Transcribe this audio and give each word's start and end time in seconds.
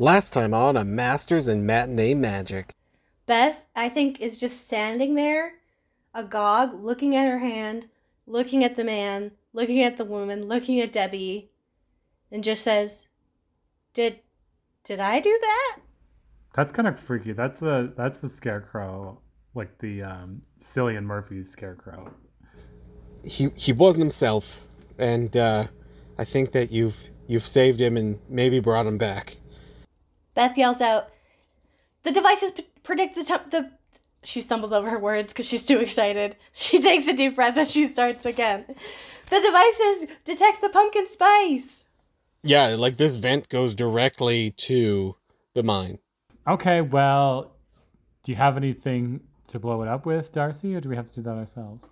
Last 0.00 0.32
time 0.32 0.54
on 0.54 0.76
a 0.76 0.84
Masters 0.84 1.48
in 1.48 1.66
Matinee 1.66 2.14
Magic. 2.14 2.72
Beth, 3.26 3.64
I 3.74 3.88
think, 3.88 4.20
is 4.20 4.38
just 4.38 4.64
standing 4.64 5.16
there, 5.16 5.54
agog, 6.14 6.84
looking 6.84 7.16
at 7.16 7.28
her 7.28 7.40
hand, 7.40 7.88
looking 8.24 8.62
at 8.62 8.76
the 8.76 8.84
man, 8.84 9.32
looking 9.52 9.82
at 9.82 9.98
the 9.98 10.04
woman, 10.04 10.46
looking 10.46 10.80
at 10.80 10.92
Debbie, 10.92 11.50
and 12.30 12.44
just 12.44 12.62
says, 12.62 13.08
"Did, 13.92 14.20
did 14.84 15.00
I 15.00 15.18
do 15.18 15.36
that?" 15.42 15.78
That's 16.54 16.70
kind 16.70 16.86
of 16.86 16.98
freaky. 17.00 17.32
That's 17.32 17.58
the 17.58 17.92
that's 17.96 18.18
the 18.18 18.28
scarecrow, 18.28 19.20
like 19.56 19.76
the 19.78 20.04
um, 20.04 20.42
Cillian 20.60 21.02
Murphy's 21.02 21.50
scarecrow. 21.50 22.14
He 23.24 23.50
he 23.56 23.72
wasn't 23.72 24.02
himself, 24.02 24.62
and 24.96 25.36
uh, 25.36 25.66
I 26.18 26.24
think 26.24 26.52
that 26.52 26.70
you've 26.70 27.10
you've 27.26 27.46
saved 27.46 27.80
him 27.80 27.96
and 27.96 28.16
maybe 28.28 28.60
brought 28.60 28.86
him 28.86 28.96
back. 28.96 29.36
Beth 30.38 30.56
yells 30.56 30.80
out, 30.80 31.08
"The 32.04 32.12
devices 32.12 32.52
p- 32.52 32.64
predict 32.84 33.16
the 33.16 33.24
t- 33.24 33.50
the." 33.50 33.72
She 34.22 34.40
stumbles 34.40 34.70
over 34.70 34.88
her 34.88 34.98
words 35.00 35.32
because 35.32 35.46
she's 35.46 35.66
too 35.66 35.80
excited. 35.80 36.36
She 36.52 36.78
takes 36.88 37.08
a 37.08 37.12
deep 37.12 37.34
breath 37.34 37.56
and 37.56 37.68
she 37.68 37.88
starts 37.88 38.24
again. 38.24 38.64
The 39.30 39.40
devices 39.40 40.16
detect 40.24 40.60
the 40.60 40.68
pumpkin 40.68 41.08
spice. 41.08 41.86
Yeah, 42.44 42.76
like 42.76 42.98
this 42.98 43.16
vent 43.16 43.48
goes 43.48 43.74
directly 43.74 44.52
to 44.68 45.16
the 45.54 45.64
mine. 45.64 45.98
Okay, 46.46 46.82
well, 46.82 47.56
do 48.22 48.30
you 48.30 48.36
have 48.36 48.56
anything 48.56 49.18
to 49.48 49.58
blow 49.58 49.82
it 49.82 49.88
up 49.88 50.06
with, 50.06 50.30
Darcy, 50.30 50.72
or 50.76 50.80
do 50.80 50.88
we 50.88 50.94
have 50.94 51.08
to 51.08 51.14
do 51.16 51.22
that 51.22 51.36
ourselves? 51.36 51.84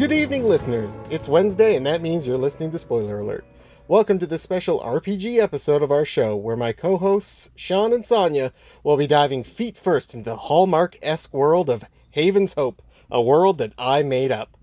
Good 0.00 0.12
evening, 0.12 0.48
listeners. 0.48 0.98
It's 1.10 1.28
Wednesday, 1.28 1.76
and 1.76 1.84
that 1.84 2.00
means 2.00 2.26
you're 2.26 2.38
listening 2.38 2.70
to 2.70 2.78
Spoiler 2.78 3.18
Alert. 3.18 3.44
Welcome 3.86 4.18
to 4.20 4.26
this 4.26 4.40
special 4.40 4.80
RPG 4.80 5.36
episode 5.36 5.82
of 5.82 5.92
our 5.92 6.06
show, 6.06 6.36
where 6.36 6.56
my 6.56 6.72
co 6.72 6.96
hosts, 6.96 7.50
Sean 7.54 7.92
and 7.92 8.02
Sonia, 8.02 8.50
will 8.82 8.96
be 8.96 9.06
diving 9.06 9.44
feet 9.44 9.76
first 9.76 10.14
into 10.14 10.30
the 10.30 10.36
Hallmark 10.36 10.96
esque 11.02 11.34
world 11.34 11.68
of 11.68 11.84
Haven's 12.12 12.54
Hope, 12.54 12.80
a 13.10 13.20
world 13.20 13.58
that 13.58 13.74
I 13.76 14.02
made 14.02 14.32
up. 14.32 14.56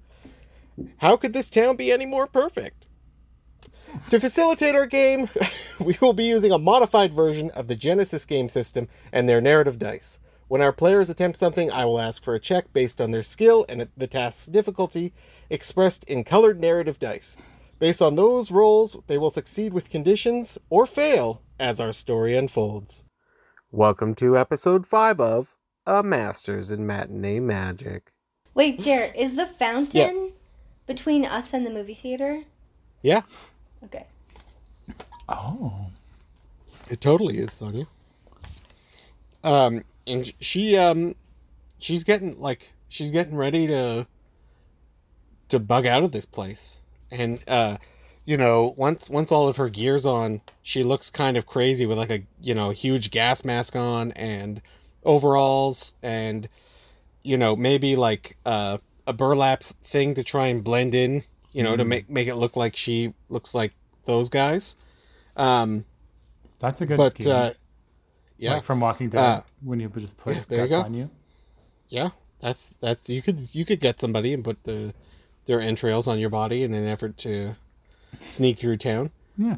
How 0.98 1.16
could 1.18 1.34
this 1.34 1.52
town 1.52 1.76
be 1.76 1.92
any 1.92 2.08
more 2.08 2.26
perfect? 2.26 2.88
To 4.10 4.20
facilitate 4.20 4.74
our 4.74 4.88
game, 4.88 5.30
we 5.80 6.00
will 6.02 6.14
be 6.14 6.26
using 6.26 6.52
a 6.52 6.58
modified 6.58 7.14
version 7.14 7.52
of 7.52 7.68
the 7.68 7.76
Genesys 7.76 8.28
game 8.28 8.50
system 8.50 8.88
and 9.12 9.30
their 9.30 9.40
narrative 9.40 9.78
dice. 9.78 10.20
When 10.50 10.62
our 10.62 10.72
players 10.72 11.10
attempt 11.10 11.38
something, 11.38 11.70
I 11.72 11.84
will 11.84 12.00
ask 12.00 12.24
for 12.24 12.36
a 12.36 12.40
check 12.40 12.72
based 12.72 13.02
on 13.02 13.12
their 13.12 13.24
skill 13.24 13.66
and 13.68 13.86
the 13.98 14.08
task's 14.08 14.46
difficulty, 14.46 15.12
expressed 15.50 16.06
in 16.06 16.24
colored 16.24 16.62
narrative 16.62 17.00
dice. 17.00 17.36
Based 17.80 18.02
on 18.02 18.16
those 18.16 18.50
rolls, 18.50 18.96
they 19.08 19.18
will 19.18 19.30
succeed 19.30 19.74
with 19.74 19.90
conditions 19.90 20.58
or 20.70 20.86
fail 20.86 21.42
as 21.60 21.82
our 21.82 21.92
story 21.92 22.38
unfolds. 22.38 23.04
Welcome 23.72 24.16
to 24.16 24.38
episode 24.38 24.88
5 24.88 25.20
of 25.20 25.56
A 25.86 26.02
Masters 26.02 26.72
in 26.72 26.88
Matinee 26.88 27.42
Magic. 27.42 28.14
Wait, 28.54 28.80
Jared, 28.80 29.18
is 29.18 29.34
the 29.34 29.46
fountain 29.46 30.32
between 30.86 31.26
us 31.26 31.54
and 31.54 31.66
the 31.66 31.70
movie 31.72 31.94
theater? 31.94 32.44
Yeah, 33.02 33.24
Okay. 33.84 34.08
Oh, 35.28 35.88
it 36.90 37.02
totally 37.02 37.38
is, 37.40 37.52
Sonia. 37.52 37.86
Um, 39.44 39.84
and 40.08 40.32
she, 40.40 40.78
um, 40.78 41.16
she's 41.80 42.04
getting, 42.04 42.40
like, 42.40 42.72
she's 42.90 43.12
getting 43.12 43.36
ready 43.36 43.68
to, 43.68 44.08
to 45.50 45.60
bug 45.60 45.86
out 45.86 46.04
of 46.04 46.12
this 46.12 46.26
place. 46.26 46.80
And, 47.12 47.40
uh, 47.48 47.78
you 48.26 48.38
know, 48.38 48.74
once 48.78 49.10
once 49.10 49.32
all 49.32 49.48
of 49.48 49.58
her 49.58 49.70
gear's 49.70 50.06
on, 50.06 50.42
she 50.62 50.84
looks 50.84 51.10
kind 51.10 51.38
of 51.38 51.46
crazy 51.46 51.86
with 51.86 51.98
like 51.98 52.12
a 52.12 52.24
you 52.42 52.54
know 52.56 52.72
huge 52.72 53.10
gas 53.10 53.46
mask 53.46 53.76
on 53.78 54.12
and 54.12 54.62
overalls 55.06 55.94
and 56.04 56.50
you 57.24 57.38
know 57.38 57.56
maybe 57.56 57.96
like 57.96 58.36
uh, 58.46 58.80
a 59.08 59.14
burlap 59.14 59.64
thing 59.86 60.16
to 60.16 60.24
try 60.24 60.48
and 60.48 60.64
blend 60.64 60.94
in, 60.94 61.24
you 61.54 61.64
know, 61.64 61.78
to 61.78 61.86
Mm. 61.86 61.88
make 61.88 62.10
make 62.10 62.28
it 62.28 62.36
look 62.36 62.58
like 62.58 62.76
she 62.76 63.14
looks 63.30 63.54
like 63.56 63.74
those 64.06 64.30
guys. 64.30 64.76
Um, 65.38 65.86
that's 66.60 66.82
a 66.82 66.86
good 66.86 66.98
but 66.98 67.08
scheme. 67.08 67.28
uh, 67.32 67.52
yeah, 68.38 68.56
like 68.56 68.64
from 68.64 68.80
Walking 68.80 69.10
Dead, 69.10 69.20
Uh, 69.20 69.42
when 69.62 69.80
you 69.80 69.90
just 69.98 70.18
put 70.18 70.36
yeah, 70.36 70.44
there 70.48 70.64
you 70.64 70.70
go. 70.70 70.82
on 70.82 70.94
you. 70.94 71.10
yeah, 71.90 72.10
that's 72.40 72.72
that's 72.80 73.08
you 73.10 73.22
could 73.22 73.48
you 73.54 73.66
could 73.66 73.80
get 73.80 74.00
somebody 74.00 74.34
and 74.34 74.44
put 74.44 74.64
the 74.64 74.94
their 75.46 75.62
entrails 75.62 76.08
on 76.08 76.20
your 76.20 76.30
body 76.30 76.64
in 76.64 76.74
an 76.74 76.86
effort 76.88 77.18
to 77.20 77.56
sneak 78.30 78.58
through 78.60 78.78
town. 78.78 79.12
Yeah. 79.38 79.56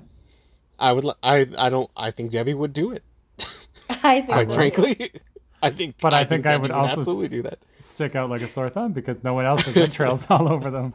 I 0.77 0.93
would. 0.93 1.03
li- 1.03 1.13
I. 1.21 1.47
I 1.57 1.69
don't. 1.69 1.89
I 1.97 2.11
think 2.11 2.31
Debbie 2.31 2.53
would 2.53 2.71
do 2.73 2.91
it. 2.91 3.03
I 3.89 4.21
think 4.21 4.27
Quite 4.27 4.47
so. 4.47 4.53
frankly, 4.53 5.11
I 5.61 5.71
think. 5.71 5.95
But 5.99 6.13
I 6.13 6.23
think 6.23 6.45
I 6.45 6.51
Debbie 6.51 6.61
would 6.63 6.71
also 6.71 6.99
absolutely 6.99 7.25
s- 7.25 7.31
do 7.31 7.41
that. 7.43 7.59
Stick 7.79 8.15
out 8.15 8.29
like 8.29 8.41
a 8.41 8.47
sore 8.47 8.69
thumb 8.69 8.93
because 8.93 9.23
no 9.23 9.33
one 9.33 9.45
else 9.45 9.61
has 9.63 9.75
entrails 9.75 10.25
all 10.29 10.47
over 10.47 10.71
them. 10.71 10.93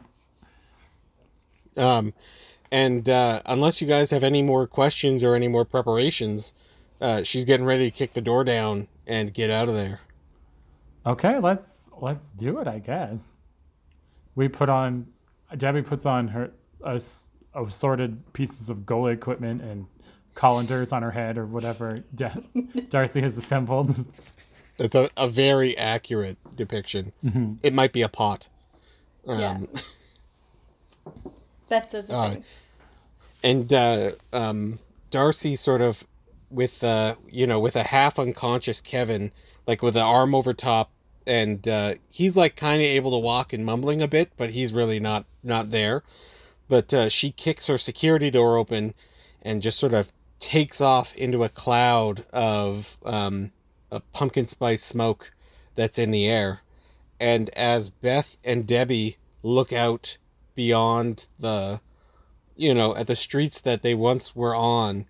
Um, 1.77 2.13
and 2.71 3.07
uh, 3.09 3.41
unless 3.45 3.81
you 3.81 3.87
guys 3.87 4.09
have 4.11 4.23
any 4.23 4.41
more 4.41 4.65
questions 4.65 5.23
or 5.23 5.35
any 5.35 5.47
more 5.47 5.65
preparations, 5.65 6.53
uh, 7.01 7.23
she's 7.23 7.45
getting 7.45 7.65
ready 7.65 7.89
to 7.89 7.95
kick 7.95 8.13
the 8.13 8.21
door 8.21 8.43
down 8.43 8.87
and 9.07 9.33
get 9.33 9.49
out 9.49 9.67
of 9.69 9.75
there. 9.75 9.99
Okay, 11.05 11.39
let's 11.39 11.71
let's 12.01 12.27
do 12.31 12.59
it. 12.59 12.67
I 12.67 12.79
guess 12.79 13.19
we 14.35 14.47
put 14.47 14.69
on. 14.69 15.05
Debbie 15.57 15.81
puts 15.83 16.05
on 16.05 16.27
her 16.27 16.51
us 16.83 17.25
assorted 17.53 18.21
pieces 18.33 18.69
of 18.69 18.79
goalie 18.79 19.13
equipment 19.13 19.61
and 19.61 19.85
colanders 20.33 20.91
on 20.91 21.01
her 21.01 21.11
head 21.11 21.37
or 21.37 21.45
whatever 21.45 21.97
Da- 22.15 22.35
Darcy 22.89 23.21
has 23.21 23.37
assembled. 23.37 24.03
It's 24.77 24.95
a, 24.95 25.09
a 25.15 25.29
very 25.29 25.77
accurate 25.77 26.37
depiction. 26.57 27.13
Mhm. 27.23 27.57
It 27.63 27.73
might 27.73 27.93
be 27.93 28.01
a 28.01 28.09
pot. 28.09 28.47
Um, 29.27 29.39
Yeah. 29.39 29.59
Beth 31.69 31.89
does 31.89 32.07
the 32.07 32.15
Uh, 32.15 32.31
same. 32.33 32.43
and 33.43 33.73
uh, 33.73 34.11
um, 34.33 34.79
Darcy 35.11 35.55
sort 35.55 35.81
of 35.81 36.03
with 36.55 36.83
uh, 36.83 37.15
you 37.29 37.45
know 37.45 37.59
with 37.59 37.75
a 37.75 37.83
half 37.83 38.17
unconscious 38.17 38.81
Kevin, 38.81 39.31
like 39.67 39.81
with 39.83 39.95
an 39.97 40.03
arm 40.03 40.33
over 40.33 40.53
top, 40.53 40.91
and 41.27 41.67
uh, 41.67 41.95
he's 42.09 42.35
like 42.35 42.55
kind 42.55 42.81
of 42.81 42.87
able 42.87 43.11
to 43.11 43.17
walk 43.17 43.53
and 43.53 43.65
mumbling 43.65 44.01
a 44.01 44.07
bit, 44.07 44.31
but 44.37 44.49
he's 44.49 44.73
really 44.73 44.99
not 44.99 45.25
not 45.43 45.71
there. 45.71 46.03
But 46.67 46.93
uh, 46.93 47.09
she 47.09 47.31
kicks 47.31 47.67
her 47.67 47.77
security 47.77 48.31
door 48.31 48.57
open, 48.57 48.93
and 49.41 49.61
just 49.61 49.77
sort 49.79 49.93
of 49.93 50.11
takes 50.39 50.81
off 50.81 51.13
into 51.15 51.43
a 51.43 51.49
cloud 51.49 52.25
of 52.31 52.97
um, 53.05 53.51
a 53.91 53.99
pumpkin 53.99 54.47
spice 54.47 54.83
smoke 54.83 55.31
that's 55.75 55.99
in 55.99 56.11
the 56.11 56.25
air. 56.25 56.61
And 57.19 57.49
as 57.49 57.89
Beth 57.89 58.35
and 58.43 58.65
Debbie 58.65 59.17
look 59.43 59.71
out 59.71 60.17
beyond 60.55 61.27
the 61.37 61.79
you 62.55 62.73
know 62.73 62.95
at 62.95 63.07
the 63.07 63.15
streets 63.15 63.61
that 63.61 63.81
they 63.81 63.93
once 63.93 64.35
were 64.35 64.55
on 64.55 65.05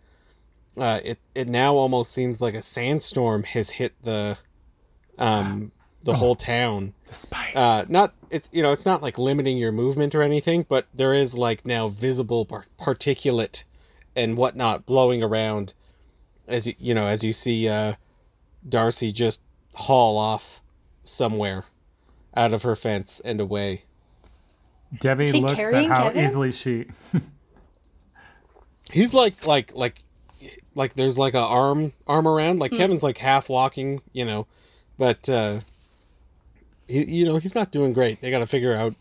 uh 0.78 1.00
it 1.04 1.20
it 1.36 1.48
now 1.48 1.76
almost 1.76 2.12
seems 2.12 2.42
like 2.42 2.54
a 2.56 2.62
sandstorm 2.62 3.44
has 3.44 3.70
hit 3.70 3.94
the 4.04 4.38
um 5.18 5.72
the 6.04 6.12
Oh. 6.12 6.16
whole 6.16 6.36
town 6.36 6.94
The 7.08 7.16
spice. 7.16 7.56
uh 7.56 7.86
not 7.90 8.14
it's 8.30 8.48
you 8.52 8.62
know 8.62 8.72
it's 8.72 8.86
not 8.86 9.02
like 9.02 9.18
limiting 9.18 9.58
your 9.58 9.72
movement 9.72 10.14
or 10.14 10.22
anything 10.22 10.66
but 10.70 10.86
there 10.94 11.14
is 11.14 11.34
like 11.34 11.66
now 11.66 11.88
visible 11.88 12.46
par- 12.46 12.66
particulate 12.80 13.64
and 14.16 14.38
whatnot 14.38 14.86
blowing 14.86 15.24
around 15.24 15.74
as 16.48 16.68
you 16.68 16.74
you 16.78 16.94
know 16.94 17.08
as 17.08 17.24
you 17.24 17.34
see 17.34 17.68
uh 17.68 17.94
darcy 18.70 19.12
just 19.12 19.40
haul 19.74 20.18
off 20.18 20.62
somewhere 21.06 21.64
out 22.36 22.54
of 22.54 22.62
her 22.64 22.76
fence 22.76 23.22
and 23.26 23.40
away 23.40 23.84
Debbie 25.02 25.32
She 25.32 25.42
looks 25.42 25.60
at 25.60 25.88
how 25.88 26.04
Kevin? 26.10 26.24
easily 26.26 26.52
she. 26.52 26.86
He's 28.92 29.14
like 29.14 29.46
like 29.46 29.74
like 29.74 30.02
like 30.76 30.94
there's 30.96 31.18
like 31.18 31.34
a 31.34 31.40
arm 31.40 31.94
arm 32.08 32.28
around 32.28 32.60
like 32.60 32.72
Hmm. 32.72 32.78
Kevin's 32.78 33.04
like 33.04 33.18
half 33.18 33.50
walking, 33.50 34.02
you 34.14 34.26
know, 34.26 34.46
but 34.98 35.28
uh 35.30 35.62
he, 36.88 37.04
you 37.06 37.26
know 37.26 37.38
he's 37.38 37.56
not 37.56 37.72
doing 37.72 37.94
great. 37.94 38.22
They 38.22 38.30
got 38.30 38.40
to 38.40 38.48
figure 38.48 38.74
out 38.74 38.94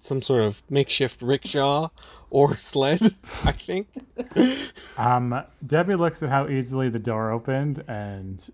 some 0.00 0.22
sort 0.22 0.42
of 0.42 0.62
makeshift 0.70 1.22
rickshaw 1.22 1.88
or 2.30 2.56
sled. 2.70 3.14
I 3.44 3.52
think. 3.52 3.86
Um, 4.98 5.44
Debbie 5.64 5.94
looks 5.94 6.24
at 6.24 6.28
how 6.28 6.48
easily 6.48 6.88
the 6.88 6.98
door 6.98 7.30
opened 7.30 7.84
and 7.86 8.44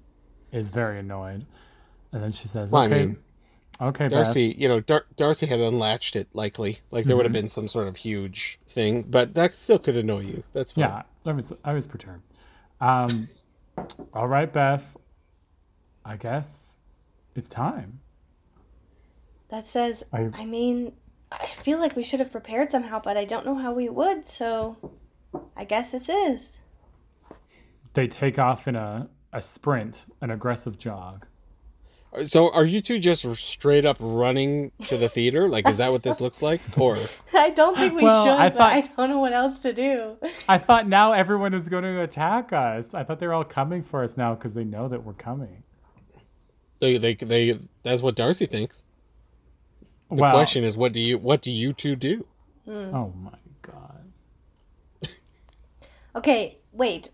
is 0.52 0.68
very 0.70 0.98
annoyed. 0.98 1.46
And 2.12 2.22
then 2.22 2.32
she 2.32 2.48
says, 2.48 2.70
Well, 2.70 2.82
I 2.82 2.86
"Okay, 2.86 3.06
mean- 3.06 3.16
Okay, 3.80 4.04
Beth. 4.08 4.26
Darcy, 4.26 4.54
you 4.58 4.68
know, 4.68 4.80
Dar- 4.80 5.06
Darcy 5.16 5.46
had 5.46 5.58
unlatched 5.60 6.16
it 6.16 6.28
likely. 6.34 6.80
Like 6.90 7.06
there 7.06 7.16
would 7.16 7.24
have 7.24 7.30
Mhm. 7.32 7.40
been 7.44 7.48
some 7.48 7.66
sort 7.66 7.88
of 7.88 7.96
huge 7.96 8.58
thing, 8.68 9.02
but 9.08 9.32
that 9.34 9.54
still 9.56 9.78
could 9.78 9.96
annoy 9.96 10.20
you. 10.20 10.44
That's 10.52 10.72
fine. 10.72 10.82
Yeah, 10.84 11.02
I 11.24 11.32
was 11.32 11.52
I 11.64 11.72
was 11.72 11.86
perturbed. 11.86 12.22
Um, 12.84 13.28
all 14.12 14.28
right, 14.28 14.52
Beth. 14.52 14.84
I 16.04 16.16
guess 16.16 16.46
it's 17.34 17.48
time. 17.48 17.98
That 19.48 19.66
says, 19.68 20.04
I 20.12 20.28
I 20.34 20.44
mean, 20.44 20.92
I 21.32 21.46
feel 21.46 21.78
like 21.78 21.96
we 21.96 22.04
should 22.04 22.20
have 22.20 22.30
prepared 22.30 22.68
somehow, 22.68 23.00
but 23.00 23.16
I 23.16 23.24
don't 23.24 23.46
know 23.46 23.54
how 23.54 23.72
we 23.72 23.88
would, 23.88 24.26
so 24.26 24.76
I 25.56 25.64
guess 25.64 25.92
this 25.92 26.08
is. 26.10 26.58
they 27.94 28.06
take 28.06 28.38
off 28.38 28.68
in 28.68 28.76
a 28.76 29.08
a 29.32 29.40
sprint, 29.40 30.04
an 30.20 30.30
aggressive 30.30 30.78
jog. 30.78 31.26
So 32.24 32.50
are 32.52 32.64
you 32.64 32.80
two 32.80 32.98
just 32.98 33.26
straight 33.36 33.84
up 33.84 33.96
running 33.98 34.70
to 34.84 34.96
the 34.96 35.08
theater? 35.08 35.48
Like, 35.48 35.68
is 35.68 35.78
that 35.78 35.90
what 35.90 36.02
this 36.02 36.20
looks 36.20 36.42
like? 36.42 36.60
Or 36.78 36.96
I 37.34 37.50
don't 37.50 37.76
think 37.76 37.94
we 37.94 38.04
Well, 38.04 38.24
should, 38.24 38.32
I 38.32 38.48
but 38.50 38.58
thought- 38.58 38.72
I 38.72 38.80
don't 38.80 39.10
know 39.10 39.18
what 39.18 39.32
else 39.32 39.60
to 39.62 39.72
do. 39.72 40.16
I 40.48 40.58
thought 40.58 40.88
now 40.88 41.12
everyone 41.12 41.54
is 41.54 41.68
going 41.68 41.82
to 41.84 42.02
attack 42.02 42.52
us. 42.52 42.94
I 42.94 43.02
thought 43.04 43.18
they 43.18 43.26
were 43.26 43.34
all 43.34 43.44
coming 43.44 43.82
for 43.82 44.04
us 44.04 44.16
now 44.16 44.34
because 44.34 44.54
they 44.54 44.64
know 44.64 44.88
that 44.88 45.02
we're 45.02 45.12
coming. 45.14 45.62
they, 46.80 46.98
they, 46.98 47.14
they, 47.14 47.58
that's 47.82 48.00
what 48.02 48.14
Darcy 48.14 48.46
thinks. 48.46 48.82
The 50.10 50.16
well, 50.16 50.32
question 50.32 50.62
is, 50.62 50.76
what 50.76 50.92
do 50.92 51.00
you, 51.00 51.18
what 51.18 51.42
do 51.42 51.50
you 51.50 51.72
two 51.72 51.96
do? 51.96 52.26
Hmm. 52.64 52.94
oh 52.94 53.12
my 53.16 53.38
god. 53.62 54.04
Okay, 56.16 56.58
wait. 56.72 57.10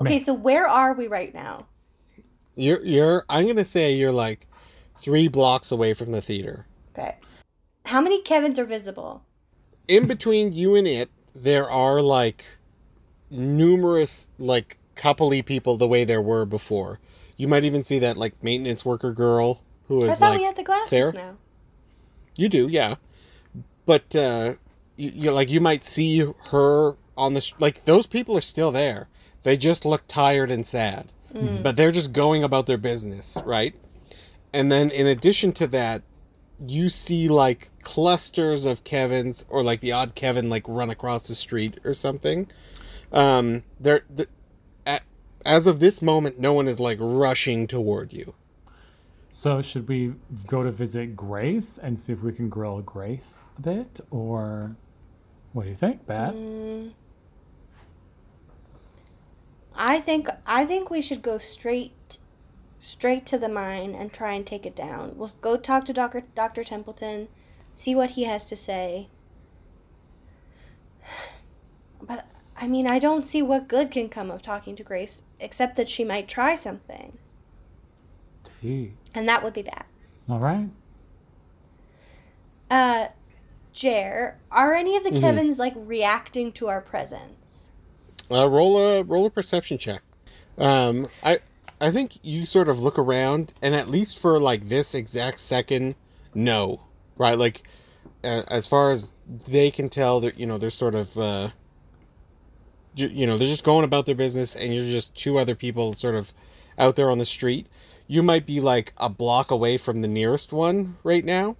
Okay, 0.00 0.18
Meh. 0.18 0.22
so 0.22 0.32
where 0.32 0.68
are 0.68 0.94
we 0.94 1.08
right 1.08 1.34
now? 1.34 1.66
You're, 2.56 2.82
you're, 2.84 3.24
I'm 3.28 3.46
gonna 3.46 3.64
say 3.64 3.94
you're 3.94 4.12
like 4.12 4.46
three 5.00 5.28
blocks 5.28 5.70
away 5.70 5.94
from 5.94 6.10
the 6.10 6.20
theater. 6.20 6.66
Okay. 6.92 7.14
How 7.84 8.00
many 8.00 8.22
Kevins 8.22 8.58
are 8.58 8.64
visible? 8.64 9.22
In 9.86 10.06
between 10.08 10.52
you 10.52 10.74
and 10.74 10.88
it, 10.88 11.10
there 11.34 11.70
are 11.70 12.00
like 12.00 12.44
numerous 13.30 14.28
like 14.38 14.78
coupley 14.96 15.44
people 15.44 15.76
the 15.76 15.86
way 15.86 16.04
there 16.04 16.22
were 16.22 16.44
before. 16.44 16.98
You 17.36 17.48
might 17.48 17.64
even 17.64 17.84
see 17.84 17.98
that 18.00 18.16
like 18.16 18.42
maintenance 18.42 18.84
worker 18.84 19.12
girl 19.12 19.60
who 19.88 19.98
is 19.98 20.10
I 20.10 20.14
thought 20.14 20.30
like 20.30 20.38
we 20.38 20.44
had 20.44 20.56
the 20.56 20.64
glasses 20.64 20.90
Sarah? 20.90 21.12
now. 21.12 21.36
You 22.34 22.48
do, 22.48 22.68
yeah. 22.68 22.96
But 23.84 24.16
uh 24.16 24.54
you, 24.96 25.12
you 25.14 25.30
like 25.30 25.48
you 25.48 25.60
might 25.60 25.84
see 25.84 26.24
her 26.50 26.96
on 27.16 27.34
the 27.34 27.40
sh- 27.40 27.52
like 27.58 27.84
those 27.84 28.06
people 28.06 28.36
are 28.36 28.42
still 28.42 28.72
there. 28.72 29.08
They 29.42 29.56
just 29.56 29.84
look 29.84 30.02
tired 30.08 30.50
and 30.50 30.66
sad, 30.66 31.12
Mm. 31.34 31.62
but 31.62 31.76
they're 31.76 31.92
just 31.92 32.12
going 32.12 32.44
about 32.44 32.66
their 32.66 32.78
business, 32.78 33.36
right? 33.44 33.74
And 34.52 34.70
then 34.70 34.90
in 34.90 35.06
addition 35.06 35.52
to 35.52 35.66
that, 35.68 36.02
you 36.66 36.88
see 36.88 37.28
like 37.28 37.70
clusters 37.82 38.64
of 38.64 38.84
Kevins 38.84 39.44
or 39.48 39.62
like 39.62 39.80
the 39.80 39.92
odd 39.92 40.14
Kevin 40.14 40.48
like 40.48 40.64
run 40.66 40.90
across 40.90 41.28
the 41.28 41.34
street 41.34 41.78
or 41.84 41.94
something. 41.94 42.48
Um 43.12 43.62
there 43.78 44.02
th- 44.16 44.28
at, 44.86 45.02
as 45.44 45.66
of 45.66 45.80
this 45.80 46.00
moment 46.00 46.38
no 46.38 46.52
one 46.54 46.68
is 46.68 46.80
like 46.80 46.98
rushing 47.00 47.66
toward 47.66 48.12
you. 48.12 48.32
So 49.30 49.60
should 49.60 49.86
we 49.86 50.14
go 50.46 50.62
to 50.62 50.70
visit 50.72 51.14
Grace 51.14 51.78
and 51.82 52.00
see 52.00 52.12
if 52.14 52.22
we 52.22 52.32
can 52.32 52.48
grill 52.48 52.80
Grace 52.80 53.34
a 53.58 53.60
bit, 53.60 54.00
or 54.10 54.74
what 55.52 55.64
do 55.64 55.68
you 55.68 55.76
think, 55.76 56.06
Beth? 56.06 56.34
Mm. 56.34 56.92
I 59.76 60.00
think 60.00 60.28
I 60.46 60.64
think 60.64 60.90
we 60.90 61.02
should 61.02 61.22
go 61.22 61.38
straight 61.38 62.18
straight 62.78 63.26
to 63.26 63.38
the 63.38 63.48
mine 63.48 63.94
and 63.94 64.12
try 64.12 64.34
and 64.34 64.46
take 64.46 64.66
it 64.66 64.76
down. 64.76 65.16
We'll 65.16 65.32
go 65.40 65.56
talk 65.56 65.84
to 65.86 65.92
Dr. 65.92 66.22
Dr. 66.34 66.62
Templeton, 66.64 67.28
see 67.74 67.94
what 67.94 68.10
he 68.10 68.24
has 68.24 68.46
to 68.48 68.56
say. 68.56 69.08
But 72.02 72.26
I 72.56 72.66
mean, 72.68 72.86
I 72.86 72.98
don't 72.98 73.26
see 73.26 73.42
what 73.42 73.68
good 73.68 73.90
can 73.90 74.08
come 74.08 74.30
of 74.30 74.42
talking 74.42 74.76
to 74.76 74.82
Grace 74.82 75.22
except 75.40 75.76
that 75.76 75.88
she 75.88 76.04
might 76.04 76.28
try 76.28 76.54
something, 76.54 77.18
Tea. 78.60 78.92
and 79.14 79.28
that 79.28 79.42
would 79.42 79.52
be 79.52 79.62
bad. 79.62 79.84
All 80.28 80.38
right. 80.40 80.68
Uh 82.70 83.08
Jer, 83.72 84.38
are 84.50 84.72
any 84.72 84.96
of 84.96 85.04
the 85.04 85.10
Mhm. 85.10 85.20
Kevins 85.20 85.58
like 85.58 85.74
reacting 85.76 86.50
to 86.52 86.68
our 86.68 86.80
presence? 86.80 87.65
Uh, 88.30 88.48
roll 88.48 88.78
a 88.78 89.02
roll 89.02 89.26
a 89.26 89.30
perception 89.30 89.78
check. 89.78 90.02
Um, 90.58 91.08
I 91.22 91.38
I 91.80 91.90
think 91.90 92.18
you 92.22 92.46
sort 92.46 92.68
of 92.68 92.80
look 92.80 92.98
around, 92.98 93.52
and 93.60 93.74
at 93.74 93.88
least 93.88 94.18
for 94.18 94.40
like 94.40 94.68
this 94.68 94.94
exact 94.94 95.40
second, 95.40 95.94
no, 96.34 96.80
right? 97.18 97.38
Like, 97.38 97.64
uh, 98.24 98.42
as 98.48 98.66
far 98.66 98.90
as 98.90 99.10
they 99.46 99.70
can 99.70 99.88
tell, 99.88 100.20
that 100.20 100.38
you 100.38 100.46
know 100.46 100.56
they're 100.58 100.70
sort 100.70 100.94
of, 100.94 101.16
uh, 101.18 101.50
you, 102.94 103.08
you 103.08 103.26
know, 103.26 103.36
they're 103.36 103.48
just 103.48 103.64
going 103.64 103.84
about 103.84 104.06
their 104.06 104.14
business, 104.14 104.56
and 104.56 104.74
you're 104.74 104.86
just 104.86 105.14
two 105.14 105.38
other 105.38 105.54
people 105.54 105.94
sort 105.94 106.14
of 106.14 106.32
out 106.78 106.96
there 106.96 107.10
on 107.10 107.18
the 107.18 107.26
street. 107.26 107.66
You 108.08 108.22
might 108.22 108.46
be 108.46 108.60
like 108.60 108.92
a 108.96 109.08
block 109.08 109.50
away 109.50 109.76
from 109.76 110.00
the 110.00 110.08
nearest 110.08 110.52
one 110.52 110.96
right 111.02 111.24
now, 111.24 111.56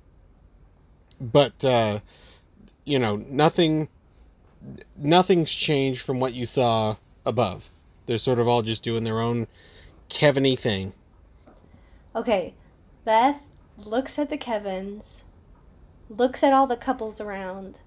but 1.21 1.63
uh, 1.63 2.01
you 2.85 2.99
know 2.99 3.17
nothing 3.17 3.89
nothing's 4.97 5.51
changed 5.53 6.03
from 6.03 6.21
what 6.21 6.35
you 6.35 6.47
saw 6.47 6.97
above. 7.25 7.69
They're 8.07 8.19
sort 8.19 8.39
of 8.39 8.49
all 8.49 8.63
just 8.63 8.83
doing 8.83 9.05
their 9.05 9.21
own 9.21 9.47
Kevin-y 10.09 10.57
thing. 10.57 10.93
Okay, 12.15 12.55
Beth 13.05 13.43
looks 13.77 14.19
at 14.19 14.31
the 14.31 14.39
Kevins, 14.39 15.25
looks 16.09 16.43
at 16.43 16.53
all 16.53 16.67
the 16.67 16.77
couples 16.77 17.21
around, 17.21 17.81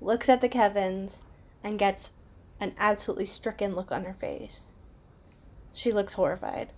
looks 0.00 0.28
at 0.28 0.40
the 0.40 0.48
Kevins, 0.48 1.22
and 1.64 1.78
gets 1.78 2.12
an 2.60 2.74
absolutely 2.78 3.26
stricken 3.26 3.74
look 3.74 3.90
on 3.90 4.04
her 4.04 4.14
face. 4.14 4.72
She 5.72 5.90
looks 5.90 6.12
horrified. 6.12 6.68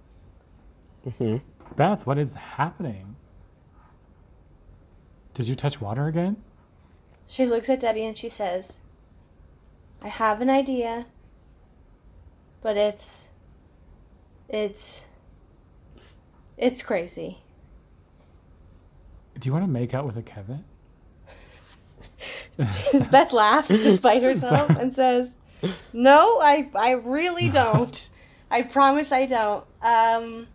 hmm 1.18 1.36
Beth, 1.76 2.06
what 2.06 2.18
is 2.18 2.34
happening? 2.34 3.16
Did 5.34 5.48
you 5.48 5.56
touch 5.56 5.80
water 5.80 6.06
again? 6.06 6.36
She 7.26 7.46
looks 7.46 7.68
at 7.68 7.80
Debbie 7.80 8.04
and 8.04 8.16
she 8.16 8.28
says, 8.28 8.78
I 10.04 10.08
have 10.08 10.42
an 10.42 10.50
idea, 10.50 11.06
but 12.60 12.76
it's. 12.76 13.30
It's. 14.50 15.06
It's 16.58 16.82
crazy. 16.82 17.38
Do 19.40 19.48
you 19.48 19.52
want 19.52 19.64
to 19.64 19.70
make 19.70 19.94
out 19.94 20.04
with 20.04 20.18
a 20.18 20.22
Kevin? 20.22 20.62
Beth 23.10 23.32
laughs 23.32 23.68
despite 23.68 24.22
herself 24.30 24.70
and 24.70 24.94
says, 24.94 25.34
"No, 25.92 26.38
I 26.38 26.68
I 26.74 26.90
really 26.92 27.48
don't. 27.48 28.08
I 28.50 28.62
promise 28.62 29.10
I 29.10 29.24
don't." 29.24 29.64
Um 29.82 30.46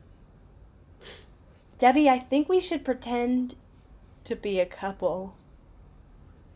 Debbie, 1.80 2.08
I 2.08 2.20
think 2.20 2.48
we 2.48 2.60
should 2.60 2.86
pretend 2.86 3.56
to 4.26 4.36
be 4.36 4.60
a 4.60 4.66
couple. 4.66 5.36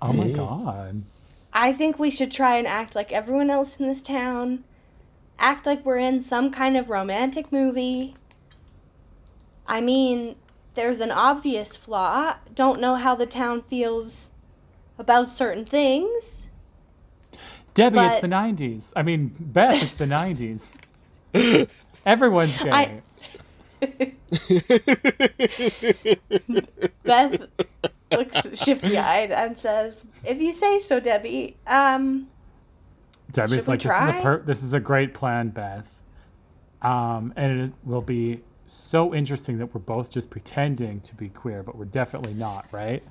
Oh 0.01 0.13
my 0.13 0.29
god. 0.29 1.03
I 1.53 1.71
think 1.71 1.99
we 1.99 2.11
should 2.11 2.31
try 2.31 2.57
and 2.57 2.67
act 2.67 2.95
like 2.95 3.11
everyone 3.11 3.49
else 3.49 3.77
in 3.77 3.87
this 3.87 4.01
town. 4.01 4.63
Act 5.39 5.65
like 5.65 5.85
we're 5.85 5.97
in 5.97 6.21
some 6.21 6.51
kind 6.51 6.75
of 6.75 6.89
romantic 6.89 7.51
movie. 7.51 8.15
I 9.67 9.81
mean, 9.81 10.35
there's 10.73 10.99
an 10.99 11.11
obvious 11.11 11.75
flaw. 11.75 12.35
Don't 12.55 12.81
know 12.81 12.95
how 12.95 13.15
the 13.15 13.25
town 13.27 13.61
feels 13.61 14.31
about 14.97 15.29
certain 15.29 15.65
things. 15.65 16.47
Debbie, 17.75 17.99
it's 17.99 18.19
the 18.19 18.27
90s. 18.27 18.91
I 18.95 19.03
mean, 19.03 19.33
Beth, 19.39 19.81
it's 19.81 19.91
the 19.93 20.05
90s. 20.05 20.71
Everyone's 22.05 22.57
gay. 22.57 22.71
I- 22.71 23.01
Beth 27.05 27.47
looks 28.17 28.63
shifty 28.63 28.97
eyed 28.97 29.31
and 29.31 29.57
says, 29.57 30.03
If 30.23 30.41
you 30.41 30.51
say 30.51 30.79
so, 30.79 30.99
Debbie, 30.99 31.57
um, 31.67 32.27
Debbie's 33.31 33.55
Should 33.55 33.67
we 33.67 33.71
like, 33.73 33.81
this 33.81 33.91
is, 33.91 34.07
a 34.07 34.21
per- 34.21 34.43
this 34.43 34.63
is 34.63 34.73
a 34.73 34.79
great 34.79 35.13
plan, 35.13 35.49
Beth. 35.49 35.87
Um, 36.81 37.33
and 37.35 37.61
it 37.61 37.71
will 37.83 38.01
be 38.01 38.41
so 38.67 39.13
interesting 39.13 39.57
that 39.57 39.73
we're 39.73 39.81
both 39.81 40.09
just 40.09 40.29
pretending 40.29 41.01
to 41.01 41.15
be 41.15 41.29
queer, 41.29 41.63
but 41.63 41.75
we're 41.75 41.85
definitely 41.85 42.33
not, 42.33 42.67
right? 42.71 43.03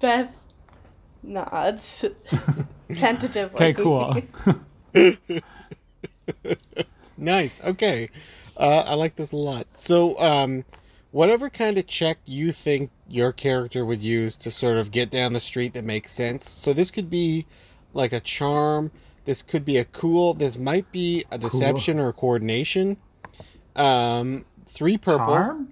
Beth 0.00 0.34
nods 1.22 2.04
tentatively. 2.96 3.54
Okay, 3.54 3.74
cool. 3.74 4.16
nice. 7.16 7.60
Okay. 7.64 8.10
Uh, 8.56 8.84
I 8.86 8.94
like 8.94 9.16
this 9.16 9.32
a 9.32 9.36
lot. 9.36 9.66
So, 9.74 10.18
um, 10.18 10.64
whatever 11.12 11.50
kind 11.50 11.78
of 11.78 11.86
check 11.86 12.18
you 12.24 12.52
think 12.52 12.90
your 13.10 13.32
character 13.32 13.84
would 13.84 14.02
use 14.02 14.36
to 14.36 14.50
sort 14.50 14.76
of 14.76 14.90
get 14.90 15.10
down 15.10 15.32
the 15.32 15.40
street 15.40 15.74
that 15.74 15.84
makes 15.84 16.12
sense. 16.12 16.48
So 16.48 16.72
this 16.72 16.90
could 16.90 17.10
be 17.10 17.46
like 17.92 18.12
a 18.12 18.20
charm. 18.20 18.90
This 19.24 19.42
could 19.42 19.64
be 19.64 19.78
a 19.78 19.84
cool. 19.84 20.34
This 20.34 20.56
might 20.56 20.90
be 20.92 21.24
a 21.30 21.38
deception 21.38 21.98
or 21.98 22.08
a 22.08 22.12
coordination. 22.12 22.96
Um, 23.76 24.44
three 24.66 24.96
purple. 24.98 25.26
Charm? 25.26 25.68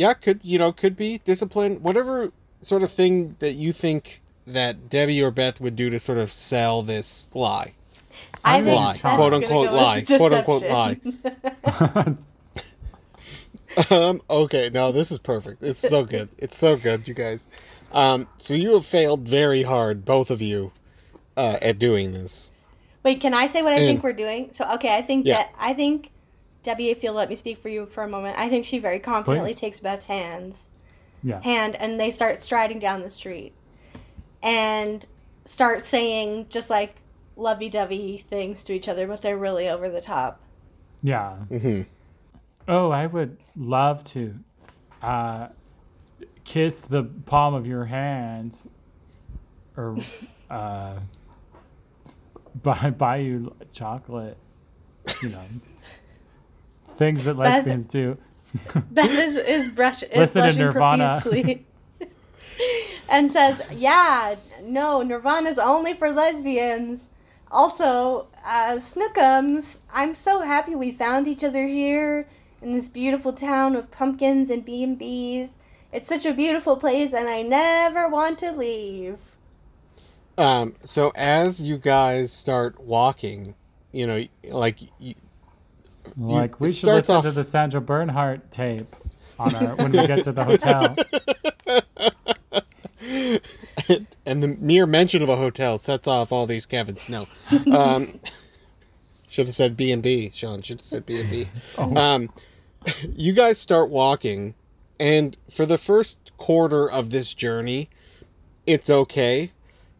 yeah, 0.00 0.14
could 0.14 0.40
you 0.42 0.58
know 0.58 0.72
could 0.72 0.96
be 0.96 1.18
discipline, 1.18 1.76
whatever 1.82 2.32
sort 2.62 2.82
of 2.82 2.90
thing 2.90 3.36
that 3.38 3.52
you 3.52 3.72
think 3.72 4.22
that 4.46 4.88
Debbie 4.88 5.22
or 5.22 5.30
Beth 5.30 5.60
would 5.60 5.76
do 5.76 5.90
to 5.90 6.00
sort 6.00 6.16
of 6.16 6.30
sell 6.30 6.82
this 6.82 7.28
lie. 7.34 7.74
I 8.42 8.58
I'm 8.58 8.64
think 8.64 8.76
lie, 8.80 8.98
quote 8.98 9.34
unquote, 9.34 9.50
go 9.50 9.60
with 9.62 9.72
lie, 9.72 10.02
quote, 10.02 10.32
unquote 10.32 10.62
deception. 10.62 12.16
Um, 13.90 14.20
okay, 14.28 14.70
no, 14.72 14.92
this 14.92 15.10
is 15.12 15.18
perfect. 15.18 15.62
It's 15.62 15.80
so 15.80 16.04
good. 16.04 16.28
It's 16.38 16.58
so 16.58 16.76
good, 16.76 17.06
you 17.06 17.14
guys. 17.14 17.46
Um, 17.92 18.26
so 18.38 18.54
you 18.54 18.74
have 18.74 18.86
failed 18.86 19.28
very 19.28 19.62
hard, 19.62 20.04
both 20.04 20.30
of 20.30 20.40
you, 20.42 20.72
uh, 21.36 21.58
at 21.62 21.78
doing 21.78 22.12
this. 22.12 22.50
Wait, 23.02 23.20
can 23.20 23.32
I 23.34 23.46
say 23.46 23.62
what 23.62 23.72
I 23.72 23.76
And- 23.76 23.86
think 23.86 24.02
we're 24.02 24.12
doing? 24.12 24.50
So, 24.52 24.68
okay, 24.74 24.96
I 24.96 25.02
think 25.02 25.26
Yeah. 25.26 25.36
that 25.36 25.54
I 25.58 25.72
think 25.74 26.10
Debbie, 26.62 26.90
if 26.90 27.02
you'll 27.02 27.14
let 27.14 27.28
me 27.30 27.34
speak 27.36 27.58
for 27.58 27.68
you 27.68 27.86
for 27.86 28.02
a 28.04 28.08
moment, 28.08 28.38
I 28.38 28.48
think 28.48 28.66
she 28.66 28.78
very 28.78 28.98
confidently 28.98 29.54
takes 29.54 29.80
Beth's 29.80 30.06
hands 30.06 30.66
yeah. 31.22 31.40
hand 31.42 31.74
and 31.76 31.98
they 31.98 32.10
start 32.10 32.38
striding 32.38 32.78
down 32.78 33.00
the 33.02 33.08
street 33.10 33.52
and 34.42 35.06
start 35.46 35.84
saying 35.84 36.46
just 36.50 36.68
like 36.70 36.96
lovey-dovey 37.36 38.18
things 38.28 38.62
to 38.64 38.72
each 38.74 38.88
other, 38.88 39.06
but 39.06 39.22
they're 39.22 39.38
really 39.38 39.68
over 39.68 39.88
the 39.88 40.00
top. 40.02 40.40
Yeah. 41.02 41.36
hmm 41.36 41.82
Oh, 42.68 42.90
I 42.90 43.06
would 43.06 43.36
love 43.56 44.04
to 44.04 44.34
uh, 45.02 45.48
kiss 46.44 46.80
the 46.82 47.04
palm 47.26 47.54
of 47.54 47.66
your 47.66 47.84
hand 47.84 48.56
or 49.76 49.96
uh, 50.50 50.98
buy, 52.62 52.90
buy 52.90 53.16
you 53.16 53.54
chocolate. 53.72 54.36
You 55.22 55.30
know, 55.30 55.44
things 56.98 57.24
that 57.24 57.36
lesbians 57.36 57.86
do. 57.86 58.16
Beth 58.90 59.10
is 59.10 59.36
is 59.36 59.68
brush 59.68 60.02
is 60.02 60.34
Listen 60.34 60.50
to 60.50 60.58
Nirvana. 60.58 61.20
profusely. 61.22 61.66
and 63.08 63.30
says, 63.30 63.62
"Yeah, 63.72 64.36
no, 64.62 65.02
Nirvana's 65.02 65.58
only 65.58 65.94
for 65.94 66.12
lesbians." 66.12 67.08
Also, 67.50 68.28
uh, 68.44 68.74
Snookums, 68.74 69.78
I'm 69.92 70.14
so 70.14 70.40
happy 70.40 70.76
we 70.76 70.92
found 70.92 71.26
each 71.26 71.42
other 71.42 71.66
here 71.66 72.28
in 72.62 72.74
this 72.74 72.88
beautiful 72.88 73.32
town 73.32 73.76
of 73.76 73.90
pumpkins 73.90 74.50
and 74.50 74.64
B 74.64 74.82
and 74.82 74.98
B's. 74.98 75.58
It's 75.92 76.06
such 76.06 76.24
a 76.24 76.32
beautiful 76.32 76.76
place, 76.76 77.12
and 77.12 77.28
I 77.28 77.42
never 77.42 78.08
want 78.08 78.38
to 78.40 78.52
leave. 78.52 79.18
Um, 80.38 80.74
so 80.84 81.12
as 81.16 81.60
you 81.60 81.76
guys 81.78 82.32
start 82.32 82.78
walking, 82.80 83.54
you 83.92 84.06
know, 84.06 84.24
like 84.44 84.78
you, 84.98 85.14
Like 86.16 86.60
we 86.60 86.72
should 86.72 86.88
listen 86.88 87.16
off- 87.16 87.24
to 87.24 87.30
the 87.32 87.44
Sandra 87.44 87.80
Bernhard 87.80 88.50
tape 88.50 88.94
on 89.38 89.54
our 89.54 89.74
when 89.76 89.92
we 89.92 90.06
get 90.06 90.22
to 90.24 90.32
the 90.32 90.44
hotel. 90.44 90.96
and 94.26 94.42
the 94.42 94.48
mere 94.60 94.86
mention 94.86 95.22
of 95.22 95.28
a 95.28 95.36
hotel 95.36 95.76
sets 95.78 96.06
off 96.06 96.30
all 96.32 96.46
these 96.46 96.66
Kevins. 96.66 97.08
No, 97.08 97.26
um, 97.72 98.20
should 99.28 99.46
have 99.46 99.54
said 99.54 99.76
B 99.76 99.92
and 99.92 100.02
B. 100.02 100.30
Sean 100.34 100.62
should 100.62 100.78
have 100.78 100.86
said 100.86 101.06
B 101.06 101.20
and 101.20 101.30
B. 101.30 101.48
You 103.16 103.32
guys 103.32 103.58
start 103.58 103.90
walking, 103.90 104.54
and 104.98 105.36
for 105.50 105.66
the 105.66 105.78
first 105.78 106.18
quarter 106.38 106.90
of 106.90 107.10
this 107.10 107.34
journey, 107.34 107.90
it's 108.66 108.88
okay. 108.90 109.52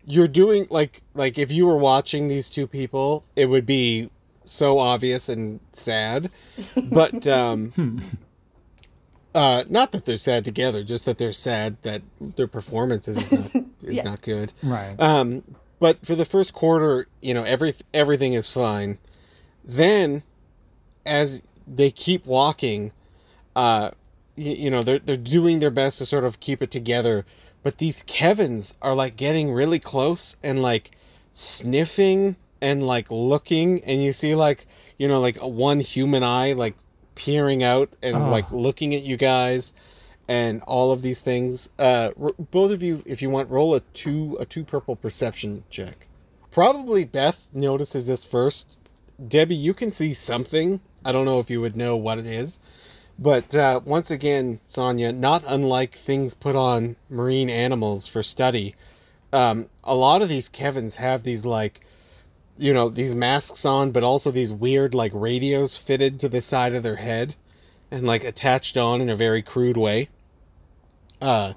You're 0.07 0.29
doing 0.29 0.67
like 0.71 1.03
like 1.15 1.39
if 1.39 1.51
you 1.51 1.67
were 1.67 1.77
watching 1.77 2.29
these 2.29 2.49
two 2.51 2.67
people, 2.67 3.25
it 3.37 3.47
would 3.47 3.67
be 3.67 4.11
so 4.45 4.79
obvious 4.79 5.29
and 5.29 5.61
sad. 5.73 6.31
But 6.83 7.27
um, 7.27 7.71
hmm. 7.77 7.99
uh, 9.35 9.65
not 9.69 9.93
that 9.93 10.05
they're 10.05 10.17
sad 10.17 10.45
together, 10.45 10.83
just 10.83 11.05
that 11.05 11.19
they're 11.19 11.33
sad 11.33 11.77
that 11.83 12.03
their 12.21 12.49
performance 12.49 13.07
is 13.09 13.31
not, 13.31 13.55
is 13.83 13.97
Yeah. 13.97 14.03
not 14.03 14.23
good. 14.23 14.53
right. 14.63 14.99
Um, 14.99 15.43
but 15.79 16.05
for 16.05 16.15
the 16.15 16.25
first 16.25 16.53
quarter, 16.53 17.07
you 17.23 17.33
know, 17.35 17.45
every 17.45 17.75
everything 17.95 18.35
is 18.35 18.51
fine. 18.51 18.99
Then, 19.65 20.23
as 21.07 21.41
they 21.73 21.91
keep 21.91 22.27
walking, 22.27 22.93
uh, 23.57 23.91
you, 24.37 24.53
you 24.53 24.71
know, 24.71 24.83
they're 24.83 24.99
they're 24.99 25.17
doing 25.17 25.61
their 25.61 25.71
best 25.71 25.99
to 25.99 26.07
sort 26.07 26.25
of 26.25 26.41
keep 26.41 26.63
it 26.63 26.71
together. 26.71 27.25
But 27.63 27.79
these 27.79 28.03
Kevins 28.07 28.75
are 28.83 28.95
like 28.95 29.17
getting 29.17 29.53
really 29.53 29.79
close 29.79 30.35
and 30.43 30.63
like 30.63 30.91
sniffing 31.35 32.37
and 32.61 32.83
like 32.87 33.07
looking, 33.11 33.83
and 33.85 34.03
you 34.03 34.13
see 34.13 34.35
like 34.35 34.67
you 34.99 35.09
know 35.09 35.21
like 35.21 35.41
a 35.41 35.49
one 35.49 35.81
human 35.81 36.23
eye 36.23 36.53
like 36.53 36.75
peering 37.15 37.63
out 37.63 37.91
and 38.03 38.17
Oh. 38.17 38.31
like 38.31 38.51
looking 38.51 38.95
at 38.95 39.03
you 39.03 39.17
guys 39.17 39.73
and 40.29 40.63
all 40.63 40.93
of 40.93 41.03
these 41.03 41.21
things. 41.21 41.69
Uh, 41.79 42.11
r- 42.21 42.35
both 42.51 42.71
of 42.71 42.83
you, 42.83 43.03
if 43.05 43.21
you 43.21 43.31
want, 43.31 43.51
roll 43.51 43.75
a 43.75 43.81
two 43.95 44.37
a 44.41 44.45
two 44.47 44.65
purple 44.65 44.97
perception 44.97 45.63
check. 45.71 46.07
Probably 46.51 47.05
Beth 47.05 47.49
notices 47.53 48.07
this 48.07 48.25
first. 48.25 48.77
Debbie, 49.29 49.55
you 49.55 49.75
can 49.75 49.91
see 49.91 50.15
something. 50.15 50.81
I 51.05 51.13
don't 51.13 51.25
know 51.25 51.41
if 51.41 51.51
you 51.51 51.61
would 51.61 51.77
know 51.77 51.97
what 51.97 52.19
it 52.19 52.27
is, 52.27 52.59
but 53.19 53.55
uh, 53.55 53.81
once 53.85 54.11
again, 54.11 54.61
Sonia, 54.65 55.13
not 55.13 55.45
unlike 55.47 55.97
things 55.97 56.35
put 56.35 56.57
on 56.57 56.97
marine 57.09 57.51
animals 57.51 58.07
for 58.07 58.23
study, 58.23 58.75
um, 59.33 59.67
a 59.85 59.95
lot 59.95 60.23
of 60.23 60.29
these 60.29 60.49
Kevins 60.49 60.97
have 60.97 61.23
these 61.23 61.45
like, 61.45 61.81
you 62.59 62.75
know, 62.75 62.89
these 62.89 63.15
masks 63.15 63.65
on, 63.65 63.91
but 63.91 64.03
also 64.03 64.31
these 64.31 64.53
weird 64.53 64.95
like 64.95 65.13
radios 65.15 65.77
fitted 65.77 66.21
to 66.21 66.29
the 66.29 66.43
side 66.43 66.75
of 66.75 66.83
their 66.83 66.97
head 66.97 67.35
and 67.91 68.07
like 68.07 68.25
attached 68.25 68.77
on 68.77 69.01
in 69.01 69.09
a 69.09 69.17
very 69.17 69.43
crude 69.43 69.77
way. 69.77 70.09
Uh, 71.21 71.53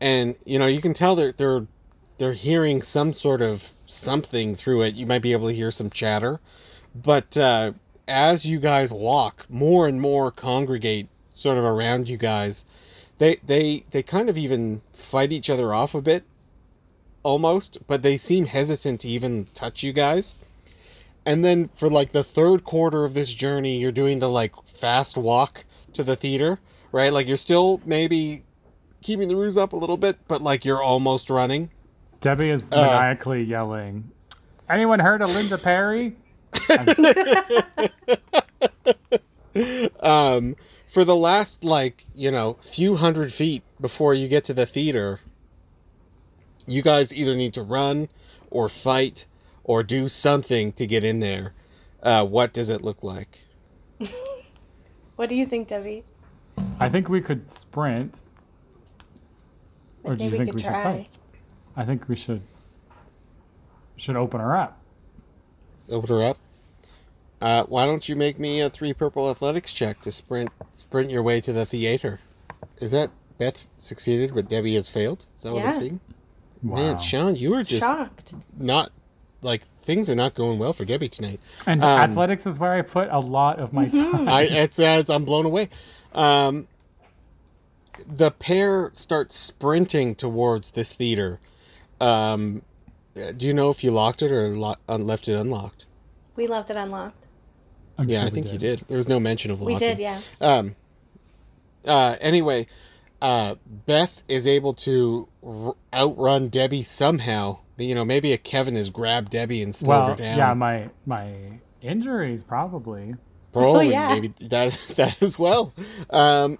and 0.00 0.34
you 0.44 0.58
know 0.58 0.66
you 0.66 0.80
can 0.80 0.94
tell 0.94 1.16
they're 1.16 1.32
they're 1.32 1.66
they're 2.18 2.32
hearing 2.32 2.82
some 2.82 3.12
sort 3.12 3.42
of 3.42 3.68
something 3.86 4.54
through 4.54 4.82
it. 4.82 4.94
You 4.94 5.06
might 5.06 5.22
be 5.22 5.32
able 5.32 5.48
to 5.48 5.54
hear 5.54 5.70
some 5.70 5.90
chatter, 5.90 6.40
but 6.94 7.36
uh, 7.36 7.72
as 8.10 8.44
you 8.44 8.58
guys 8.58 8.92
walk, 8.92 9.46
more 9.48 9.86
and 9.86 10.00
more 10.00 10.30
congregate 10.30 11.08
sort 11.34 11.56
of 11.56 11.64
around 11.64 12.08
you 12.08 12.16
guys. 12.16 12.64
They 13.18 13.36
they 13.46 13.84
they 13.90 14.02
kind 14.02 14.28
of 14.28 14.36
even 14.36 14.82
fight 14.92 15.32
each 15.32 15.48
other 15.48 15.72
off 15.72 15.94
a 15.94 16.02
bit, 16.02 16.24
almost, 17.22 17.78
but 17.86 18.02
they 18.02 18.16
seem 18.16 18.46
hesitant 18.46 19.00
to 19.02 19.08
even 19.08 19.46
touch 19.54 19.82
you 19.82 19.92
guys. 19.92 20.34
And 21.26 21.44
then 21.44 21.68
for 21.76 21.90
like 21.90 22.12
the 22.12 22.24
third 22.24 22.64
quarter 22.64 23.04
of 23.04 23.14
this 23.14 23.32
journey, 23.32 23.78
you're 23.78 23.92
doing 23.92 24.18
the 24.18 24.28
like 24.28 24.52
fast 24.66 25.16
walk 25.16 25.64
to 25.92 26.02
the 26.02 26.16
theater, 26.16 26.58
right? 26.92 27.12
Like 27.12 27.28
you're 27.28 27.36
still 27.36 27.80
maybe 27.84 28.42
keeping 29.02 29.28
the 29.28 29.36
ruse 29.36 29.56
up 29.56 29.72
a 29.72 29.76
little 29.76 29.96
bit, 29.98 30.16
but 30.28 30.42
like 30.42 30.64
you're 30.64 30.82
almost 30.82 31.30
running. 31.30 31.70
Debbie 32.20 32.50
is 32.50 32.68
Uh, 32.72 32.82
maniacally 32.82 33.42
yelling. 33.42 34.10
Anyone 34.68 34.98
heard 35.00 35.20
of 35.22 35.30
Linda 35.30 35.58
Perry? 35.58 36.16
um, 40.00 40.56
for 40.88 41.04
the 41.04 41.16
last 41.16 41.64
like 41.64 42.06
you 42.14 42.30
know 42.30 42.56
few 42.62 42.96
hundred 42.96 43.32
feet 43.32 43.62
before 43.80 44.14
you 44.14 44.28
get 44.28 44.44
to 44.46 44.54
the 44.54 44.66
theater, 44.66 45.20
you 46.66 46.82
guys 46.82 47.12
either 47.12 47.34
need 47.34 47.54
to 47.54 47.62
run 47.62 48.08
or 48.50 48.68
fight 48.68 49.26
or 49.64 49.82
do 49.82 50.08
something 50.08 50.72
to 50.72 50.86
get 50.86 51.04
in 51.04 51.20
there. 51.20 51.52
Uh, 52.02 52.24
what 52.24 52.52
does 52.52 52.68
it 52.68 52.82
look 52.82 53.02
like? 53.02 53.38
What 55.20 55.28
do 55.28 55.34
you 55.34 55.44
think, 55.44 55.68
Debbie? 55.68 56.02
I 56.78 56.88
think 56.88 57.10
we 57.10 57.20
could 57.20 57.50
sprint. 57.50 58.22
Or 60.02 60.16
do 60.16 60.24
you 60.24 60.30
think 60.30 60.40
we 60.40 60.46
think 60.46 60.48
could 60.48 60.54
we 60.54 60.62
should 60.62 60.82
fight? 60.82 61.08
I 61.76 61.84
think 61.84 62.08
we 62.08 62.16
should 62.16 62.40
should 63.96 64.16
open 64.16 64.40
her 64.40 64.56
up. 64.56 64.80
Open 65.90 66.08
her 66.08 66.22
up. 66.22 66.38
Uh, 67.40 67.64
why 67.64 67.86
don't 67.86 68.06
you 68.08 68.16
make 68.16 68.38
me 68.38 68.60
a 68.60 68.68
three 68.70 68.92
purple 68.92 69.30
athletics 69.30 69.72
check 69.72 70.00
to 70.02 70.12
sprint 70.12 70.50
sprint 70.76 71.10
your 71.10 71.22
way 71.22 71.40
to 71.40 71.52
the 71.52 71.64
theater? 71.64 72.20
Is 72.80 72.90
that 72.90 73.10
Beth 73.38 73.66
succeeded, 73.78 74.34
but 74.34 74.48
Debbie 74.48 74.74
has 74.74 74.90
failed? 74.90 75.24
Is 75.38 75.44
that 75.44 75.52
what 75.54 75.62
I'm 75.64 75.74
Yeah. 75.74 75.78
seeing? 75.80 76.00
Wow. 76.62 76.76
Man, 76.76 76.98
Sean, 77.00 77.36
you 77.36 77.54
are 77.54 77.62
just 77.62 77.82
Shocked. 77.82 78.34
not 78.58 78.92
like 79.40 79.62
things 79.84 80.10
are 80.10 80.14
not 80.14 80.34
going 80.34 80.58
well 80.58 80.74
for 80.74 80.84
Debbie 80.84 81.08
tonight. 81.08 81.40
and 81.66 81.82
um, 81.82 81.88
athletics 82.10 82.44
is 82.44 82.58
where 82.58 82.72
I 82.74 82.82
put 82.82 83.08
a 83.10 83.18
lot 83.18 83.58
of 83.58 83.72
my 83.72 83.86
Mhm. 83.86 84.12
time. 84.12 84.28
I 84.28 84.42
it's, 84.42 84.78
it's 84.78 85.08
I'm 85.08 85.24
blown 85.24 85.46
away. 85.46 85.70
Um, 86.14 86.66
the 88.06 88.30
pair 88.30 88.90
starts 88.94 89.36
sprinting 89.38 90.14
towards 90.14 90.72
this 90.72 90.92
theater. 90.92 91.40
Um, 92.00 92.62
do 93.14 93.46
you 93.46 93.54
know 93.54 93.70
if 93.70 93.82
you 93.82 93.90
locked 93.90 94.20
it 94.22 94.30
or 94.30 94.48
lo- 94.56 94.76
left 94.88 95.28
it 95.28 95.34
unlocked? 95.34 95.86
We 96.36 96.46
left 96.46 96.70
it 96.70 96.76
unlocked. 96.76 97.26
I'm 98.00 98.08
yeah, 98.08 98.18
sure 98.18 98.22
I 98.22 98.24
we 98.26 98.30
think 98.30 98.46
you 98.52 98.58
did. 98.58 98.78
did. 98.78 98.88
There 98.88 98.96
was 98.98 99.08
no 99.08 99.20
mention 99.20 99.50
of 99.50 99.60
locking. 99.60 99.74
We 99.74 99.78
did, 99.78 99.98
yeah. 99.98 100.20
Um. 100.40 100.74
Uh. 101.84 102.16
Anyway, 102.20 102.66
uh, 103.22 103.54
Beth 103.86 104.22
is 104.28 104.46
able 104.46 104.74
to 104.74 105.28
r- 105.46 105.74
outrun 105.92 106.48
Debbie 106.48 106.82
somehow. 106.82 107.58
You 107.76 107.94
know, 107.94 108.04
maybe 108.04 108.32
a 108.32 108.38
Kevin 108.38 108.76
has 108.76 108.90
grabbed 108.90 109.30
Debbie 109.32 109.62
and 109.62 109.74
slowed 109.74 110.02
her 110.02 110.06
Well, 110.08 110.16
down. 110.16 110.38
yeah, 110.38 110.54
my 110.54 110.90
my 111.06 111.32
injuries 111.82 112.42
probably. 112.44 113.14
Probably, 113.52 113.88
Oh, 113.88 113.90
yeah. 113.90 114.14
maybe 114.14 114.34
that 114.48 114.78
that 114.96 115.20
as 115.22 115.38
well. 115.38 115.72
Um, 116.10 116.58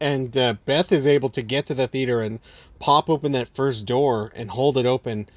and 0.00 0.36
uh, 0.36 0.54
Beth 0.66 0.92
is 0.92 1.06
able 1.06 1.30
to 1.30 1.42
get 1.42 1.66
to 1.66 1.74
the 1.74 1.88
theater 1.88 2.20
and 2.20 2.38
pop 2.78 3.08
open 3.10 3.32
that 3.32 3.48
first 3.54 3.86
door 3.86 4.30
and 4.36 4.50
hold 4.50 4.76
it 4.78 4.86
open 4.86 5.28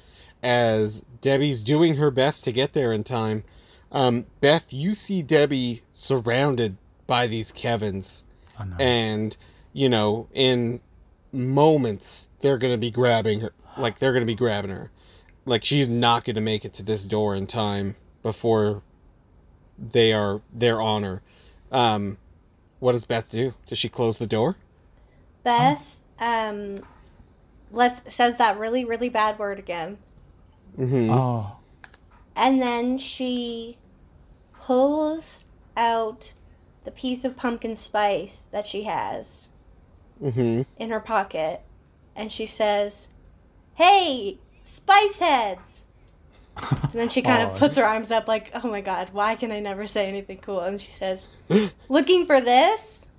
as 0.42 1.02
Debbie's 1.22 1.62
doing 1.62 1.94
her 1.96 2.10
best 2.10 2.44
to 2.44 2.52
get 2.52 2.72
there 2.72 2.92
in 2.92 3.02
time. 3.04 3.42
Um, 3.92 4.26
Beth, 4.40 4.72
you 4.72 4.94
see 4.94 5.22
Debbie 5.22 5.82
surrounded 5.92 6.76
by 7.06 7.26
these 7.26 7.52
Kevins, 7.52 8.24
Oh, 8.58 8.64
no. 8.64 8.76
and 8.78 9.36
you 9.72 9.88
know, 9.88 10.26
in 10.34 10.80
moments 11.32 12.28
they're 12.40 12.58
gonna 12.58 12.78
be 12.78 12.90
grabbing 12.90 13.40
her, 13.40 13.52
like 13.76 13.98
they're 13.98 14.12
gonna 14.12 14.24
be 14.26 14.34
grabbing 14.34 14.70
her, 14.70 14.90
like 15.44 15.64
she's 15.64 15.88
not 15.88 16.24
gonna 16.24 16.40
make 16.40 16.64
it 16.64 16.74
to 16.74 16.82
this 16.82 17.02
door 17.02 17.36
in 17.36 17.46
time 17.46 17.94
before 18.22 18.82
they 19.92 20.12
are 20.12 20.40
they're 20.54 20.80
on 20.80 21.02
her. 21.02 21.22
Um, 21.70 22.16
what 22.80 22.92
does 22.92 23.04
Beth 23.04 23.30
do? 23.30 23.54
Does 23.68 23.78
she 23.78 23.88
close 23.88 24.18
the 24.18 24.26
door? 24.26 24.56
Beth, 25.44 26.00
um, 26.18 26.80
let's 27.70 28.12
says 28.14 28.36
that 28.38 28.58
really 28.58 28.84
really 28.84 29.08
bad 29.10 29.38
word 29.38 29.58
again, 29.58 29.98
Mm-hmm. 30.78 31.10
oh, 31.10 31.56
and 32.36 32.60
then 32.62 32.98
she 32.98 33.78
pulls 34.60 35.44
out 35.76 36.32
the 36.84 36.90
piece 36.92 37.24
of 37.24 37.36
pumpkin 37.36 37.74
spice 37.74 38.48
that 38.52 38.66
she 38.66 38.84
has 38.84 39.50
Mm-hmm. 40.22 40.62
in 40.78 40.90
her 40.90 41.00
pocket, 41.00 41.60
and 42.14 42.32
she 42.32 42.46
says, 42.46 43.08
"Hey, 43.74 44.38
spice 44.64 45.18
heads." 45.18 45.84
And 46.70 46.92
then 46.94 47.08
she 47.10 47.20
kind 47.20 47.42
of 47.42 47.58
puts 47.58 47.76
her 47.76 47.84
arms 47.84 48.10
up, 48.10 48.26
like, 48.26 48.50
"Oh 48.54 48.66
my 48.70 48.80
God, 48.80 49.10
why 49.12 49.34
can 49.34 49.52
I 49.52 49.60
never 49.60 49.86
say 49.86 50.08
anything 50.08 50.38
cool?" 50.38 50.60
And 50.60 50.80
she 50.80 50.90
says, 50.90 51.28
"Looking 51.90 52.24
for 52.24 52.40
this?" 52.40 53.02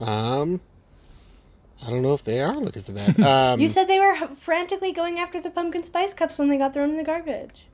Um, 0.00 0.60
I 1.86 1.90
don't 1.90 2.02
know 2.02 2.14
if 2.14 2.24
they 2.24 2.40
are 2.40 2.56
looking 2.56 2.82
for 2.82 2.92
that. 2.92 3.18
Um, 3.24 3.60
you 3.60 3.68
said 3.68 3.88
they 3.88 3.98
were 4.00 4.16
frantically 4.36 4.92
going 4.92 5.18
after 5.18 5.40
the 5.40 5.50
pumpkin 5.50 5.84
spice 5.84 6.14
cups 6.14 6.38
when 6.38 6.48
they 6.48 6.56
got 6.56 6.74
thrown 6.74 6.90
in 6.90 6.96
the 6.96 7.04
garbage. 7.04 7.66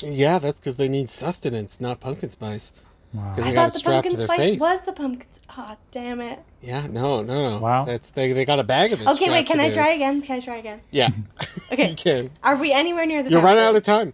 yeah, 0.00 0.38
that's 0.38 0.58
because 0.58 0.76
they 0.76 0.88
need 0.88 1.10
sustenance, 1.10 1.80
not 1.80 2.00
pumpkin 2.00 2.30
spice. 2.30 2.72
wow. 3.12 3.34
'Cause 3.36 3.44
I 3.44 3.52
got 3.52 3.72
thought 3.72 3.82
the 3.82 3.90
pumpkin 3.90 4.18
spice 4.20 4.38
face. 4.38 4.60
was 4.60 4.80
the 4.82 4.92
pumpkin. 4.92 5.26
Oh, 5.58 5.76
damn 5.90 6.20
it. 6.20 6.38
Yeah, 6.62 6.86
no, 6.86 7.22
no, 7.22 7.50
no. 7.56 7.58
Wow. 7.58 7.84
That's 7.84 8.10
they. 8.10 8.32
They 8.32 8.44
got 8.44 8.60
a 8.60 8.64
bag 8.64 8.92
of 8.92 9.00
it. 9.00 9.08
Okay, 9.08 9.30
wait. 9.30 9.46
Can 9.46 9.58
I 9.60 9.70
try 9.70 9.88
again? 9.90 10.22
Can 10.22 10.36
I 10.36 10.40
try 10.40 10.56
again? 10.56 10.80
Yeah. 10.90 11.08
Okay. 11.72 11.90
you 11.90 11.96
can. 11.96 12.30
Are 12.42 12.56
we 12.56 12.72
anywhere 12.72 13.06
near 13.06 13.22
the 13.22 13.30
You're 13.30 13.40
fountain? 13.40 13.56
running 13.58 13.64
out 13.68 13.76
of 13.76 13.82
time. 13.82 14.12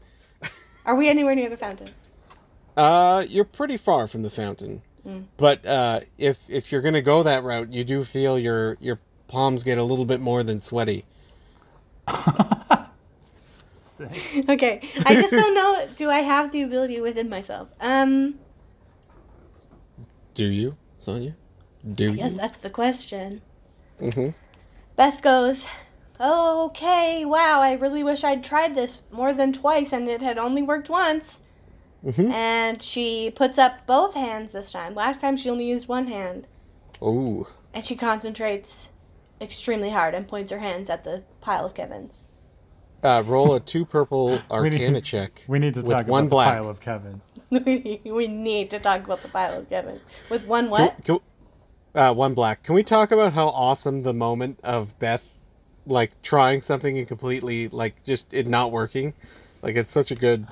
Are 0.86 0.94
we 0.94 1.08
anywhere 1.08 1.34
near 1.34 1.48
the 1.50 1.56
fountain? 1.56 1.90
Uh, 2.76 3.24
you're 3.28 3.44
pretty 3.44 3.76
far 3.76 4.06
from 4.06 4.22
the 4.22 4.30
fountain, 4.30 4.82
Mm. 5.06 5.24
but 5.36 5.64
uh, 5.64 6.00
if 6.18 6.36
if 6.48 6.70
you're 6.72 6.82
gonna 6.82 7.00
go 7.02 7.22
that 7.22 7.44
route, 7.44 7.72
you 7.72 7.84
do 7.84 8.02
feel 8.04 8.38
your 8.38 8.76
your 8.80 8.98
palms 9.28 9.62
get 9.62 9.78
a 9.78 9.82
little 9.82 10.04
bit 10.04 10.20
more 10.20 10.42
than 10.42 10.60
sweaty. 10.60 11.04
Okay. 14.48 14.82
I 15.06 15.14
just 15.14 15.32
don't 15.32 15.54
know. 15.54 15.88
Do 15.96 16.10
I 16.10 16.18
have 16.18 16.52
the 16.52 16.62
ability 16.62 17.00
within 17.00 17.30
myself? 17.30 17.68
Um. 17.80 18.38
Do 20.34 20.44
you, 20.44 20.76
Sonia? 20.98 21.34
Do 21.94 22.12
you? 22.12 22.18
Yes, 22.18 22.32
you? 22.32 22.36
that's 22.36 22.60
the 22.60 22.70
question. 22.70 23.40
Mm-hmm. 24.00 24.28
Beth 24.96 25.22
goes, 25.22 25.66
Okay, 26.20 27.24
wow, 27.24 27.60
I 27.60 27.74
really 27.74 28.02
wish 28.02 28.24
I'd 28.24 28.44
tried 28.44 28.74
this 28.74 29.02
more 29.10 29.32
than 29.32 29.52
twice 29.52 29.92
and 29.92 30.08
it 30.08 30.22
had 30.22 30.38
only 30.38 30.62
worked 30.62 30.88
once. 30.88 31.42
Mm-hmm. 32.04 32.30
And 32.32 32.82
she 32.82 33.30
puts 33.34 33.58
up 33.58 33.86
both 33.86 34.14
hands 34.14 34.52
this 34.52 34.72
time. 34.72 34.94
Last 34.94 35.20
time 35.20 35.36
she 35.36 35.50
only 35.50 35.66
used 35.66 35.88
one 35.88 36.06
hand. 36.06 36.46
Oh, 37.02 37.46
And 37.74 37.84
she 37.84 37.96
concentrates 37.96 38.90
extremely 39.40 39.90
hard 39.90 40.14
and 40.14 40.26
points 40.26 40.50
her 40.50 40.58
hands 40.58 40.90
at 40.90 41.04
the 41.04 41.22
pile 41.40 41.64
of 41.66 41.74
Kevin's. 41.74 42.24
uh, 43.02 43.22
roll 43.26 43.54
a 43.54 43.60
two 43.60 43.84
purple 43.84 44.30
We 44.50 44.70
need- 44.70 44.80
Arcana 44.80 45.00
check. 45.12 45.42
we 45.48 45.58
need 45.58 45.74
to 45.74 45.80
With 45.82 45.90
talk 45.90 46.06
one 46.08 46.24
about 46.24 46.30
black. 46.30 46.56
the 46.56 46.60
pile 46.62 46.70
of 46.70 46.80
Kevin. 46.80 47.20
we 48.12 48.26
need 48.28 48.70
to 48.70 48.78
talk 48.78 49.04
about 49.04 49.22
the 49.22 49.28
pile 49.28 49.58
of 49.58 49.68
Kevin's. 49.68 50.02
With 50.30 50.46
one 50.46 50.68
what? 50.70 50.96
Can, 51.04 51.18
can, 51.94 52.00
uh, 52.02 52.12
one 52.14 52.34
black. 52.34 52.62
Can 52.64 52.74
we 52.74 52.82
talk 52.82 53.10
about 53.12 53.32
how 53.32 53.48
awesome 53.48 54.02
the 54.02 54.12
moment 54.14 54.58
of 54.64 54.98
Beth, 54.98 55.22
like 55.86 56.20
trying 56.22 56.60
something 56.62 56.98
and 56.98 57.06
completely 57.06 57.68
like 57.68 58.02
just 58.04 58.32
it 58.34 58.46
not 58.48 58.72
working? 58.72 59.12
Like 59.62 59.76
it's 59.76 59.92
such 59.92 60.10
a 60.10 60.14
good. 60.16 60.46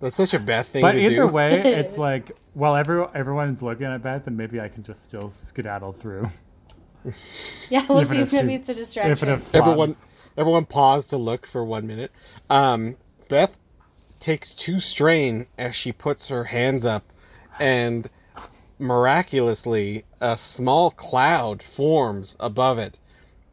That's 0.00 0.16
such 0.16 0.34
a 0.34 0.38
Beth 0.38 0.68
thing 0.68 0.82
But 0.82 0.92
to 0.92 0.98
either 1.00 1.26
do. 1.26 1.28
way, 1.28 1.48
it's 1.62 1.96
like 1.96 2.32
while 2.52 2.76
every, 2.76 3.02
everyone's 3.14 3.62
looking 3.62 3.86
at 3.86 4.02
Beth, 4.02 4.26
and 4.26 4.36
maybe 4.36 4.60
I 4.60 4.68
can 4.68 4.82
just 4.82 5.02
still 5.04 5.30
skedaddle 5.30 5.92
through. 5.94 6.30
Yeah, 7.70 7.86
we'll 7.88 8.02
Even 8.02 8.16
see 8.16 8.20
if 8.22 8.26
if 8.28 8.32
maybe 8.32 8.48
she- 8.50 8.54
it's 8.56 8.68
a 8.68 8.72
If 8.72 8.78
distraction. 8.78 9.28
it. 9.30 9.42
Everyone, 9.54 9.96
everyone 10.36 10.64
paused 10.66 11.10
to 11.10 11.16
look 11.16 11.46
for 11.46 11.64
one 11.64 11.86
minute. 11.86 12.12
Um, 12.50 12.96
Beth 13.28 13.56
takes 14.20 14.52
two 14.52 14.80
strain 14.80 15.46
as 15.58 15.74
she 15.76 15.92
puts 15.92 16.28
her 16.28 16.44
hands 16.44 16.84
up, 16.84 17.04
and 17.58 18.08
miraculously, 18.78 20.04
a 20.20 20.36
small 20.36 20.90
cloud 20.90 21.62
forms 21.62 22.36
above 22.40 22.78
it, 22.78 22.98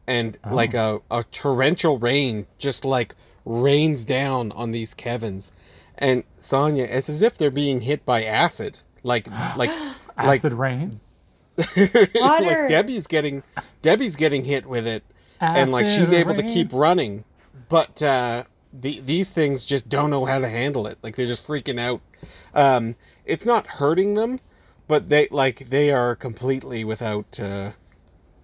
and 0.06 0.38
Oh. 0.44 0.54
like 0.54 0.74
a, 0.74 1.00
a 1.10 1.24
torrential 1.24 1.98
rain 1.98 2.46
just 2.58 2.84
like 2.84 3.14
rains 3.44 4.04
down 4.04 4.52
on 4.52 4.70
these 4.72 4.94
Kevins. 4.94 5.50
And 5.98 6.24
Sonya, 6.38 6.84
it's 6.84 7.08
as 7.08 7.22
if 7.22 7.38
they're 7.38 7.50
being 7.50 7.80
hit 7.80 8.04
by 8.04 8.24
acid. 8.24 8.78
Like, 9.02 9.26
like, 9.56 9.70
like 10.16 10.38
acid 10.38 10.52
rain. 10.52 11.00
Like 12.38 12.66
Debbie's 12.66 13.06
getting, 13.06 13.42
Debbie's 13.82 14.16
getting 14.16 14.44
hit 14.44 14.66
with 14.66 14.86
it, 14.86 15.04
and 15.52 15.70
like 15.72 15.88
she's 15.88 16.08
Acid 16.08 16.20
able 16.20 16.34
to 16.34 16.42
keep 16.42 16.72
running. 16.72 17.24
But 17.68 18.02
uh 18.02 18.44
the, 18.72 19.00
these 19.00 19.30
things 19.30 19.64
just 19.64 19.88
don't 19.88 20.10
know 20.10 20.24
how 20.24 20.38
to 20.38 20.48
handle 20.48 20.86
it. 20.86 20.98
Like 21.02 21.16
they're 21.16 21.26
just 21.26 21.46
freaking 21.46 21.80
out. 21.80 22.00
Um 22.54 22.96
it's 23.24 23.44
not 23.46 23.66
hurting 23.66 24.14
them 24.14 24.40
but 24.88 25.08
they 25.08 25.28
like 25.30 25.68
they 25.70 25.90
are 25.90 26.14
completely 26.16 26.84
without 26.84 27.38
uh 27.40 27.72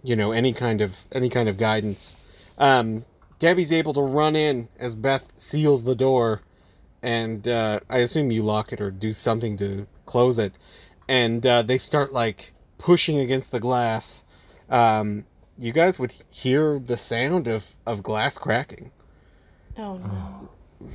you 0.02 0.16
know 0.16 0.32
any 0.32 0.52
kind 0.52 0.80
of 0.80 0.96
any 1.12 1.28
kind 1.28 1.48
of 1.48 1.58
guidance. 1.58 2.16
Um 2.58 3.04
debbie's 3.38 3.72
able 3.72 3.94
to 3.94 4.02
run 4.02 4.36
in 4.36 4.68
as 4.78 4.94
beth 4.94 5.26
seals 5.36 5.84
the 5.84 5.94
door. 5.96 6.42
And 7.02 7.46
uh 7.46 7.80
i 7.88 7.98
assume 7.98 8.30
you 8.30 8.42
lock 8.42 8.72
it 8.72 8.80
or 8.80 8.90
do 8.90 9.12
something 9.14 9.56
to 9.58 9.86
close 10.06 10.38
it. 10.38 10.54
And 11.08 11.44
uh 11.46 11.62
they 11.62 11.78
start 11.78 12.12
like 12.12 12.52
pushing 12.78 13.18
against 13.18 13.50
the 13.50 13.60
glass 13.60 14.22
um 14.70 15.24
you 15.58 15.72
guys 15.72 15.98
would 15.98 16.12
hear 16.30 16.78
the 16.78 16.96
sound 16.96 17.46
of 17.48 17.64
of 17.86 18.02
glass 18.02 18.38
cracking. 18.38 18.90
oh 19.76 19.96
no. 19.98 20.48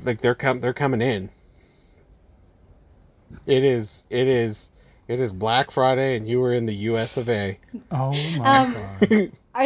Like 0.06 0.22
they're 0.22 0.36
com- 0.36 0.62
they're 0.62 0.74
coming 0.74 1.02
in. 1.02 1.30
It 3.46 3.64
is 3.64 4.04
it 4.10 4.28
is 4.28 4.70
it 5.08 5.20
is 5.20 5.34
Black 5.34 5.72
Friday 5.72 6.16
and 6.16 6.28
you 6.28 6.40
were 6.40 6.54
in 6.54 6.66
the 6.66 6.74
US 6.92 7.18
of 7.18 7.28
A. 7.30 7.58
Oh 7.92 8.12
my 8.38 8.58
Um, 8.60 8.74
god. 9.02 9.12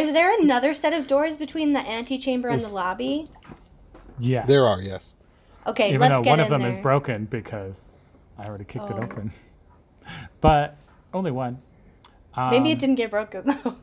Is 0.00 0.12
there 0.12 0.38
another 0.40 0.74
set 0.74 0.92
of 0.92 1.06
doors 1.06 1.36
between 1.36 1.72
the 1.72 1.80
antechamber 1.88 2.48
and 2.48 2.62
the 2.62 2.68
lobby? 2.68 3.30
Yeah. 4.18 4.44
There 4.46 4.66
are, 4.66 4.82
yes. 4.82 5.14
Okay, 5.66 5.88
Even 5.90 6.00
let's 6.00 6.12
though 6.14 6.22
get 6.22 6.30
one 6.30 6.40
in 6.40 6.44
of 6.46 6.50
them 6.50 6.60
there. 6.62 6.70
is 6.70 6.78
broken 6.78 7.24
because 7.26 7.80
I 8.36 8.46
already 8.46 8.64
kicked 8.64 8.86
Oh. 8.90 8.96
it 8.96 9.04
open. 9.04 9.32
But 10.40 10.76
only 11.14 11.30
one. 11.30 11.60
Maybe 12.50 12.70
it 12.70 12.74
Um, 12.74 12.78
didn't 12.78 12.94
get 12.96 13.10
broken 13.10 13.44
though. 13.46 13.74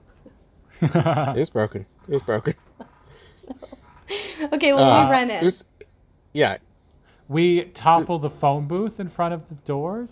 It 1.33 1.37
is 1.37 1.49
broken. 1.49 1.85
It 2.07 2.15
is 2.15 2.21
broken. 2.21 2.53
okay, 4.53 4.73
well 4.73 4.83
Uh, 4.83 5.05
we 5.05 5.11
run 5.11 5.29
in. 5.29 5.41
There's 5.41 5.63
yeah, 6.33 6.57
we 7.27 7.65
topple 7.73 8.19
the 8.19 8.29
phone 8.29 8.67
booth 8.67 8.99
in 8.99 9.09
front 9.09 9.33
of 9.33 9.47
the 9.49 9.55
doors. 9.65 10.09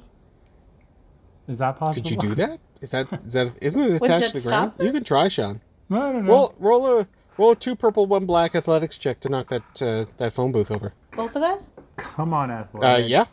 Is 1.48 1.58
that 1.60 1.78
possible? 1.78 2.10
could 2.10 2.12
you 2.24 2.30
do 2.30 2.36
that? 2.36 2.60
Is 2.82 2.92
that 2.92 3.08
is 3.26 3.34
that 3.34 3.54
isn't 3.62 3.82
it 3.82 4.02
attached 4.02 4.34
that 4.34 4.40
to 4.40 4.40
the 4.42 4.50
ground? 4.50 4.72
it? 4.80 4.86
You 4.86 4.92
can 4.94 5.04
try, 5.04 5.28
Sean. 5.28 5.60
I 5.92 5.96
don't 5.96 6.26
know. 6.26 6.32
Roll 6.32 6.56
roll 6.60 7.00
a 7.00 7.08
roll 7.38 7.52
a 7.52 7.56
two 7.56 7.76
purple, 7.76 8.06
one 8.06 8.26
black 8.26 8.56
athletics 8.56 8.98
check 8.98 9.20
to 9.22 9.30
knock 9.30 9.50
that 9.50 9.82
uh, 9.82 10.06
that 10.18 10.34
phone 10.34 10.52
booth 10.52 10.72
over. 10.72 10.94
Both 11.16 11.36
of 11.36 11.44
us? 11.44 11.70
Come 11.98 12.34
on, 12.34 12.50
Uh 12.50 12.54
athletic. 12.62 13.10
yeah. 13.10 13.26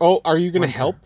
Oh, 0.00 0.20
are 0.24 0.36
you 0.38 0.50
gonna 0.52 0.62
Winter. 0.66 0.76
help, 0.76 0.96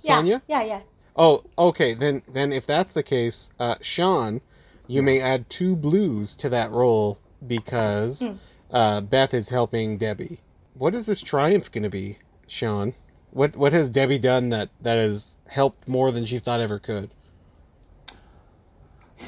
Sonya? 0.00 0.42
Yeah, 0.48 0.62
yeah, 0.62 0.66
yeah. 0.66 0.80
Oh, 1.16 1.44
okay. 1.58 1.94
Then, 1.94 2.22
then 2.32 2.52
if 2.52 2.66
that's 2.66 2.92
the 2.92 3.02
case, 3.02 3.50
uh, 3.58 3.76
Sean, 3.80 4.40
you 4.86 5.02
may 5.02 5.20
add 5.20 5.48
two 5.50 5.76
blues 5.76 6.34
to 6.36 6.48
that 6.50 6.70
roll 6.70 7.18
because 7.46 8.20
Hmm. 8.20 8.32
uh, 8.70 9.00
Beth 9.02 9.34
is 9.34 9.48
helping 9.48 9.98
Debbie. 9.98 10.38
What 10.74 10.94
is 10.94 11.06
this 11.06 11.20
triumph 11.20 11.70
going 11.70 11.82
to 11.84 11.90
be, 11.90 12.18
Sean? 12.46 12.94
What 13.30 13.56
what 13.56 13.72
has 13.72 13.88
Debbie 13.90 14.18
done 14.18 14.50
that 14.50 14.68
that 14.82 14.96
has 14.98 15.38
helped 15.48 15.88
more 15.88 16.12
than 16.12 16.26
she 16.26 16.38
thought 16.38 16.60
ever 16.60 16.78
could? 16.78 17.10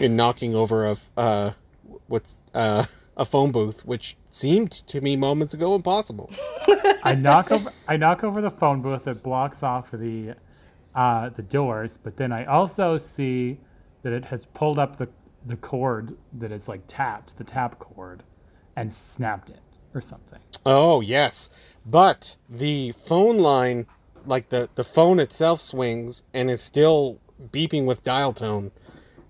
In 0.00 0.16
knocking 0.16 0.54
over 0.54 0.86
a 0.86 0.96
uh, 1.16 1.50
what's 2.08 2.38
uh, 2.54 2.84
a 3.16 3.24
phone 3.24 3.52
booth, 3.52 3.84
which 3.84 4.16
seemed 4.30 4.72
to 4.88 5.00
me 5.00 5.16
moments 5.16 5.54
ago 5.54 5.74
impossible. 5.74 6.30
I 7.02 7.14
knock 7.14 7.50
over 7.52 7.72
I 7.86 7.96
knock 7.96 8.24
over 8.24 8.40
the 8.40 8.50
phone 8.50 8.82
booth 8.82 9.04
that 9.04 9.22
blocks 9.22 9.62
off 9.62 9.90
the 9.90 10.34
uh, 10.94 11.30
the 11.30 11.42
doors, 11.42 11.98
but 12.02 12.16
then 12.16 12.32
I 12.32 12.44
also 12.46 12.98
see 12.98 13.58
that 14.02 14.12
it 14.12 14.24
has 14.26 14.46
pulled 14.54 14.78
up 14.78 14.96
the 14.98 15.08
the 15.46 15.56
cord 15.56 16.16
that 16.38 16.52
is 16.52 16.68
like 16.68 16.82
tapped, 16.86 17.36
the 17.36 17.44
tap 17.44 17.78
cord, 17.78 18.22
and 18.76 18.92
snapped 18.92 19.50
it 19.50 19.60
or 19.94 20.00
something. 20.00 20.40
Oh 20.66 21.00
yes, 21.00 21.50
but 21.86 22.36
the 22.48 22.92
phone 22.92 23.38
line, 23.38 23.86
like 24.26 24.48
the 24.48 24.68
the 24.74 24.84
phone 24.84 25.20
itself, 25.20 25.60
swings 25.60 26.22
and 26.32 26.50
is 26.50 26.62
still 26.62 27.18
beeping 27.52 27.84
with 27.84 28.04
dial 28.04 28.32
tone, 28.32 28.70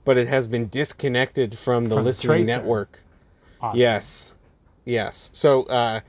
but 0.04 0.18
it 0.18 0.28
has 0.28 0.46
been 0.46 0.68
disconnected 0.68 1.56
from 1.58 1.88
the 1.88 1.96
From 1.96 2.04
the 2.04 2.10
listening 2.10 2.44
tracer. 2.44 2.46
network. 2.46 3.00
Awesome. 3.60 3.78
Yes, 3.80 4.32
yes. 4.84 5.30
So, 5.32 5.64
uh, 5.64 6.00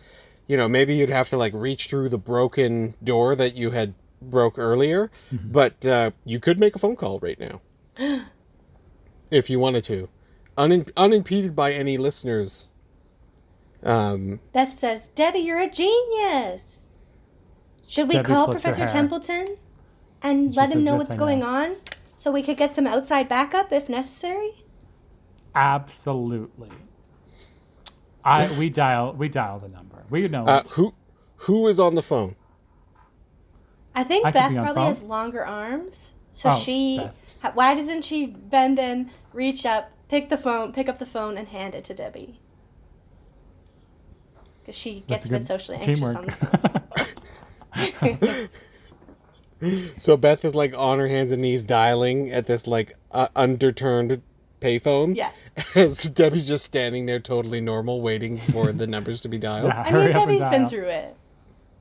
you 0.47 0.57
know, 0.57 0.67
maybe 0.67 0.95
you'd 0.95 1.09
have 1.09 1.29
to 1.29 1.37
like 1.37 1.53
reach 1.53 1.87
through 1.87 2.09
the 2.09 2.17
broken 2.17 2.95
door 3.03 3.35
that 3.35 3.55
you 3.55 3.71
had 3.71 3.93
broke 4.29 4.57
earlier, 4.59 5.11
Mhm. 5.31 5.51
but 5.51 5.85
uh, 5.85 6.11
you 6.25 6.39
could 6.39 6.59
make 6.59 6.75
a 6.75 6.79
phone 6.79 6.95
call 6.95 7.19
right 7.19 7.39
now 7.39 7.61
if 9.31 9.49
you 9.49 9.59
wanted 9.59 9.83
to, 9.85 10.09
Un- 10.57 10.85
unimpeded 10.97 11.55
by 11.55 11.73
any 11.73 11.97
listeners. 11.97 12.69
Um, 13.83 14.39
Beth 14.53 14.73
says, 14.73 15.07
Debbie, 15.15 15.39
you're 15.39 15.59
a 15.59 15.69
genius. 15.69 16.87
Should 17.87 18.07
we 18.09 18.15
Debbie 18.15 18.27
call 18.27 18.47
Professor. 18.47 18.85
Templeton 18.87 19.57
and 20.23 20.53
She 20.53 20.57
let 20.57 20.71
him 20.71 20.83
know 20.83 20.95
what's 20.95 21.15
going 21.15 21.39
know." 21.39 21.47
on 21.47 21.75
so 22.15 22.31
we 22.31 22.41
could 22.41 22.57
get 22.57 22.73
some 22.73 22.87
outside 22.87 23.27
backup 23.27 23.71
if 23.71 23.89
necessary? 23.89 24.51
Absolutely. 25.53 26.69
I 28.23 28.51
we 28.57 28.69
dial 28.69 29.13
we 29.13 29.29
dial 29.29 29.59
the 29.59 29.67
number. 29.67 30.03
We 30.09 30.27
know 30.27 30.45
uh, 30.45 30.63
who 30.63 30.93
who 31.37 31.67
is 31.67 31.79
on 31.79 31.93
the 31.95 32.01
phone? 32.01 32.35
I 33.95 34.03
think 34.03 34.25
I 34.25 34.31
Beth 34.31 34.51
probably 34.53 34.73
phone. 34.73 34.87
has 34.87 35.01
longer 35.01 35.45
arms. 35.45 36.13
So 36.31 36.49
Oh, 36.51 36.59
she. 36.59 36.97
Beth. 36.97 37.15
ha- 37.41 37.51
Why 37.55 37.73
doesn't 37.73 38.03
she 38.03 38.25
bend 38.27 38.77
in, 38.77 39.09
reach 39.33 39.65
up, 39.65 39.91
pick 40.09 40.29
the 40.29 40.37
phone, 40.37 40.73
pick 40.73 40.87
up 40.89 40.99
the 40.99 41.05
phone, 41.05 41.37
and 41.37 41.47
hand 41.47 41.73
it 41.75 41.83
to 41.85 41.93
Debbie? 41.93 42.39
Because 44.61 44.75
she 44.77 45.03
gets 45.07 45.27
That's 45.29 45.29
a 45.29 45.31
bit 45.31 45.43
socially 45.47 45.77
anxious 45.77 45.99
teamwork. 45.99 46.17
on 46.17 46.25
the 46.25 46.31
phone. 48.01 48.49
So 49.97 50.17
Beth 50.17 50.43
is 50.45 50.53
like 50.53 50.73
on 50.77 50.99
her 50.99 51.07
hands 51.07 51.31
and 51.31 51.41
knees 51.41 51.63
dialing 51.63 52.29
at 52.31 52.45
this 52.45 52.67
like 52.67 52.93
uh, 53.11 53.29
underturned 53.35 54.21
payphone. 54.61 55.15
yeah. 55.15 55.31
As 55.75 56.03
Debbie's 56.03 56.47
just 56.47 56.65
standing 56.65 57.05
there 57.05 57.19
totally 57.21 57.61
normal, 57.61 58.01
waiting 58.01 58.37
for 58.37 58.73
the 58.73 58.85
numbers 58.85 59.21
to 59.21 59.29
be 59.29 59.37
dialed. 59.39 59.69
Yeah, 59.69 59.81
I 59.85 59.89
hurry 59.89 60.05
mean, 60.07 60.13
Debbie's 60.13 60.45
been 60.45 60.67
through 60.67 60.87
it. 60.89 61.15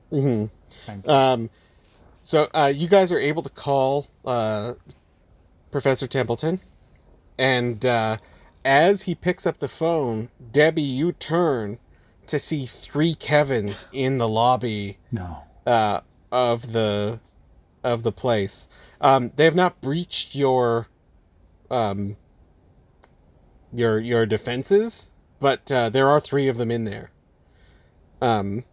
hmm 0.09 0.45
Thank 0.85 1.05
you. 1.05 1.11
Um, 1.11 1.49
so 2.25 2.49
uh, 2.53 2.71
you 2.73 2.87
guys 2.87 3.11
are 3.11 3.19
able 3.19 3.43
to 3.43 3.49
call 3.49 4.07
uh, 4.25 4.73
Professor 5.71 6.07
Templeton, 6.07 6.59
and 7.37 7.85
uh, 7.85 8.17
as 8.65 9.03
he 9.03 9.13
picks 9.13 9.45
up 9.45 9.59
the 9.59 9.69
phone, 9.69 10.29
Debbie, 10.51 10.81
you 10.81 11.11
turn 11.11 11.77
to 12.25 12.39
see 12.39 12.65
three 12.65 13.13
Kevins 13.13 13.85
in 13.93 14.17
the 14.17 14.27
lobby 14.27 14.97
no. 15.11 15.37
uh, 15.67 16.01
of 16.31 16.71
the 16.71 17.19
of 17.83 18.01
the 18.01 18.11
place. 18.11 18.67
Um, 19.01 19.31
they 19.35 19.43
have 19.43 19.55
not 19.55 19.79
breached 19.81 20.33
your 20.33 20.87
um, 21.69 22.17
your 23.71 23.99
your 23.99 24.25
defenses, 24.25 25.11
but 25.39 25.71
uh, 25.71 25.89
there 25.89 26.09
are 26.09 26.19
three 26.19 26.47
of 26.47 26.57
them 26.57 26.71
in 26.71 26.85
there. 26.85 27.11
Um, 28.19 28.63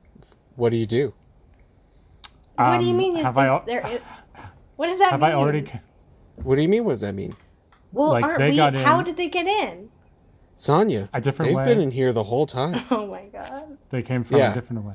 what 0.56 0.70
do 0.70 0.76
you 0.76 0.86
do? 0.86 1.12
What 2.70 2.78
do 2.78 2.84
you 2.84 2.90
Um, 2.92 2.96
mean? 2.96 3.16
Have 3.16 3.38
I 3.38 3.46
al- 3.46 3.64
there 3.66 3.82
what 4.76 4.86
does 4.88 4.98
that 4.98 5.10
have 5.12 5.20
mean? 5.20 5.30
I 5.30 5.34
already? 5.34 5.70
What 6.36 6.56
do 6.56 6.62
you 6.62 6.68
mean? 6.68 6.84
What 6.84 6.92
does 6.92 7.00
that 7.02 7.14
mean, 7.14 7.36
Well, 7.92 8.10
like, 8.10 8.24
aren't 8.24 8.38
they 8.38 8.50
we? 8.50 8.56
got 8.56 8.74
How 8.74 9.02
did 9.02 9.16
they 9.16 9.28
get 9.28 9.46
in? 9.46 9.88
Sonya? 10.56 11.08
A 11.12 11.20
different 11.20 11.52
way. 11.52 11.64
They've 11.64 11.66
way. 11.68 11.74
been 11.74 11.82
in 11.82 11.90
here 11.90 12.12
the 12.12 12.22
whole 12.24 12.46
time. 12.46 12.80
Oh 12.90 13.06
my 13.06 13.24
god. 13.26 13.76
They 13.90 14.02
came 14.02 14.24
from 14.24 14.36
Yeah. 14.38 14.52
a 14.52 14.54
different 14.54 14.84
way. 14.84 14.94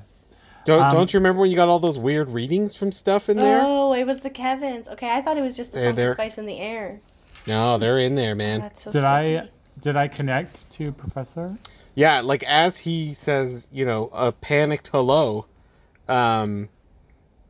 Don't 0.65 0.81
Um, 0.81 0.91
don't 0.91 1.13
you 1.13 1.19
remember 1.19 1.41
when 1.41 1.49
you 1.49 1.55
got 1.55 1.69
all 1.69 1.79
those 1.79 1.97
weird 1.97 2.29
readings 2.29 2.75
from 2.75 2.91
stuff 2.91 3.29
in 3.29 3.37
there? 3.37 3.61
Oh, 3.63 3.93
it 3.93 4.05
was 4.05 4.19
the 4.19 4.29
Kevins. 4.29 4.87
Okay, 4.89 5.09
I 5.15 5.21
thought 5.21 5.37
it 5.37 5.41
was 5.41 5.55
just 5.55 5.71
the 5.71 5.79
They're- 5.79 5.87
pumpkin 5.89 6.03
they're- 6.05 6.13
spice 6.13 6.37
in 6.37 6.45
the 6.45 6.59
air. 6.59 6.99
No, 7.45 7.77
they're 7.77 7.99
in 7.99 8.15
there, 8.15 8.33
Oh, 8.33 8.35
man. 8.35 8.59
that's 8.61 8.81
so 8.81 8.91
Did 8.91 9.03
I 9.05 9.49
did 9.79 9.95
I 9.95 10.07
connect 10.07 10.69
to 10.71 10.91
Professor? 10.91 11.55
Yeah, 11.95 12.19
like 12.21 12.43
as 12.43 12.77
he 12.77 13.13
says, 13.13 13.67
you 13.71 13.85
know, 13.85 14.09
a 14.11 14.31
panicked 14.31 14.89
hello, 14.91 15.45
um, 16.09 16.67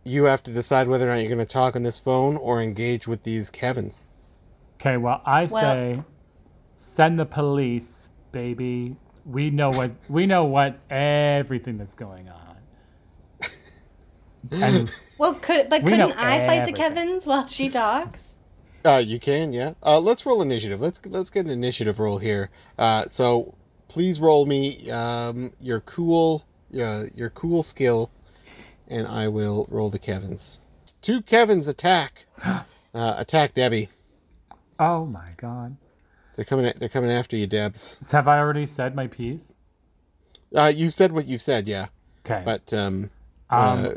you 0.08 0.24
have 0.24 0.44
to 0.44 0.52
decide 0.52 0.88
whether 0.88 1.06
or 1.06 1.14
not 1.14 1.20
you're 1.22 1.34
going 1.36 1.46
to 1.46 1.46
talk 1.46 1.76
on 1.76 1.84
this 1.84 2.00
phone 2.00 2.38
or 2.38 2.62
engage 2.62 3.08
with 3.08 3.24
these 3.24 3.50
Kevins. 3.50 4.06
Okay, 4.80 4.98
well 4.98 5.22
I 5.26 5.46
Well- 5.46 5.74
say 5.74 6.04
send 6.76 7.20
the 7.20 7.26
police, 7.26 8.10
baby. 8.32 8.96
We 9.26 9.50
know 9.50 9.70
what 9.70 9.92
we 10.10 10.26
know 10.26 10.46
what 10.46 10.80
everything 10.90 11.78
that's 11.78 11.96
going 11.96 12.30
on. 12.30 12.56
And 14.52 14.90
Well, 15.18 15.34
could 15.34 15.70
but 15.70 15.84
couldn't 15.84 16.00
know 16.00 16.14
I 16.16 16.48
fight 16.48 16.66
the. 16.66 16.72
Kevins 16.74 17.26
while 17.26 17.48
she 17.48 17.70
talks? 17.70 18.36
Uh, 18.86 19.04
you 19.06 19.20
can, 19.20 19.52
yeah. 19.52 19.74
Uh, 19.84 20.00
let's 20.00 20.26
roll 20.26 20.42
initiative. 20.42 20.80
Let's 20.80 21.02
let's 21.06 21.30
get 21.30 21.46
an 21.46 21.52
initiative 21.52 22.00
roll 22.00 22.18
here. 22.18 22.50
Uh, 22.78 23.06
so 23.08 23.56
please 23.90 24.20
roll 24.20 24.46
me 24.46 24.90
um, 24.92 25.52
your 25.60 25.82
cool, 25.82 26.46
uh, 26.80 27.06
your 27.14 27.30
cool 27.32 27.64
skill, 27.64 28.10
and 28.88 29.08
I 29.08 29.28
will 29.28 29.68
roll 29.70 29.90
the 29.90 30.00
Kevins. 30.00 30.60
Two 31.02 31.22
Kevins 31.22 31.68
attack, 31.68 32.26
uh, 32.46 32.64
attack 32.94 33.54
Debbie. 33.54 33.90
oh 34.80 35.06
my 35.06 35.30
god. 35.38 35.76
They're 36.36 36.46
coming. 36.46 36.72
They're 36.78 36.90
coming 36.90 37.10
after 37.12 37.36
you, 37.36 37.48
Debs. 37.48 37.98
Have 38.12 38.28
I 38.28 38.38
already 38.38 38.68
said 38.68 38.94
my 38.96 39.08
piece? 39.08 39.54
Uh, 40.56 40.66
you 40.74 40.92
said 40.92 41.12
what 41.12 41.26
you 41.26 41.40
said, 41.40 41.68
yeah. 41.68 41.88
Okay. 42.26 42.44
But 42.46 42.72
um, 42.74 43.10
um, 43.50 43.86
uh, 43.86 43.94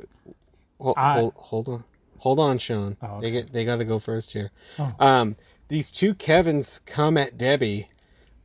hold, 0.80 0.94
I- 0.96 1.14
hold, 1.20 1.34
hold 1.36 1.68
on, 1.68 1.84
hold 2.16 2.40
on, 2.40 2.56
Sean. 2.58 2.96
Oh, 3.02 3.20
They 3.20 3.30
get 3.30 3.52
they 3.52 3.64
got 3.66 3.76
to 3.76 3.84
go 3.84 3.98
first 3.98 4.32
here. 4.32 4.50
Oh. 4.78 4.94
Um, 4.98 5.36
these 5.68 5.90
two 5.90 6.14
Kevins 6.14 6.80
come 6.86 7.18
at 7.18 7.36
Debbie, 7.36 7.90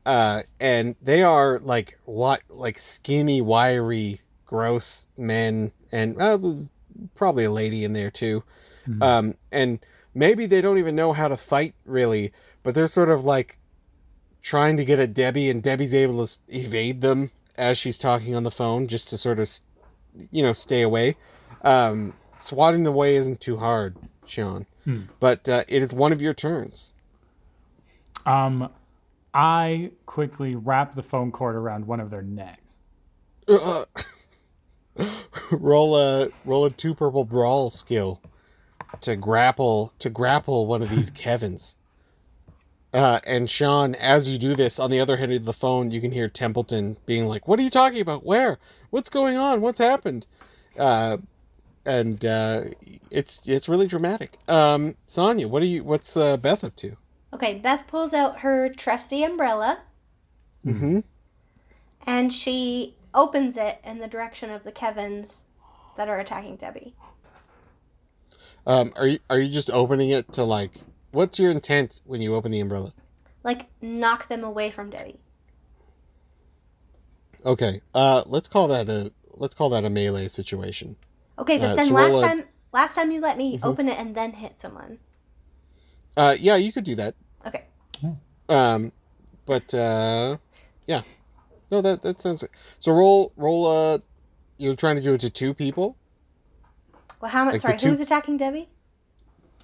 uh, 0.06 0.42
and 0.60 0.96
they 1.02 1.24
are 1.24 1.60
like 1.60 1.98
what 2.04 2.42
like 2.50 2.78
skinny, 2.78 3.40
wiry, 3.40 4.20
gross 4.46 5.08
men, 5.18 5.72
and 5.92 6.20
uh, 6.22 6.38
probably 7.16 7.44
a 7.46 7.52
lady 7.52 7.84
in 7.84 7.94
there 7.94 8.12
too. 8.12 8.44
hmm. 8.86 9.02
Um, 9.02 9.36
and 9.52 9.80
maybe 10.14 10.46
they 10.46 10.62
don't 10.62 10.78
even 10.78 10.96
know 10.96 11.14
how 11.14 11.28
to 11.28 11.38
fight 11.38 11.74
really, 11.86 12.32
but 12.64 12.76
they're 12.76 12.88
sort 12.88 13.10
of 13.10 13.24
like 13.26 13.58
trying 14.42 14.78
to 14.78 14.86
get 14.86 15.00
at 15.00 15.14
Debbie, 15.14 15.50
and 15.50 15.64
Debbie's 15.64 15.94
able 15.94 16.26
to 16.28 16.38
evade 16.50 17.02
them 17.02 17.32
as 17.58 17.78
she's 17.78 17.98
talking 17.98 18.36
on 18.36 18.44
the 18.44 18.52
phone, 18.52 18.88
just 18.88 19.10
to 19.10 19.18
sort 19.18 19.40
of, 19.40 19.50
you 20.32 20.44
know, 20.44 20.54
stay 20.54 20.82
away. 20.84 21.16
Um, 21.64 22.14
swatting 22.40 22.84
the 22.84 22.92
way 22.92 23.16
isn't 23.16 23.40
too 23.42 23.58
hard, 23.58 23.96
Sean, 24.28 24.66
Hmm. 24.84 25.02
but 25.20 25.48
uh, 25.50 25.64
it 25.68 25.82
is 25.82 25.92
one 25.94 26.12
of 26.14 26.22
your 26.22 26.34
turns. 26.36 26.92
um, 28.26 28.70
I 29.34 29.92
quickly 30.06 30.56
wrap 30.56 30.96
the 30.96 31.04
phone 31.04 31.32
cord 31.32 31.56
around 31.56 31.86
one 31.88 32.00
of 32.00 32.10
their 32.10 32.22
necks. 32.22 32.76
Uh, 33.48 33.86
roll 35.52 35.98
a 35.98 36.30
roll 36.46 36.66
a 36.66 36.70
two 36.72 36.94
purple 36.94 37.26
brawl 37.26 37.70
skill 37.70 38.22
to 39.02 39.16
grapple 39.16 39.94
to 40.00 40.10
grapple 40.10 40.68
one 40.68 40.82
of 40.82 40.90
these 40.90 41.12
Kevins. 41.16 41.76
Uh, 42.94 43.20
and 43.26 43.50
Sean, 43.50 43.94
as 43.96 44.30
you 44.30 44.38
do 44.38 44.56
this, 44.56 44.80
on 44.80 44.90
the 44.90 45.02
other 45.02 45.18
end 45.18 45.34
of 45.34 45.44
the 45.44 45.52
phone, 45.52 45.92
you 45.92 46.00
can 46.00 46.12
hear 46.12 46.30
Templeton 46.30 46.96
being 47.06 47.26
like, 47.26 47.48
"What 47.48 47.60
are 47.60 47.64
you 47.64 47.70
talking 47.70 48.00
about? 48.00 48.26
Where? 48.26 48.58
What's 48.92 49.10
going 49.10 49.36
on? 49.36 49.60
What's 49.60 49.80
happened?" 49.80 50.26
Uh, 50.80 51.18
and 51.86 52.24
uh, 52.24 52.62
it's 53.12 53.42
it's 53.46 53.68
really 53.68 53.88
dramatic. 53.88 54.38
Um, 54.48 54.96
Sonia, 55.08 55.48
what 55.48 55.62
are 55.62 55.66
you? 55.66 55.84
What's 55.84 56.16
uh, 56.16 56.38
Beth 56.38 56.64
up 56.64 56.76
to? 56.78 56.96
Okay, 57.34 57.56
Beth 57.56 57.86
pulls 57.88 58.14
out 58.14 58.40
her 58.40 58.70
trusty 58.70 59.24
umbrella 59.24 59.80
Mm-hmm. 60.66 61.02
and 62.08 62.34
she 62.34 62.96
opens 63.16 63.58
it 63.58 63.80
in 63.84 63.98
the 63.98 64.08
direction 64.08 64.52
of 64.52 64.64
the 64.64 64.72
Kevins 64.72 65.46
that 65.98 66.08
are 66.10 66.20
attacking 66.20 66.58
Debbie. 66.58 66.94
Um, 68.68 68.94
are 68.96 69.08
you 69.08 69.20
are 69.30 69.40
you 69.40 69.52
just 69.52 69.70
opening 69.70 70.10
it 70.10 70.32
to 70.34 70.44
like? 70.44 70.72
What's 71.12 71.40
your 71.40 71.52
intent 71.52 72.00
when 72.06 72.22
you 72.22 72.36
open 72.36 72.52
the 72.52 72.60
umbrella? 72.60 72.94
Like 73.44 73.68
knock 73.82 74.28
them 74.28 74.44
away 74.44 74.70
from 74.72 74.90
Debbie. 74.90 75.20
Okay. 77.46 77.82
Uh, 77.94 78.24
let's 78.26 78.48
call 78.48 78.68
that 78.70 78.90
a 78.90 79.12
let's 79.36 79.54
call 79.54 79.70
that 79.70 79.86
a 79.86 79.90
melee 79.90 80.28
situation. 80.28 80.96
Okay, 81.38 81.58
but 81.60 81.72
Uh, 81.72 81.76
then 81.76 81.88
so 81.88 81.94
last 81.94 82.12
roll 82.12 82.24
a- 82.24 82.28
time 82.28 82.44
last 82.74 82.96
time 82.96 83.12
you 83.12 83.22
let 83.22 83.38
me 83.38 83.58
Mhm. 83.58 83.64
open 83.64 83.88
it 83.88 83.98
and 84.00 84.16
then 84.16 84.34
hit 84.34 84.60
someone. 84.60 85.00
Uh, 86.18 86.36
yeah, 86.40 86.56
you 86.56 86.72
could 86.74 86.84
do 86.86 86.96
that. 86.96 87.14
Okay. 87.46 87.66
Um, 88.50 88.92
but 89.46 89.74
uh, 89.74 90.38
yeah, 90.86 91.02
no, 91.72 91.82
that 91.82 92.02
that 92.04 92.22
sounds. 92.22 92.44
So 92.80 92.92
roll 92.92 93.32
roll. 93.36 93.66
Uh, 93.68 93.98
you're 94.58 94.76
trying 94.76 94.96
to 94.96 95.02
do 95.02 95.14
it 95.14 95.22
to 95.22 95.30
two 95.30 95.54
people. 95.54 95.98
Well, 97.22 97.32
how 97.32 97.46
much? 97.46 97.54
Like 97.56 97.62
sorry, 97.62 97.78
two- 97.78 97.88
who's 97.90 98.00
attacking 98.02 98.38
Debbie? 98.38 98.70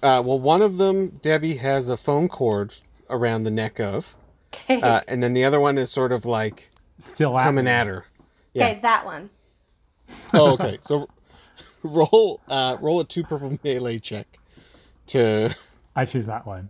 Uh, 0.02 0.20
well, 0.24 0.38
one 0.40 0.62
of 0.62 0.78
them, 0.78 1.08
Debbie, 1.22 1.56
has 1.58 1.88
a 1.88 1.96
phone 1.96 2.28
cord 2.28 2.74
around 3.08 3.44
the 3.44 3.52
neck 3.52 3.78
of, 3.78 4.12
Okay. 4.52 4.80
uh, 4.82 5.00
and 5.06 5.22
then 5.22 5.32
the 5.32 5.44
other 5.44 5.60
one 5.60 5.78
is 5.78 5.92
sort 5.92 6.10
of 6.10 6.24
like 6.24 6.70
Still 6.98 7.38
at 7.38 7.44
coming 7.44 7.66
me. 7.66 7.70
at 7.70 7.86
her. 7.86 8.04
yeah. 8.52 8.66
okay, 8.70 8.80
that 8.82 9.04
one. 9.04 9.30
Oh, 10.34 10.54
okay. 10.54 10.78
so 10.82 11.08
roll 11.84 12.40
uh, 12.48 12.76
roll 12.80 12.98
a 13.00 13.04
two 13.04 13.22
purple 13.22 13.56
melee 13.64 13.98
check 14.00 14.26
to 15.08 15.54
I 15.94 16.04
choose 16.04 16.26
that 16.26 16.46
one. 16.46 16.68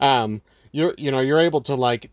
um 0.00 0.40
you're 0.72 0.94
you 0.98 1.10
know 1.10 1.20
you're 1.20 1.40
able 1.40 1.60
to 1.62 1.74
like 1.74 2.10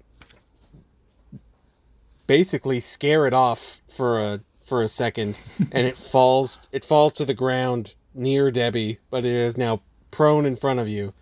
basically 2.27 2.79
scare 2.79 3.25
it 3.25 3.33
off 3.33 3.81
for 3.89 4.19
a 4.19 4.39
for 4.65 4.83
a 4.83 4.89
second 4.89 5.37
and 5.71 5.87
it 5.87 5.97
falls 6.11 6.59
it 6.71 6.83
falls 6.85 7.13
to 7.13 7.25
the 7.25 7.33
ground 7.33 7.95
near 8.13 8.51
Debbie 8.51 8.99
but 9.09 9.25
it 9.25 9.33
is 9.33 9.57
now 9.57 9.81
prone 10.11 10.45
in 10.45 10.55
front 10.55 10.79
of 10.79 10.87
you. 10.87 11.13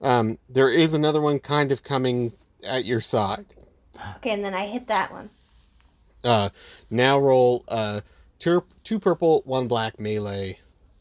Um 0.00 0.38
there 0.48 0.70
is 0.70 0.94
another 0.94 1.20
one 1.20 1.38
kind 1.40 1.72
of 1.72 1.82
coming 1.82 2.32
at 2.62 2.84
your 2.84 3.00
side. 3.00 3.46
Okay, 4.16 4.30
and 4.30 4.44
then 4.44 4.54
I 4.54 4.66
hit 4.66 4.86
that 4.86 5.12
one. 5.12 5.30
uh 6.24 6.50
now 6.90 7.18
roll 7.18 7.64
uh 7.68 8.00
two, 8.38 8.64
two 8.84 8.98
purple 9.00 9.42
one 9.44 9.68
black 9.68 9.98
melee 10.00 10.58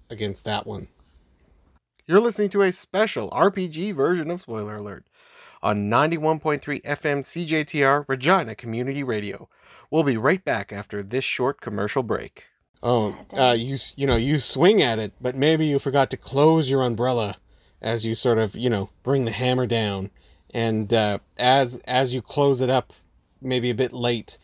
against 0.10 0.44
that 0.44 0.66
one. 0.68 0.88
You're 2.08 2.20
listening 2.20 2.50
to 2.50 2.64
a 2.64 2.72
special 2.72 3.30
rpg 3.30 3.96
version 3.96 4.32
of 4.32 4.42
spoiler 4.42 4.78
alert 4.78 5.06
on 5.64 5.90
91.3 5.90 6.82
fm 6.82 7.20
cjtr 7.20 8.06
regina 8.08 8.56
community 8.56 9.04
radio. 9.04 9.48
We'll 9.90 10.04
be 10.04 10.18
right 10.18 10.44
back 10.44 10.72
after 10.72 11.04
this 11.04 11.24
short 11.24 11.62
commercial 11.62 12.04
break. 12.04 12.46
Oh 12.84 13.16
uh 13.34 13.56
you 13.58 13.78
you 13.96 14.08
know 14.08 14.16
you 14.16 14.40
swing 14.40 14.82
at 14.82 14.98
it 14.98 15.14
but 15.22 15.36
maybe 15.36 15.68
you 15.68 15.78
forgot 15.78 16.10
to 16.12 16.18
close 16.18 16.70
your 16.70 16.82
umbrella 16.82 17.38
as 17.80 18.04
you 18.04 18.16
sort 18.16 18.40
of 18.40 18.56
you 18.56 18.70
know 18.70 18.90
bring 19.04 19.26
the 19.26 19.32
hammer 19.32 19.68
down. 19.68 20.10
And 20.54 20.92
uh, 20.94 21.20
as 21.38 21.78
as 21.86 22.14
you 22.14 22.22
close 22.22 22.62
it 22.62 22.70
up 22.70 22.94
maybe 23.42 23.70
a 23.70 23.76
bit 23.76 23.94
late 23.94 24.38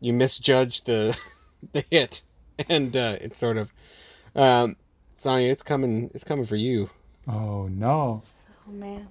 you 0.00 0.12
misjudge 0.12 0.82
the 0.84 1.16
the 1.72 1.84
hit. 1.90 2.22
And 2.68 2.96
uh, 2.96 3.16
it's 3.20 3.38
sort 3.38 3.58
of 3.58 3.72
um 4.34 4.76
Sonya, 5.14 5.50
it's 5.50 5.62
coming 5.62 6.10
it's 6.14 6.24
coming 6.24 6.46
for 6.46 6.56
you. 6.56 6.90
Oh 7.28 7.68
no. 7.68 8.22
Oh 8.66 8.72
man. 8.72 9.08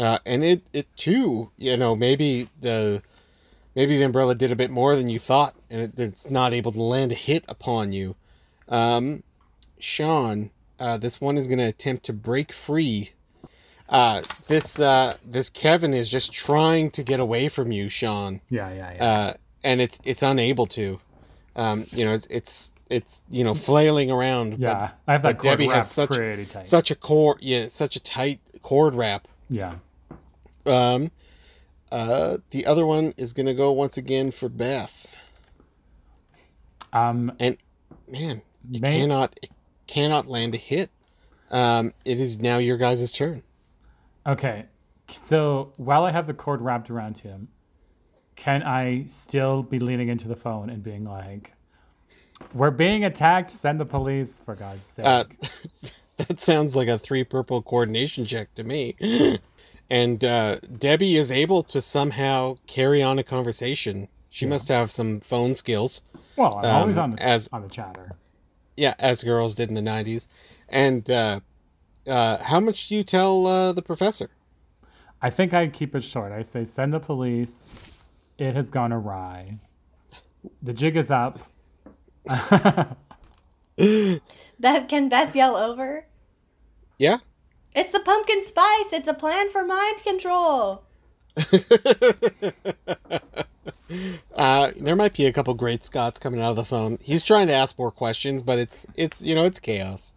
Uh 0.00 0.18
and 0.26 0.42
it 0.42 0.62
it 0.72 0.86
too 0.96 1.50
you 1.56 1.76
know 1.76 1.94
maybe 1.94 2.48
the 2.60 3.00
maybe 3.76 3.96
the 3.98 4.04
umbrella 4.04 4.34
did 4.34 4.50
a 4.50 4.56
bit 4.56 4.70
more 4.70 4.96
than 4.96 5.08
you 5.08 5.18
thought 5.18 5.54
and 5.70 5.80
it, 5.82 5.92
it's 5.98 6.28
not 6.30 6.52
able 6.52 6.72
to 6.72 6.82
land 6.82 7.12
a 7.12 7.14
hit 7.14 7.44
upon 7.48 7.92
you 7.92 8.16
um 8.68 9.22
sean 9.78 10.50
uh 10.78 10.96
this 10.98 11.20
one 11.20 11.36
is 11.36 11.46
going 11.46 11.58
to 11.58 11.66
attempt 11.68 12.04
to 12.06 12.12
break 12.12 12.52
free 12.52 13.12
uh 13.88 14.22
this 14.48 14.78
uh 14.80 15.16
this 15.24 15.50
kevin 15.50 15.92
is 15.94 16.08
just 16.08 16.32
trying 16.32 16.90
to 16.90 17.02
get 17.02 17.20
away 17.20 17.48
from 17.48 17.70
you 17.72 17.88
sean 17.88 18.40
Yeah, 18.50 18.72
yeah, 18.72 18.92
yeah. 18.94 19.04
uh, 19.04 19.34
and 19.62 19.80
it's 19.80 19.98
it's 20.04 20.22
unable 20.22 20.66
to. 20.68 20.98
Um, 21.56 21.84
you 21.90 22.06
know, 22.06 22.12
it's 22.12 22.26
it's 22.30 22.72
it's 22.88 23.20
you 23.28 23.44
know 23.44 23.52
flailing 23.54 24.10
around. 24.10 24.58
yeah. 24.58 24.90
I 25.06 25.12
have 25.12 25.22
that 25.22 25.36
but 25.38 25.42
Debbie 25.42 25.66
has 25.66 25.90
such- 25.90 26.08
pretty 26.10 26.46
tight. 26.46 26.64
such 26.64 26.90
a 26.90 26.94
cord, 26.94 27.38
yeah, 27.42 27.68
such 27.68 27.96
a 27.96 28.00
tight 28.00 28.40
cord 28.62 28.94
wrap. 28.94 29.28
yeah. 29.50 29.74
Um, 30.70 31.10
uh, 31.92 32.38
the 32.50 32.66
other 32.66 32.86
one 32.86 33.12
is 33.16 33.32
gonna 33.32 33.54
go 33.54 33.72
once 33.72 33.96
again 33.96 34.30
for 34.30 34.48
Beth. 34.48 35.06
Um 36.92 37.32
and 37.38 37.56
Man, 38.08 38.42
it 38.72 38.80
may- 38.82 39.00
cannot 39.00 39.38
it 39.42 39.50
cannot 39.86 40.26
land 40.26 40.54
a 40.54 40.58
hit. 40.58 40.90
Um, 41.50 41.92
it 42.04 42.20
is 42.20 42.38
now 42.38 42.58
your 42.58 42.76
guys' 42.76 43.12
turn. 43.12 43.42
Okay. 44.26 44.64
So 45.26 45.72
while 45.76 46.04
I 46.04 46.12
have 46.12 46.26
the 46.26 46.34
cord 46.34 46.60
wrapped 46.60 46.90
around 46.90 47.18
him, 47.18 47.48
can 48.36 48.62
I 48.62 49.04
still 49.06 49.62
be 49.62 49.78
leaning 49.80 50.08
into 50.08 50.28
the 50.28 50.36
phone 50.36 50.70
and 50.70 50.82
being 50.82 51.04
like, 51.04 51.52
"We're 52.54 52.70
being 52.70 53.04
attacked. 53.04 53.50
Send 53.50 53.80
the 53.80 53.84
police 53.84 54.40
for 54.44 54.54
God's 54.54 54.86
sake." 54.94 55.04
Uh, 55.04 55.24
that 56.18 56.40
sounds 56.40 56.76
like 56.76 56.88
a 56.88 56.98
three 56.98 57.24
purple 57.24 57.62
coordination 57.62 58.24
check 58.24 58.54
to 58.54 58.64
me. 58.64 58.94
and 59.90 60.22
uh, 60.24 60.58
Debbie 60.78 61.16
is 61.16 61.30
able 61.30 61.62
to 61.64 61.80
somehow 61.80 62.56
carry 62.66 63.02
on 63.02 63.18
a 63.18 63.24
conversation. 63.24 64.08
She 64.30 64.46
Yeah. 64.46 64.50
must 64.50 64.68
have 64.68 64.90
some 64.90 65.20
phone 65.20 65.54
skills. 65.54 66.02
well, 66.36 66.58
I'm 66.58 66.74
always 66.74 66.96
um, 66.96 67.04
on 67.04 67.10
the 67.12 67.22
as 67.22 67.48
on 67.52 67.62
the 67.62 67.68
chatter. 67.68 68.12
yeah, 68.76 68.94
as 68.98 69.22
girls 69.24 69.54
did 69.54 69.68
in 69.68 69.74
the 69.74 69.80
'90s. 69.82 70.26
And 70.68 71.08
uh, 71.10 71.40
uh, 72.06 72.42
how 72.42 72.60
much 72.60 72.88
do 72.88 72.94
you 72.96 73.04
tell 73.04 73.46
uh, 73.46 73.72
the 73.72 73.82
professor? 73.82 74.30
I 75.22 75.30
think 75.30 75.52
I 75.52 75.66
keep 75.68 75.94
it 75.94 76.04
short. 76.04 76.32
I 76.32 76.42
say, 76.42 76.64
"Send 76.64 76.92
the 76.94 77.00
police. 77.00 77.70
It 78.38 78.54
has 78.56 78.70
gone 78.70 78.92
awry. 78.92 79.58
The 80.62 80.72
jig 80.72 80.96
is 80.96 81.10
up." 81.10 81.38
Beth 83.76 84.88
can 84.88 85.08
Beth 85.08 85.34
yell 85.34 85.56
over? 85.56 86.06
Yeah. 86.98 87.18
It's 87.74 87.92
the 87.92 88.00
pumpkin 88.00 88.42
spice. 88.44 88.92
It's 88.92 89.08
a 89.08 89.14
plan 89.14 89.50
for 89.50 89.64
mind 89.64 90.02
control. 90.02 90.82
uh, 94.34 94.72
there 94.76 94.96
might 94.96 95.14
be 95.14 95.26
a 95.26 95.32
couple 95.32 95.54
great 95.54 95.84
Scots 95.84 96.18
coming 96.18 96.40
out 96.40 96.50
of 96.50 96.56
the 96.56 96.64
phone. 96.64 96.98
He's 97.00 97.22
trying 97.22 97.46
to 97.46 97.54
ask 97.54 97.78
more 97.78 97.90
questions, 97.90 98.42
but 98.42 98.58
it's 98.58 98.86
it's 98.96 99.20
you 99.20 99.34
know 99.34 99.44
it's 99.44 99.60
chaos. 99.60 100.12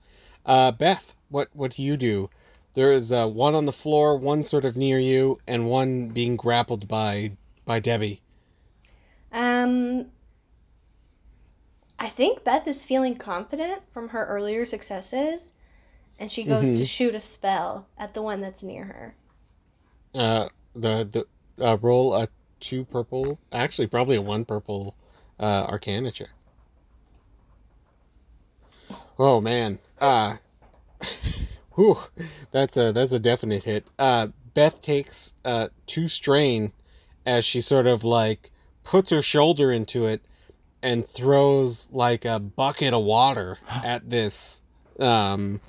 Uh, 0.45 0.71
Beth, 0.71 1.13
what 1.29 1.49
what 1.53 1.71
do 1.71 1.83
you 1.83 1.97
do? 1.97 2.29
There 2.73 2.91
is 2.91 3.11
uh, 3.11 3.27
one 3.27 3.53
on 3.53 3.65
the 3.65 3.71
floor, 3.71 4.17
one 4.17 4.43
sort 4.43 4.65
of 4.65 4.75
near 4.75 4.97
you, 4.97 5.39
and 5.45 5.69
one 5.69 6.07
being 6.09 6.35
grappled 6.35 6.87
by 6.87 7.33
by 7.65 7.79
Debbie. 7.79 8.21
Um 9.31 10.07
I 11.99 12.09
think 12.09 12.43
Beth 12.43 12.67
is 12.67 12.83
feeling 12.83 13.15
confident 13.15 13.81
from 13.93 14.09
her 14.09 14.25
earlier 14.25 14.65
successes 14.65 15.53
and 16.19 16.31
she 16.31 16.43
goes 16.43 16.77
to 16.77 16.83
Mhm. 16.83 16.87
shoot 16.87 17.15
a 17.15 17.19
spell 17.19 17.87
at 17.97 18.13
the 18.13 18.21
one 18.21 18.41
that's 18.41 18.63
near 18.63 18.85
her. 18.85 19.15
Uh, 20.15 20.47
the 20.75 21.25
the 21.57 21.65
uh, 21.65 21.77
roll 21.81 22.13
a 22.13 22.27
two 22.59 22.85
purple, 22.85 23.37
actually 23.51 23.87
probably 23.87 24.15
a 24.15 24.21
one 24.21 24.45
purple 24.45 24.95
uh, 25.39 25.65
Arcana 25.69 26.11
check. 26.11 26.29
Oh 29.19 29.41
man, 29.41 29.79
uh, 29.99 30.37
whew, 31.75 31.99
that's 32.51 32.77
a 32.77 32.91
that's 32.91 33.11
a 33.11 33.19
definite 33.19 33.63
hit. 33.63 33.85
Uh, 33.99 34.27
Beth 34.53 34.81
takes 34.81 35.33
uh 35.45 35.69
two 35.87 36.07
strain 36.07 36.71
as 37.25 37.45
she 37.45 37.61
sort 37.61 37.87
of 37.87 38.03
like 38.03 38.51
puts 38.83 39.09
her 39.09 39.21
shoulder 39.21 39.71
into 39.71 40.05
it 40.05 40.21
and 40.81 41.07
throws 41.07 41.87
like 41.91 42.25
a 42.25 42.39
bucket 42.39 42.93
of 42.93 43.03
water 43.03 43.57
at 43.69 44.07
this 44.09 44.61
um 44.99 45.59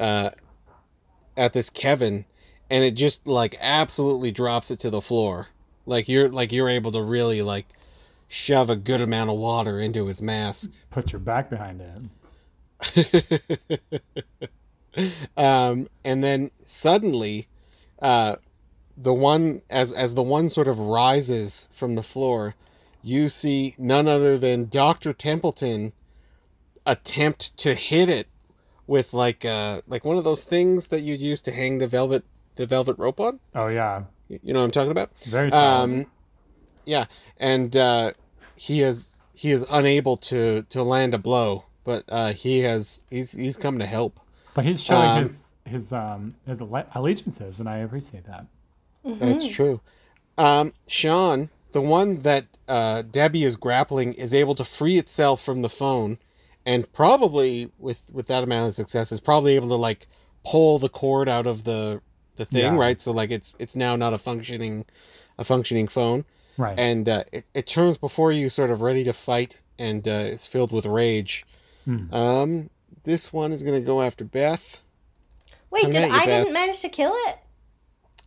uh 0.00 0.30
at 1.36 1.52
this 1.52 1.70
Kevin 1.70 2.24
and 2.70 2.84
it 2.84 2.92
just 2.92 3.26
like 3.26 3.56
absolutely 3.60 4.30
drops 4.30 4.70
it 4.70 4.80
to 4.80 4.90
the 4.90 5.00
floor. 5.00 5.48
Like 5.86 6.08
you're 6.08 6.28
like 6.28 6.52
you're 6.52 6.68
able 6.68 6.92
to 6.92 7.02
really 7.02 7.42
like 7.42 7.66
shove 8.28 8.70
a 8.70 8.76
good 8.76 9.00
amount 9.00 9.28
of 9.28 9.36
water 9.36 9.80
into 9.80 10.06
his 10.06 10.22
mask. 10.22 10.70
Put 10.90 11.12
your 11.12 11.20
back 11.20 11.50
behind 11.50 11.82
it. 11.82 13.80
um, 15.36 15.88
and 16.04 16.22
then 16.22 16.50
suddenly, 16.64 17.48
uh, 18.00 18.36
the 18.96 19.12
one 19.12 19.62
as 19.68 19.92
as 19.92 20.14
the 20.14 20.22
one 20.22 20.48
sort 20.48 20.68
of 20.68 20.78
rises 20.78 21.66
from 21.72 21.96
the 21.96 22.02
floor, 22.04 22.54
you 23.02 23.28
see 23.28 23.74
none 23.78 24.06
other 24.06 24.38
than 24.38 24.68
Doctor 24.68 25.12
Templeton 25.12 25.92
attempt 26.86 27.56
to 27.58 27.74
hit 27.74 28.08
it 28.08 28.28
with 28.86 29.12
like 29.14 29.44
uh 29.44 29.80
like 29.86 30.04
one 30.04 30.16
of 30.18 30.24
those 30.24 30.44
things 30.44 30.88
that 30.88 31.02
you 31.02 31.14
use 31.14 31.40
to 31.42 31.52
hang 31.52 31.78
the 31.78 31.88
velvet 31.88 32.24
the 32.56 32.66
velvet 32.66 32.98
rope 32.98 33.20
on. 33.20 33.40
Oh 33.54 33.68
yeah, 33.68 34.04
You 34.28 34.40
you 34.42 34.52
know 34.52 34.60
what 34.60 34.66
I'm 34.66 34.70
talking 34.72 34.90
about? 34.92 35.10
very 35.26 35.50
solid. 35.50 35.90
Um, 35.92 36.06
yeah, 36.84 37.06
and 37.36 37.74
uh, 37.76 38.12
he 38.56 38.82
is 38.82 39.08
he 39.32 39.50
is 39.50 39.64
unable 39.70 40.16
to 40.18 40.62
to 40.70 40.82
land 40.82 41.14
a 41.14 41.18
blow, 41.18 41.64
but 41.84 42.04
uh, 42.08 42.32
he 42.32 42.60
has 42.60 43.00
he's 43.10 43.32
he's 43.32 43.56
come 43.56 43.78
to 43.78 43.86
help. 43.86 44.20
but 44.54 44.64
he's 44.64 44.82
showing 44.82 45.10
um, 45.10 45.22
his 45.22 45.44
his 45.64 45.92
um 45.92 46.34
his 46.46 46.60
allegiances, 46.60 47.60
and 47.60 47.68
I 47.68 47.78
appreciate 47.78 48.24
that. 48.26 48.46
That's 49.18 49.44
Mhm. 49.44 49.46
true. 49.46 49.80
Um, 50.38 50.74
Sean, 50.88 51.50
the 51.72 51.80
one 51.82 52.20
that 52.20 52.46
uh, 52.68 53.02
Debbie 53.02 53.44
is 53.44 53.56
grappling, 53.56 54.14
is 54.14 54.34
able 54.34 54.54
to 54.56 54.64
free 54.64 54.98
itself 54.98 55.42
from 55.42 55.62
the 55.62 55.70
phone, 55.70 56.18
and 56.70 56.90
probably 56.92 57.70
with 57.78 58.00
with 58.12 58.26
that 58.28 58.42
amount 58.44 58.68
of 58.68 58.74
success, 58.74 59.12
is 59.12 59.20
probably 59.20 59.56
able 59.56 59.68
to 59.68 59.74
like 59.88 60.06
pull 60.44 60.78
the 60.78 60.88
cord 60.88 61.28
out 61.28 61.46
of 61.46 61.64
the 61.64 62.00
the 62.36 62.44
thing, 62.46 62.74
Yeah. 62.74 62.76
right? 62.86 63.00
So 63.00 63.10
like 63.12 63.30
it's 63.30 63.54
it's 63.58 63.74
now 63.76 63.96
not 63.96 64.12
a 64.14 64.18
functioning 64.18 64.84
a 65.38 65.44
functioning 65.44 65.88
phone. 65.88 66.24
Right. 66.58 66.78
and 66.78 67.08
uh, 67.08 67.24
it, 67.32 67.44
it 67.54 67.66
turns 67.66 67.96
before 67.96 68.32
you 68.32 68.50
sort 68.50 68.70
of 68.70 68.82
ready 68.82 69.04
to 69.04 69.14
fight 69.14 69.56
and 69.78 70.06
uh, 70.06 70.28
is 70.34 70.46
filled 70.46 70.72
with 70.72 70.84
rage 70.84 71.46
Hmm. 71.86 72.12
um 72.12 72.70
this 73.04 73.32
one 73.32 73.52
is 73.52 73.62
going 73.62 73.80
to 73.80 73.86
go 73.86 74.02
after 74.02 74.24
beth 74.24 74.82
Wait, 75.70 75.82
Coming 75.82 76.02
did 76.02 76.08
you, 76.10 76.14
I 76.16 76.26
Beth. 76.26 76.44
didn't 76.44 76.52
manage 76.52 76.80
to 76.80 76.88
kill 76.90 77.12
it? 77.28 77.38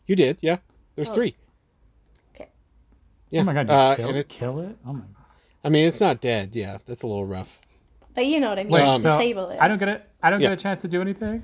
You 0.07 0.15
did, 0.15 0.37
yeah. 0.41 0.57
There's 0.95 1.09
Oh. 1.11 1.13
three. 1.13 1.35
Okay. 2.33 2.49
Yeah. 3.29 3.41
Oh 3.41 3.43
my 3.43 3.53
god, 3.53 3.67
you 3.67 3.73
uh, 3.75 3.95
kill, 3.97 4.09
and 4.09 4.27
kill 4.29 4.59
it? 4.61 4.75
Oh 4.87 4.93
my 4.93 5.03
I 5.63 5.69
mean, 5.69 5.87
it's 5.87 5.99
not 5.99 6.19
dead. 6.21 6.55
Yeah, 6.55 6.77
that's 6.87 7.03
a 7.03 7.07
little 7.07 7.25
rough. 7.25 7.59
But 8.15 8.25
you 8.25 8.39
know 8.39 8.49
what 8.49 8.59
I 8.59 8.63
mean. 8.63 8.71
Wait, 8.73 8.81
Um, 8.81 9.01
so 9.01 9.09
Disable 9.09 9.47
it. 9.49 9.57
I 9.59 9.67
don't 9.67 9.77
get 9.79 9.89
it. 9.89 10.07
I 10.21 10.29
don't 10.29 10.39
Yeah. 10.41 10.49
get 10.49 10.59
a 10.59 10.61
chance 10.61 10.81
to 10.83 10.87
do 10.87 11.01
anything. 11.01 11.43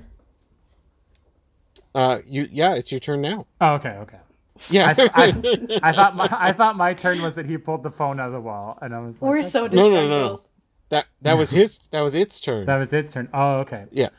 Uh, 1.94 2.18
you, 2.26 2.48
yeah, 2.52 2.74
it's 2.74 2.90
your 2.92 3.00
turn 3.00 3.20
now. 3.20 3.46
Oh, 3.60 3.74
okay, 3.74 3.90
okay. 3.90 4.18
Yeah. 4.68 4.94
I, 4.96 5.10
I, 5.14 5.80
I 5.82 5.92
thought 5.92 6.14
my 6.16 6.28
I 6.30 6.52
thought 6.52 6.76
my 6.76 6.94
turn 6.94 7.20
was 7.22 7.34
that 7.34 7.46
he 7.46 7.56
pulled 7.56 7.82
the 7.82 7.90
phone 7.90 8.20
out 8.20 8.26
of 8.26 8.32
the 8.32 8.40
wall, 8.40 8.78
and 8.82 8.94
I 8.94 9.00
was 9.00 9.20
like, 9.20 9.28
We're 9.28 9.42
so 9.42 9.66
fine." 9.68 9.76
No, 9.76 9.90
no, 9.90 10.08
no, 10.08 10.08
no. 10.08 10.42
that 10.90 11.06
that 11.22 11.36
was 11.36 11.50
his. 11.50 11.80
That 11.90 12.02
was 12.02 12.14
its 12.14 12.38
turn. 12.40 12.66
That 12.66 12.76
was 12.76 12.92
its 12.92 13.12
turn. 13.12 13.28
Oh, 13.34 13.54
okay. 13.60 13.86
Yeah. 13.90 14.10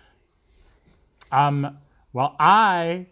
Um. 1.32 1.78
Well, 2.14 2.36
I 2.40 3.06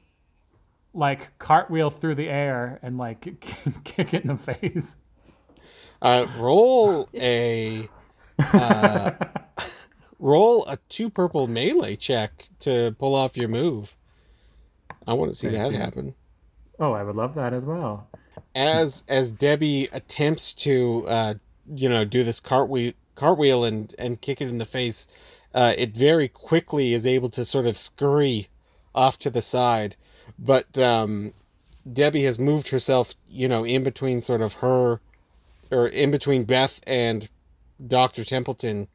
like 0.94 1.28
cartwheel 1.38 1.92
through 1.92 2.16
the 2.16 2.28
air 2.28 2.80
and 2.82 2.98
like 2.98 3.22
kick 3.86 4.14
it 4.14 4.24
in 4.24 4.28
the 4.30 4.38
face. 4.38 4.88
Uh, 6.02 6.26
roll 6.38 7.08
a 7.16 7.88
Uh, 8.40 9.12
roll 10.20 10.66
a 10.66 10.78
two 10.90 11.10
purple 11.10 11.48
melee 11.48 11.96
check 11.96 12.48
to 12.60 12.96
pull 13.00 13.16
off 13.16 13.38
your 13.38 13.48
move. 13.48 13.96
I 15.08 15.14
want 15.14 15.32
to 15.32 15.36
see 15.36 15.50
Thank 15.50 15.58
that 15.58 15.72
you. 15.72 15.78
happen. 15.78 16.16
oh, 16.80 16.94
I 16.94 17.04
would 17.04 17.16
love 17.16 17.36
that 17.36 17.54
as 17.54 17.64
well. 17.64 18.08
As 18.56 19.04
as 19.08 19.32
Debbie 19.32 19.90
attempts 19.92 20.54
to 20.54 21.06
uh, 21.08 21.34
you 21.74 21.90
know 21.90 22.06
do 22.06 22.24
this 22.24 22.40
cartwheel 22.40 22.94
cartwheel 23.16 23.66
and 23.66 23.94
and 23.98 24.20
kick 24.22 24.42
it 24.42 24.48
in 24.50 24.58
the 24.58 24.66
face, 24.66 25.08
uh, 25.54 25.74
it 25.78 25.96
very 25.96 26.28
quickly 26.28 26.94
is 26.94 27.06
able 27.06 27.30
to 27.32 27.46
sort 27.46 27.66
of 27.66 27.78
scurry 27.78 28.48
off 28.96 29.20
to 29.20 29.30
the 29.30 29.42
side, 29.42 29.96
but 30.38 30.78
um, 30.78 31.34
Debbie 31.92 32.24
has 32.24 32.40
moved 32.40 32.70
herself 32.70 33.14
you 33.30 33.48
know 33.48 33.64
in 33.64 33.84
between 33.84 34.22
sort 34.22 34.42
of 34.42 34.54
her 34.54 35.00
or 35.72 35.88
in 35.88 36.12
between 36.12 36.44
Beth 36.44 36.80
and 36.88 37.28
Doctor 37.86 38.24
Templeton, 38.26 38.88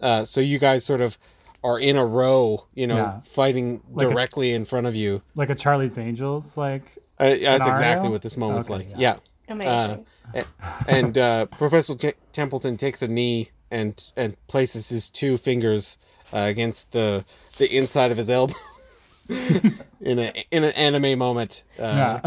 uh, 0.00 0.24
so 0.24 0.40
you 0.40 0.58
guys 0.58 0.84
sort 0.84 1.00
of 1.00 1.18
are 1.62 1.78
in 1.78 1.96
a 1.96 2.04
row, 2.06 2.64
you 2.74 2.86
know, 2.86 2.96
Yeah. 2.96 3.20
fighting 3.22 3.82
Like 3.92 4.06
a- 4.06 4.10
directly 4.10 4.52
in 4.52 4.64
front 4.64 4.86
of 4.86 4.96
you. 4.96 5.20
Like 5.34 5.50
a 5.50 5.54
Charlie's 5.54 5.98
Angels, 5.98 6.56
like 6.56 6.82
Uh, 7.20 7.34
yeah, 7.38 7.58
that's 7.58 7.70
exactly 7.70 8.08
what 8.08 8.22
this 8.22 8.36
moment's 8.38 8.68
Okay, 8.70 8.78
like. 8.88 8.88
yeah. 8.98 9.16
Yeah. 9.48 9.54
Amazing. 9.54 10.06
and 10.86 11.18
uh, 11.18 11.46
Professor 11.58 11.94
T- 11.96 12.12
Templeton 12.32 12.76
takes 12.76 13.02
a 13.02 13.08
knee 13.08 13.50
and 13.70 14.02
and 14.16 14.36
places 14.46 14.88
his 14.88 15.08
two 15.08 15.36
fingers 15.36 15.98
uh, 16.32 16.38
against 16.38 16.90
the 16.92 17.24
the 17.58 17.76
inside 17.76 18.10
of 18.12 18.16
his 18.18 18.30
elbow 18.30 18.54
in 19.28 20.18
a 20.18 20.32
in 20.50 20.64
an 20.64 20.70
anime 20.72 21.18
moment. 21.18 21.62
Uh, 21.78 22.20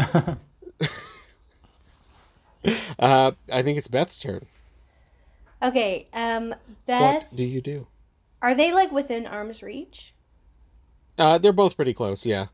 yeah. 0.80 0.86
uh, 2.98 3.32
I 3.52 3.62
think 3.62 3.78
it's 3.78 3.88
Beth's 3.88 4.18
turn. 4.18 4.46
Okay, 5.64 6.06
um, 6.12 6.54
Beth, 6.86 7.24
What 7.24 7.36
do 7.36 7.44
you 7.44 7.60
do? 7.60 7.86
are 8.42 8.54
they 8.54 8.72
like 8.72 8.92
within 8.92 9.26
arm's 9.26 9.62
reach? 9.62 10.14
Uh, 11.18 11.38
they're 11.38 11.52
both 11.52 11.76
pretty 11.76 11.94
close. 11.94 12.26
Yeah, 12.26 12.46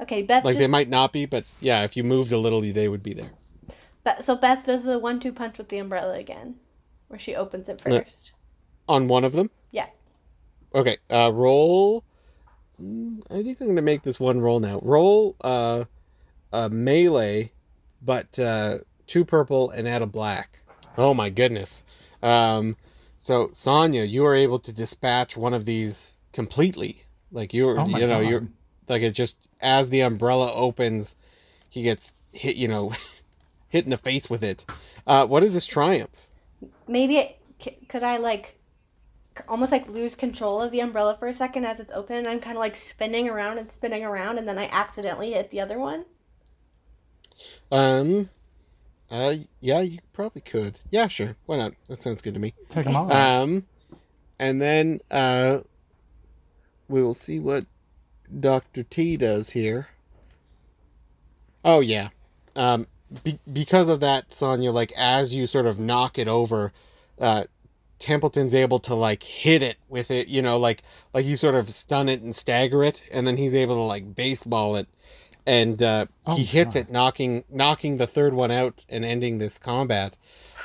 Okay, 0.00 0.22
Beth. 0.22 0.44
like 0.44 0.54
just, 0.54 0.60
they 0.60 0.66
might 0.66 0.88
not 0.88 1.12
be, 1.12 1.26
but 1.26 1.44
yeah, 1.60 1.82
if 1.84 1.96
you 1.96 2.04
moved 2.04 2.32
a 2.32 2.38
little, 2.38 2.60
they 2.60 2.88
would 2.88 3.02
be 3.02 3.14
there. 3.14 3.30
But 4.04 4.24
so 4.24 4.34
Beth 4.36 4.64
does 4.64 4.84
the 4.84 4.98
one-two 4.98 5.32
punch 5.32 5.58
with 5.58 5.68
the 5.68 5.78
umbrella 5.78 6.18
again, 6.18 6.56
where 7.08 7.18
she 7.18 7.34
opens 7.34 7.68
it 7.68 7.82
Yeah. 7.86 8.00
first. 8.00 8.32
On 8.88 9.06
one 9.08 9.24
of 9.24 9.32
them. 9.32 9.50
Yeah. 9.70 9.86
Okay. 10.74 10.96
Uh, 11.10 11.30
roll. 11.32 12.02
Mm, 12.82 13.20
I 13.30 13.42
think 13.42 13.60
I'm 13.60 13.66
gonna 13.68 13.82
make 13.82 14.02
this 14.02 14.18
one 14.18 14.40
roll 14.40 14.58
now. 14.58 14.80
Roll 14.82 15.36
uh, 15.42 15.84
a 16.52 16.70
melee, 16.70 17.52
but 18.02 18.36
uh, 18.38 18.78
two 19.06 19.24
purple 19.24 19.70
and 19.70 19.86
add 19.86 20.02
a 20.02 20.06
black. 20.06 20.58
Oh 20.96 21.12
my 21.14 21.28
goodness. 21.28 21.82
Um, 22.22 22.76
so 23.22 23.50
Sonya, 23.52 24.04
you 24.04 24.24
are 24.26 24.34
able 24.34 24.58
to 24.60 24.72
dispatch 24.72 25.36
one 25.36 25.54
of 25.54 25.64
these 25.64 26.14
completely. 26.32 27.04
Like 27.32 27.54
you're, 27.54 27.78
oh 27.78 27.86
you 27.86 28.06
know, 28.06 28.22
God. 28.22 28.28
you're 28.28 28.48
like 28.88 29.02
it 29.02 29.12
just 29.12 29.36
as 29.60 29.88
the 29.88 30.00
umbrella 30.00 30.52
opens, 30.52 31.14
he 31.68 31.82
gets 31.82 32.12
hit. 32.32 32.56
You 32.56 32.68
know, 32.68 32.92
hit 33.68 33.84
in 33.84 33.90
the 33.90 33.96
face 33.96 34.28
with 34.28 34.42
it. 34.42 34.64
Uh, 35.06 35.26
what 35.26 35.42
is 35.42 35.52
this 35.52 35.66
triumph? 35.66 36.10
Maybe 36.86 37.18
it, 37.18 37.38
c- 37.58 37.78
could 37.88 38.02
I 38.02 38.18
like 38.18 38.60
almost 39.48 39.72
like 39.72 39.88
lose 39.88 40.14
control 40.14 40.60
of 40.60 40.72
the 40.72 40.80
umbrella 40.80 41.16
for 41.18 41.28
a 41.28 41.32
second 41.32 41.64
as 41.64 41.80
it's 41.80 41.92
open 41.92 42.16
and 42.16 42.26
I'm 42.26 42.40
kind 42.40 42.56
of 42.56 42.60
like 42.60 42.76
spinning 42.76 43.28
around 43.28 43.58
and 43.58 43.70
spinning 43.70 44.04
around 44.04 44.38
and 44.38 44.46
then 44.46 44.58
I 44.58 44.66
accidentally 44.66 45.32
hit 45.32 45.50
the 45.50 45.60
other 45.60 45.78
one? 45.78 46.04
Um, 47.72 48.28
uh, 49.10 49.34
yeah, 49.60 49.80
you 49.80 49.98
probably 50.12 50.42
could. 50.42 50.78
Yeah, 50.90 51.08
sure. 51.08 51.36
Why 51.46 51.56
not? 51.56 51.74
That 51.88 52.02
sounds 52.02 52.22
good 52.22 52.34
to 52.34 52.40
me. 52.40 52.54
Take 52.68 52.84
them 52.84 52.96
all. 52.96 53.12
Um, 53.12 53.66
and 54.38 54.60
then 54.60 55.00
uh, 55.10 55.60
we 56.88 57.02
will 57.02 57.14
see 57.14 57.38
what 57.38 57.66
Doctor 58.38 58.82
T 58.84 59.16
does 59.16 59.50
here. 59.50 59.88
Oh 61.64 61.80
yeah. 61.80 62.08
Um, 62.56 62.86
be- 63.24 63.40
because 63.52 63.88
of 63.88 64.00
that, 64.00 64.32
Sonya, 64.32 64.72
like 64.72 64.92
as 64.96 65.32
you 65.32 65.46
sort 65.46 65.66
of 65.66 65.78
knock 65.78 66.18
it 66.18 66.28
over, 66.28 66.72
uh, 67.20 67.44
Templeton's 67.98 68.54
able 68.54 68.78
to 68.80 68.94
like 68.94 69.22
hit 69.22 69.62
it 69.62 69.76
with 69.88 70.10
it. 70.10 70.28
You 70.28 70.42
know, 70.42 70.58
like 70.58 70.82
like 71.12 71.26
you 71.26 71.36
sort 71.36 71.54
of 71.54 71.68
stun 71.68 72.08
it 72.08 72.22
and 72.22 72.34
stagger 72.34 72.82
it, 72.82 73.02
and 73.10 73.26
then 73.26 73.36
he's 73.36 73.54
able 73.54 73.74
to 73.76 73.82
like 73.82 74.14
baseball 74.14 74.76
it, 74.76 74.88
and 75.46 75.82
uh, 75.82 76.06
Oh, 76.26 76.36
he 76.36 76.44
hits 76.44 76.74
God. 76.74 76.80
it, 76.80 76.90
knocking 76.90 77.44
knocking 77.50 77.96
the 77.96 78.06
third 78.06 78.34
one 78.34 78.50
out 78.50 78.82
and 78.88 79.04
ending 79.04 79.38
this 79.38 79.58
combat. 79.58 80.16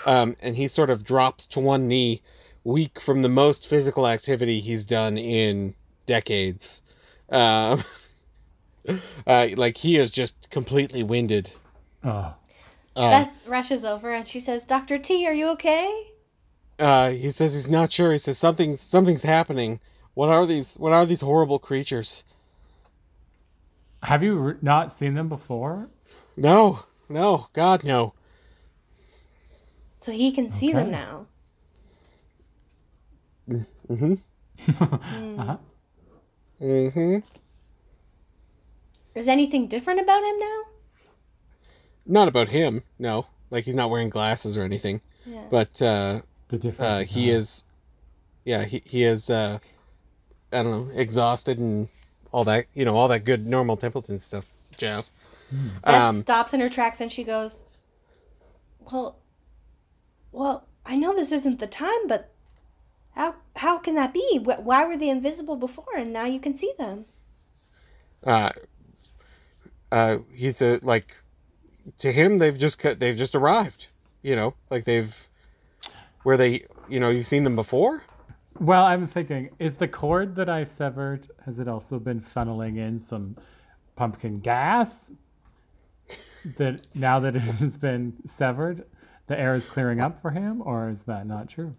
Um, 0.06 0.36
and 0.42 0.56
he 0.56 0.68
sort 0.68 0.90
of 0.90 1.04
drops 1.04 1.46
to 1.48 1.60
one 1.60 1.88
knee, 1.88 2.22
weak 2.64 3.00
from 3.00 3.22
the 3.22 3.30
most 3.30 3.68
physical 3.68 4.08
activity 4.08 4.60
he's 4.60 4.86
done 4.86 5.18
in 5.18 5.74
decades. 6.06 6.82
Um, 7.30 7.84
uh, 9.28 9.48
like 9.56 9.78
he 9.78 9.98
is 9.98 10.12
just 10.12 10.50
completely 10.50 11.04
winded. 11.04 11.50
oh. 12.04 12.34
Uh, 12.98 13.10
Beth 13.10 13.32
rushes 13.46 13.84
over 13.84 14.10
and 14.10 14.26
she 14.26 14.40
says, 14.40 14.64
Dr. 14.64 14.98
T, 14.98 15.28
are 15.28 15.34
you 15.34 15.48
okay? 15.50 16.08
uh, 16.80 17.10
he 17.10 17.30
says 17.32 17.54
he's 17.54 17.68
not 17.68 17.92
sure. 17.92 18.14
He 18.14 18.18
says 18.20 18.38
something 18.38 18.78
something's 18.78 19.22
happening. 19.24 19.80
What 20.14 20.30
are 20.30 20.46
these? 20.46 20.74
What 20.76 20.94
are 20.94 21.06
these 21.06 21.20
horrible 21.22 21.60
creatures? 21.60 22.24
Have 24.04 24.24
you 24.24 24.36
re- 24.38 24.56
not 24.62 24.94
seen 24.94 25.14
them 25.14 25.30
before? 25.30 25.90
No, 26.38 26.80
no, 27.10 27.48
God, 27.54 27.84
no. 27.84 28.14
So 29.98 30.12
he 30.12 30.32
can 30.32 30.52
see 30.52 30.72
them 30.72 30.92
now. 30.92 31.26
Mm-hmm. 33.50 34.14
uh-huh. 34.84 35.58
Mm-hmm. 36.62 37.18
Is 39.16 39.28
anything 39.28 39.68
different 39.68 40.00
about 40.02 40.24
him 40.24 40.40
now? 40.40 40.62
Not 42.06 42.28
about 42.28 42.50
him. 42.50 42.84
No, 43.00 43.26
like 43.50 43.66
he's 43.66 43.76
not 43.76 43.90
wearing 43.90 44.10
glasses 44.10 44.58
or 44.58 44.64
anything. 44.64 45.02
Yeah. 45.26 45.44
But 45.50 45.82
uh, 45.82 46.22
The 46.50 46.58
difference. 46.60 47.10
uh, 47.10 47.14
he 47.14 47.28
not- 47.32 47.36
is. 47.40 47.64
Yeah, 48.44 48.64
he 48.64 48.82
he 48.86 49.04
is. 49.04 49.30
Uh, 49.30 49.58
I 50.52 50.62
don't 50.64 50.72
know, 50.90 50.94
exhausted 51.00 51.58
and 51.58 51.90
all 52.36 52.44
that. 52.44 52.66
You 52.74 52.84
know, 52.84 52.98
all 52.98 53.08
that 53.08 53.24
good 53.24 53.48
normal 53.48 53.78
Templeton 53.78 54.20
stuff. 54.20 54.46
Jazz. 54.76 55.12
Hmm. 55.50 55.68
Beth 55.86 56.02
Um, 56.02 56.16
stops 56.18 56.54
in 56.54 56.60
her 56.60 56.68
tracks 56.68 57.00
and 57.00 57.10
she 57.10 57.24
goes, 57.24 57.64
"Well, 58.92 59.16
well, 60.34 60.68
I 60.86 60.98
know 60.98 61.16
this 61.16 61.32
isn't 61.32 61.60
the 61.60 61.68
time, 61.68 62.08
but 62.08 62.34
how 63.12 63.36
how 63.56 63.78
can 63.78 63.96
that 63.96 64.14
be? 64.14 64.40
Why 64.44 64.84
were 64.84 64.98
they 64.98 65.10
invisible 65.10 65.56
before 65.56 65.96
and 65.96 66.12
now 66.12 66.26
you 66.26 66.42
can 66.42 66.56
see 66.56 66.74
them?" 66.78 67.06
uh, 68.26 68.52
uh, 69.94 70.18
he's 70.34 70.62
a 70.62 70.80
like 70.82 71.16
to 72.00 72.12
him 72.12 72.40
they've 72.40 72.58
just 72.58 72.80
cut 72.80 73.00
they've 73.00 73.16
just 73.16 73.36
arrived 73.36 73.88
you 74.24 74.36
know 74.36 74.56
like 74.72 74.84
they've 74.84 75.16
where 76.24 76.36
they 76.36 76.66
you 76.90 77.00
know 77.00 77.10
you've 77.10 77.28
seen 77.28 77.44
them 77.44 77.56
before 77.56 78.02
Well, 78.60 78.84
I'm 78.84 79.08
thinking, 79.08 79.50
is 79.60 79.76
the 79.76 79.88
cord 79.88 80.36
that 80.36 80.50
I 80.50 80.66
severed, 80.66 81.28
has 81.46 81.60
it 81.60 81.68
also 81.70 82.00
been 82.00 82.20
funneling 82.22 82.78
in 82.78 83.00
some 83.00 83.38
pumpkin 83.96 84.40
gas? 84.42 85.06
That 86.58 86.82
now 86.96 87.20
that 87.20 87.36
it 87.36 87.42
has 87.60 87.78
been 87.78 88.14
severed, 88.26 88.86
the 89.28 89.38
air 89.40 89.54
is 89.54 89.66
clearing 89.68 90.00
up 90.00 90.22
for 90.22 90.32
him, 90.32 90.62
or 90.64 90.90
is 90.90 91.02
that 91.04 91.28
not 91.28 91.50
true? 91.50 91.76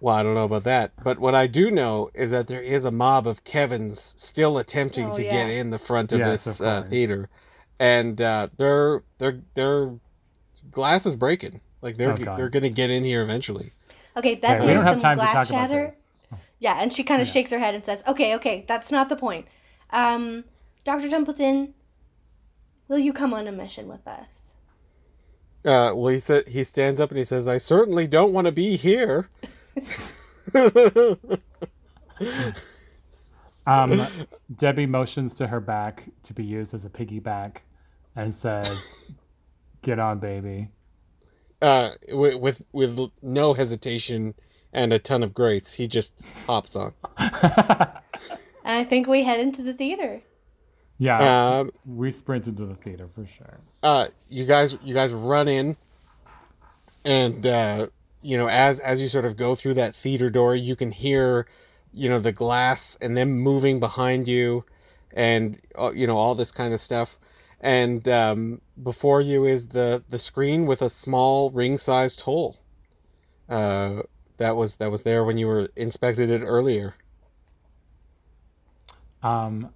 well 0.00 0.14
i 0.16 0.22
don't 0.22 0.34
know 0.34 0.44
about 0.44 0.64
that 0.64 0.92
but 1.02 1.18
what 1.18 1.34
i 1.34 1.46
do 1.46 1.70
know 1.70 2.10
is 2.14 2.30
that 2.30 2.46
there 2.46 2.62
is 2.62 2.84
a 2.84 2.90
mob 2.90 3.26
of 3.26 3.44
kevins 3.44 4.14
still 4.16 4.58
attempting 4.58 5.10
Oh, 5.10 5.12
to 5.12 5.24
yeah. 5.24 5.24
get 5.24 5.48
in 5.48 5.70
the 5.70 5.78
front 5.78 6.12
of 6.12 6.22
Yes, 6.22 6.46
this 6.46 6.60
of 6.60 6.60
uh, 6.60 6.82
theater 6.84 7.28
and 7.78 8.20
uh, 8.20 8.48
they're 8.56 9.02
they're 9.18 9.40
they're 9.54 9.94
glass 10.72 11.06
is 11.06 11.16
breaking 11.16 11.60
like 11.82 11.96
they're 11.98 12.12
Oh, 12.12 12.18
they're 12.36 12.50
gonna 12.50 12.70
get 12.70 12.90
in 12.90 13.04
here 13.04 13.22
eventually 13.22 13.74
Okay, 14.20 14.34
Beth 14.34 14.60
we 14.60 14.66
hears 14.68 14.82
some 14.82 15.00
glass 15.00 15.48
talk 15.48 15.48
shatter. 15.48 15.94
Yeah, 16.58 16.78
and 16.80 16.92
she 16.92 17.04
kind 17.04 17.22
of 17.22 17.26
Yeah. 17.28 17.32
shakes 17.32 17.50
her 17.52 17.58
head 17.58 17.74
and 17.74 17.84
says, 17.84 18.02
"Okay, 18.06 18.34
okay, 18.34 18.66
that's 18.68 18.90
not 18.92 19.08
the 19.08 19.16
point. 19.16 19.46
Um, 19.90 20.44
Dr. 20.84 21.08
Templeton, 21.08 21.72
will 22.86 22.98
you 22.98 23.14
come 23.14 23.32
on 23.32 23.46
a 23.46 23.52
mission 23.52 23.88
with 23.88 24.06
us? 24.06 24.54
Uh, 25.64 25.92
well, 25.94 26.08
he 26.08 26.18
said 26.20 26.46
he 26.46 26.64
stands 26.64 27.00
up 27.00 27.10
and 27.10 27.16
he 27.18 27.24
says, 27.24 27.48
"I 27.48 27.56
certainly 27.56 28.06
don't 28.06 28.34
want 28.34 28.46
to 28.46 28.52
be 28.52 28.76
here." 28.76 29.30
Um, 33.66 34.06
Debbie 34.56 34.86
motions 34.86 35.34
to 35.34 35.46
her 35.46 35.60
back 35.60 36.04
to 36.24 36.34
be 36.34 36.42
used 36.42 36.74
as 36.74 36.84
a 36.84 36.90
piggyback 36.90 37.58
and 38.16 38.34
says, 38.34 38.78
"Get 39.82 39.98
on, 39.98 40.18
baby." 40.18 40.68
Uh, 41.62 41.90
with, 42.12 42.36
with 42.36 42.62
with 42.72 42.98
no 43.22 43.54
hesitation 43.54 44.34
and 44.72 44.92
a 44.92 44.98
ton 44.98 45.22
of 45.22 45.34
grace, 45.34 45.72
he 45.72 45.88
just 45.88 46.12
hops 46.46 46.76
on. 46.76 46.92
I 48.64 48.84
think 48.84 49.06
we 49.06 49.24
head 49.24 49.40
into 49.40 49.62
the 49.62 49.74
theater. 49.74 50.22
yeah, 50.98 51.24
Um, 51.60 51.70
we 51.84 52.10
sprint 52.12 52.46
into 52.46 52.66
the 52.66 52.74
theater 52.76 53.08
for 53.14 53.26
sure. 53.26 53.60
uh, 53.82 54.08
you 54.28 54.44
guys, 54.46 54.76
you 54.82 54.94
guys 54.94 55.12
run 55.12 55.48
in, 55.48 55.76
and 57.04 57.46
uh, 57.46 57.88
you 58.22 58.38
know, 58.38 58.48
as 58.48 58.80
as 58.80 59.00
you 59.00 59.08
sort 59.08 59.24
of 59.24 59.36
go 59.36 59.54
through 59.54 59.74
that 59.74 59.96
theater 59.96 60.30
door, 60.30 60.54
you 60.54 60.76
can 60.76 60.90
hear, 60.90 61.46
you 61.92 62.08
know, 62.08 62.20
the 62.20 62.32
glass 62.32 62.96
and 63.00 63.16
them 63.16 63.32
moving 63.38 63.80
behind 63.80 64.28
you, 64.28 64.64
and 65.12 65.60
uh, 65.78 65.92
you 65.94 66.06
know 66.06 66.16
all 66.16 66.34
this 66.34 66.52
kind 66.52 66.74
of 66.74 66.80
stuff. 66.80 67.18
And 67.60 68.06
um, 68.08 68.60
before 68.82 69.20
you 69.20 69.44
is 69.44 69.68
the 69.68 70.02
the 70.08 70.18
screen 70.18 70.66
with 70.66 70.82
a 70.82 70.90
small 70.90 71.50
ring-sized 71.50 72.20
hole. 72.20 72.56
Uh, 73.48 74.02
that 74.38 74.56
was 74.56 74.76
that 74.76 74.90
was 74.90 75.02
there 75.02 75.24
when 75.24 75.36
you 75.36 75.46
were 75.46 75.68
inspected 75.76 76.30
it 76.30 76.42
earlier. 76.42 76.94
Um, 79.22 79.68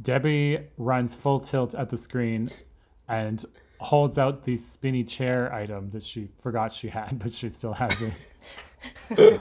Debbie 0.00 0.60
runs 0.78 1.14
full 1.14 1.40
tilt 1.40 1.74
at 1.74 1.90
the 1.90 1.98
screen 1.98 2.50
and 3.08 3.44
holds 3.78 4.16
out 4.16 4.44
the 4.44 4.56
spinny 4.56 5.04
chair 5.04 5.52
item 5.52 5.90
that 5.90 6.02
she 6.02 6.28
forgot 6.42 6.72
she 6.72 6.88
had, 6.88 7.18
but 7.18 7.32
she 7.32 7.50
still 7.50 7.74
has 7.74 7.94
it. 8.00 9.40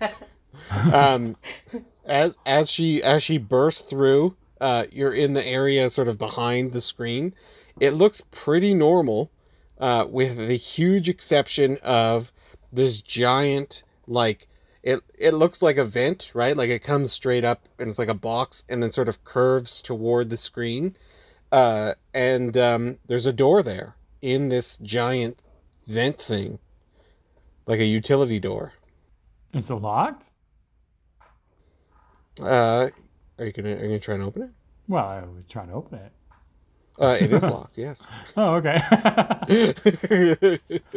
um, 0.92 1.36
as 2.04 2.36
as 2.46 2.68
she 2.68 3.02
as 3.02 3.22
she 3.22 3.38
bursts 3.38 3.82
through, 3.82 4.36
uh, 4.60 4.86
you're 4.90 5.14
in 5.14 5.34
the 5.34 5.44
area 5.44 5.90
sort 5.90 6.08
of 6.08 6.18
behind 6.18 6.72
the 6.72 6.80
screen. 6.80 7.34
It 7.80 7.92
looks 7.92 8.22
pretty 8.30 8.74
normal, 8.74 9.30
uh, 9.78 10.06
with 10.08 10.36
the 10.36 10.56
huge 10.56 11.08
exception 11.08 11.78
of 11.82 12.32
this 12.72 13.00
giant 13.00 13.82
like 14.06 14.48
it 14.82 15.00
it 15.18 15.34
looks 15.34 15.62
like 15.62 15.76
a 15.76 15.84
vent, 15.84 16.30
right? 16.34 16.56
Like 16.56 16.70
it 16.70 16.82
comes 16.82 17.12
straight 17.12 17.44
up 17.44 17.68
and 17.78 17.88
it's 17.88 17.98
like 17.98 18.08
a 18.08 18.14
box 18.14 18.64
and 18.68 18.82
then 18.82 18.92
sort 18.92 19.08
of 19.08 19.24
curves 19.24 19.82
toward 19.82 20.30
the 20.30 20.36
screen. 20.36 20.96
Uh, 21.50 21.94
and 22.14 22.56
um, 22.56 22.98
there's 23.06 23.26
a 23.26 23.32
door 23.32 23.62
there 23.62 23.94
in 24.22 24.48
this 24.48 24.76
giant 24.82 25.38
vent 25.86 26.20
thing, 26.20 26.58
like 27.66 27.80
a 27.80 27.84
utility 27.84 28.38
door. 28.38 28.72
Is 29.54 29.70
it 29.70 29.74
locked? 29.74 30.24
Uh, 32.40 32.88
are 33.38 33.46
you 33.46 33.52
gonna 33.52 33.70
are 33.70 33.76
you 33.76 33.82
gonna 33.88 33.98
try 33.98 34.14
and 34.14 34.22
open 34.24 34.42
it? 34.42 34.50
Well, 34.88 35.04
I 35.06 35.20
was 35.20 35.44
trying 35.48 35.68
to 35.68 35.74
open 35.74 35.98
it. 35.98 36.12
Uh, 37.00 37.16
it 37.20 37.32
is 37.32 37.42
locked. 37.44 37.78
Yes. 37.78 38.06
Oh, 38.36 38.54
okay. 38.56 39.74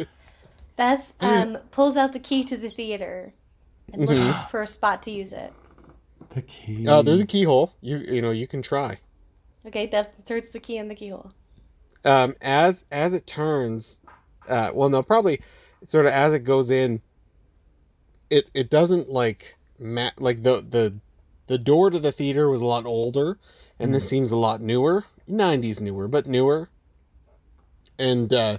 Beth 0.76 1.12
um, 1.20 1.58
pulls 1.70 1.96
out 1.96 2.12
the 2.12 2.18
key 2.18 2.44
to 2.44 2.56
the 2.56 2.70
theater 2.70 3.32
and 3.92 4.06
looks 4.06 4.50
for 4.50 4.62
a 4.62 4.66
spot 4.66 5.02
to 5.04 5.10
use 5.10 5.32
it. 5.32 5.52
the 6.34 6.42
key. 6.42 6.86
uh, 6.88 7.02
there's 7.02 7.20
a 7.20 7.26
keyhole. 7.26 7.74
You 7.80 7.98
you 7.98 8.22
know 8.22 8.30
you 8.30 8.46
can 8.46 8.62
try. 8.62 8.98
Okay, 9.66 9.86
Beth 9.86 10.08
inserts 10.18 10.50
the 10.50 10.58
key 10.58 10.78
in 10.78 10.88
the 10.88 10.94
keyhole. 10.94 11.30
Um, 12.04 12.34
as 12.40 12.84
as 12.90 13.14
it 13.14 13.26
turns, 13.26 14.00
uh, 14.48 14.70
well, 14.74 14.88
no, 14.88 15.02
probably 15.02 15.40
sort 15.86 16.06
of 16.06 16.12
as 16.12 16.32
it 16.32 16.40
goes 16.40 16.70
in. 16.70 17.00
It 18.30 18.48
it 18.54 18.70
doesn't 18.70 19.10
like 19.10 19.54
ma- 19.78 20.10
like 20.18 20.42
the 20.42 20.64
the 20.68 20.94
the 21.52 21.58
door 21.58 21.90
to 21.90 21.98
the 21.98 22.12
theater 22.12 22.48
was 22.48 22.62
a 22.62 22.64
lot 22.64 22.86
older, 22.86 23.36
and 23.78 23.92
this 23.92 24.08
seems 24.08 24.30
a 24.32 24.36
lot 24.36 24.62
newer. 24.62 25.04
'90s 25.28 25.80
newer, 25.80 26.08
but 26.08 26.26
newer. 26.26 26.70
And 27.98 28.32
uh, 28.32 28.56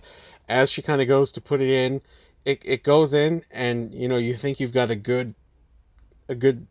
as 0.48 0.70
she 0.70 0.84
kind 0.84 1.02
of 1.02 1.08
goes 1.08 1.32
to 1.32 1.42
put 1.42 1.60
it 1.60 1.70
in, 1.72 2.02
it 2.46 2.62
it 2.64 2.84
goes 2.84 3.12
in, 3.16 3.44
and 3.50 3.92
you 3.96 4.08
know 4.08 4.18
you 4.18 4.36
think 4.36 4.60
you've 4.60 4.74
got 4.74 4.92
a 4.92 4.96
good 4.96 5.34
a 6.30 6.36
good 6.36 6.68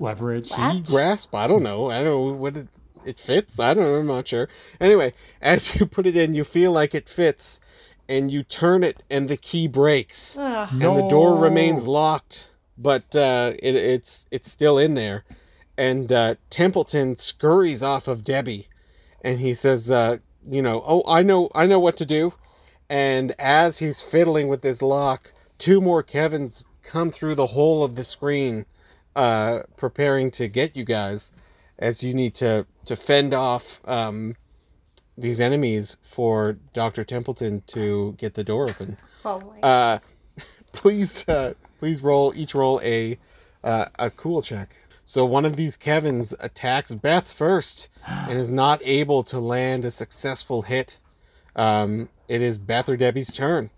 leverage. 0.00 0.48
key 0.48 0.56
Latch? 0.60 0.84
grasp. 0.86 1.32
I 1.32 1.46
don't 1.46 1.62
know. 1.62 1.88
I 1.88 2.02
don't 2.02 2.04
know 2.06 2.32
what 2.34 2.56
it, 2.56 2.66
it 3.06 3.20
fits. 3.20 3.60
I 3.60 3.72
don't 3.74 3.84
know. 3.84 3.94
I'm 3.94 4.06
not 4.08 4.26
sure. 4.26 4.48
Anyway, 4.80 5.14
as 5.40 5.72
you 5.76 5.86
put 5.86 6.08
it 6.08 6.16
in, 6.16 6.34
you 6.34 6.42
feel 6.42 6.72
like 6.72 6.92
it 6.96 7.08
fits, 7.08 7.60
and 8.08 8.32
you 8.32 8.42
turn 8.42 8.82
it, 8.82 9.00
and 9.10 9.28
the 9.28 9.36
key 9.36 9.68
breaks, 9.68 10.36
Ugh. 10.36 10.68
and 10.72 10.96
the 10.96 11.08
door 11.08 11.36
remains 11.38 11.86
locked, 11.86 12.46
but 12.80 13.14
uh, 13.14 13.52
it, 13.62 13.76
it's 13.76 14.26
it's 14.30 14.50
still 14.50 14.78
in 14.78 14.94
there. 14.94 15.24
And 15.76 16.10
uh, 16.12 16.34
Templeton 16.50 17.16
scurries 17.16 17.82
off 17.82 18.08
of 18.08 18.24
Debbie, 18.24 18.68
and 19.22 19.38
he 19.38 19.54
says, 19.54 19.90
uh, 19.90 20.18
"You 20.48 20.62
know, 20.62 20.82
oh, 20.86 21.02
I 21.06 21.22
know, 21.22 21.50
I 21.54 21.66
know 21.66 21.78
what 21.78 21.96
to 21.98 22.06
do." 22.06 22.32
And 22.88 23.34
as 23.38 23.78
he's 23.78 24.02
fiddling 24.02 24.48
with 24.48 24.62
this 24.62 24.82
lock, 24.82 25.32
two 25.58 25.80
more 25.80 26.02
Kevins 26.02 26.64
come 26.82 27.12
through 27.12 27.36
the 27.36 27.46
hole 27.46 27.84
of 27.84 27.94
the 27.94 28.04
screen, 28.04 28.66
uh, 29.14 29.60
preparing 29.76 30.30
to 30.32 30.48
get 30.48 30.74
you 30.74 30.84
guys, 30.84 31.32
as 31.78 32.02
you 32.02 32.14
need 32.14 32.34
to 32.36 32.66
to 32.86 32.96
fend 32.96 33.32
off 33.32 33.80
um, 33.84 34.34
these 35.16 35.40
enemies 35.40 35.96
for 36.02 36.56
Doctor 36.74 37.04
Templeton 37.04 37.62
to 37.68 38.14
get 38.18 38.34
the 38.34 38.44
door 38.44 38.68
open. 38.68 38.96
Oh 39.24 39.40
my. 39.40 39.60
Uh, 39.60 39.98
please, 40.72 41.24
uh, 41.28 41.54
please 41.78 42.02
roll 42.02 42.32
each 42.36 42.54
roll 42.54 42.80
a 42.82 43.18
uh, 43.64 43.86
a 43.98 44.10
cool 44.10 44.42
check. 44.42 44.74
So 45.04 45.24
one 45.24 45.44
of 45.44 45.56
these 45.56 45.76
Kevins 45.76 46.32
attacks 46.40 46.92
Beth 46.92 47.30
first 47.32 47.88
and 48.06 48.38
is 48.38 48.48
not 48.48 48.80
able 48.84 49.22
to 49.24 49.40
land 49.40 49.84
a 49.84 49.90
successful 49.90 50.62
hit. 50.62 50.98
Um, 51.56 52.08
it 52.28 52.40
is 52.42 52.58
Beth 52.58 52.88
or 52.88 52.96
Debbie's 52.96 53.32
turn. 53.32 53.70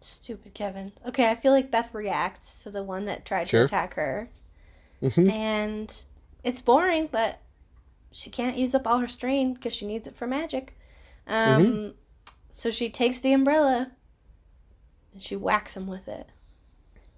Stupid 0.00 0.52
Kevin. 0.54 0.92
Okay, 1.06 1.30
I 1.30 1.34
feel 1.34 1.52
like 1.52 1.70
Beth 1.70 1.94
reacts 1.94 2.62
to 2.64 2.70
the 2.70 2.82
one 2.82 3.06
that 3.06 3.24
tried 3.24 3.48
Sure. 3.48 3.60
to 3.60 3.64
attack 3.64 3.94
her. 3.94 4.28
Mhm. 5.02 5.30
And 5.32 6.04
it's 6.44 6.60
boring, 6.60 7.08
but 7.10 7.38
she 8.10 8.28
can't 8.28 8.56
use 8.58 8.74
up 8.74 8.86
all 8.86 8.98
her 8.98 9.08
strain 9.08 9.54
because 9.54 9.72
she 9.72 9.86
needs 9.86 10.06
it 10.06 10.16
for 10.16 10.26
magic. 10.26 10.76
Um, 11.26 11.64
Mm-hmm. 11.64 11.88
So 12.50 12.70
she 12.70 12.90
takes 12.90 13.18
the 13.18 13.32
umbrella 13.32 13.90
and 15.12 15.22
she 15.22 15.36
whacks 15.36 15.76
him 15.76 15.86
with 15.86 16.08
it. 16.08 16.28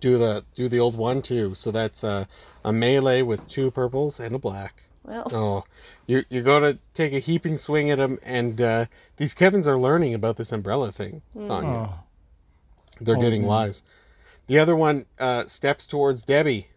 Do 0.01 0.19
the 0.19 0.45
do 0.55 0.69
the 0.69 0.81
old 0.81 0.97
one 0.97 1.23
too. 1.23 1.55
So 1.55 1.71
that's 1.71 2.05
uh, 2.05 2.27
a 2.65 2.73
melee 2.73 3.23
with 3.23 3.49
two 3.49 3.71
purples 3.71 4.21
and 4.21 4.35
a 4.35 4.39
black. 4.39 4.83
Well, 5.05 5.31
Oh, 5.33 5.65
you 6.07 6.25
you 6.31 6.43
go 6.43 6.61
to 6.61 6.79
take 6.95 7.13
a 7.13 7.19
heaping 7.19 7.59
swing 7.59 7.91
at 7.91 7.99
him, 7.99 8.19
and 8.23 8.61
uh, 8.61 8.87
these 9.17 9.35
Kevins 9.35 9.67
are 9.69 9.79
learning 9.79 10.15
about 10.15 10.37
this 10.37 10.53
umbrella 10.53 10.93
thing, 10.93 11.23
Sonya. 11.33 11.89
Oh, 11.89 11.95
They're 13.01 13.17
Oh, 13.17 13.21
getting 13.21 13.43
man. 13.43 13.49
wise. 13.49 13.83
The 14.47 14.59
other 14.59 14.77
one 14.77 15.07
uh, 15.19 15.47
steps 15.47 15.87
towards 15.87 16.23
Debbie, 16.23 16.69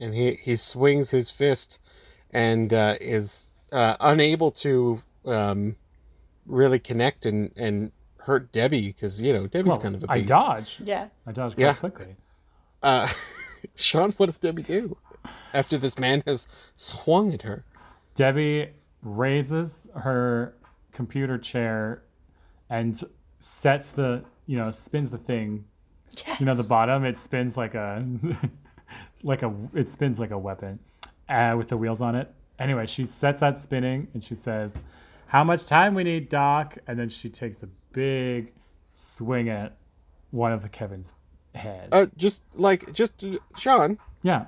and 0.00 0.14
he, 0.14 0.34
he 0.42 0.56
swings 0.56 1.10
his 1.10 1.30
fist, 1.30 1.78
and 2.32 2.72
uh, 2.72 2.96
is 3.00 3.48
uh, 3.72 3.96
unable 4.00 4.50
to 4.52 5.02
um, 5.24 5.76
really 6.46 6.78
connect 6.78 7.26
and, 7.26 7.52
and 7.56 7.92
hurt 8.24 8.50
Debbie 8.52 8.88
because 8.88 9.20
you 9.20 9.32
know 9.32 9.46
Debbie's 9.46 9.68
well, 9.70 9.80
kind 9.80 9.94
of 9.94 10.02
a 10.04 10.10
I 10.10 10.20
beast. 10.20 10.32
I 10.32 10.36
dodge. 10.36 10.80
yeah. 10.82 11.08
I 11.26 11.32
dodge 11.32 11.54
Yeah. 11.56 11.74
quickly. 11.74 12.16
Uh, 12.82 13.08
Sean, 13.74 14.12
what 14.12 14.26
does 14.26 14.38
Debbie 14.38 14.62
do 14.62 14.96
after 15.52 15.76
this 15.78 15.98
man 15.98 16.22
has 16.26 16.48
swung 16.76 17.32
at 17.34 17.42
her? 17.42 17.64
Debbie 18.14 18.70
raises 19.02 19.86
her 19.94 20.54
computer 20.92 21.36
chair 21.38 22.02
and 22.70 23.02
sets 23.38 23.90
the, 23.90 24.24
you 24.46 24.56
know, 24.56 24.70
spins 24.70 25.10
the 25.10 25.18
thing. 25.18 25.64
Yes. 26.26 26.40
You 26.40 26.46
know, 26.46 26.54
the 26.54 26.62
bottom, 26.62 27.04
it 27.04 27.18
spins 27.18 27.56
like 27.56 27.74
a, 27.74 28.06
like 29.22 29.42
a, 29.42 29.52
it 29.74 29.90
spins 29.90 30.18
like 30.18 30.30
a 30.30 30.38
weapon 30.38 30.78
uh, 31.28 31.54
with 31.58 31.68
the 31.68 31.76
wheels 31.76 32.00
on 32.00 32.14
it. 32.14 32.32
Anyway, 32.58 32.86
she 32.86 33.04
sets 33.04 33.40
that 33.40 33.58
spinning 33.58 34.06
and 34.14 34.22
she 34.22 34.34
says, 34.34 34.70
How 35.26 35.42
much 35.42 35.66
time 35.66 35.94
we 35.94 36.04
need, 36.04 36.28
Doc? 36.28 36.78
And 36.86 36.98
then 36.98 37.08
she 37.08 37.28
takes 37.28 37.62
a 37.62 37.68
big 37.94 38.52
swing 38.92 39.48
at 39.48 39.72
one 40.30 40.52
of 40.52 40.62
the 40.62 40.68
Kevin's 40.68 41.14
heads. 41.54 41.88
Uh, 41.92 42.06
just 42.16 42.42
like 42.54 42.92
just 42.92 43.24
uh, 43.24 43.36
Sean, 43.56 43.98
yeah. 44.22 44.46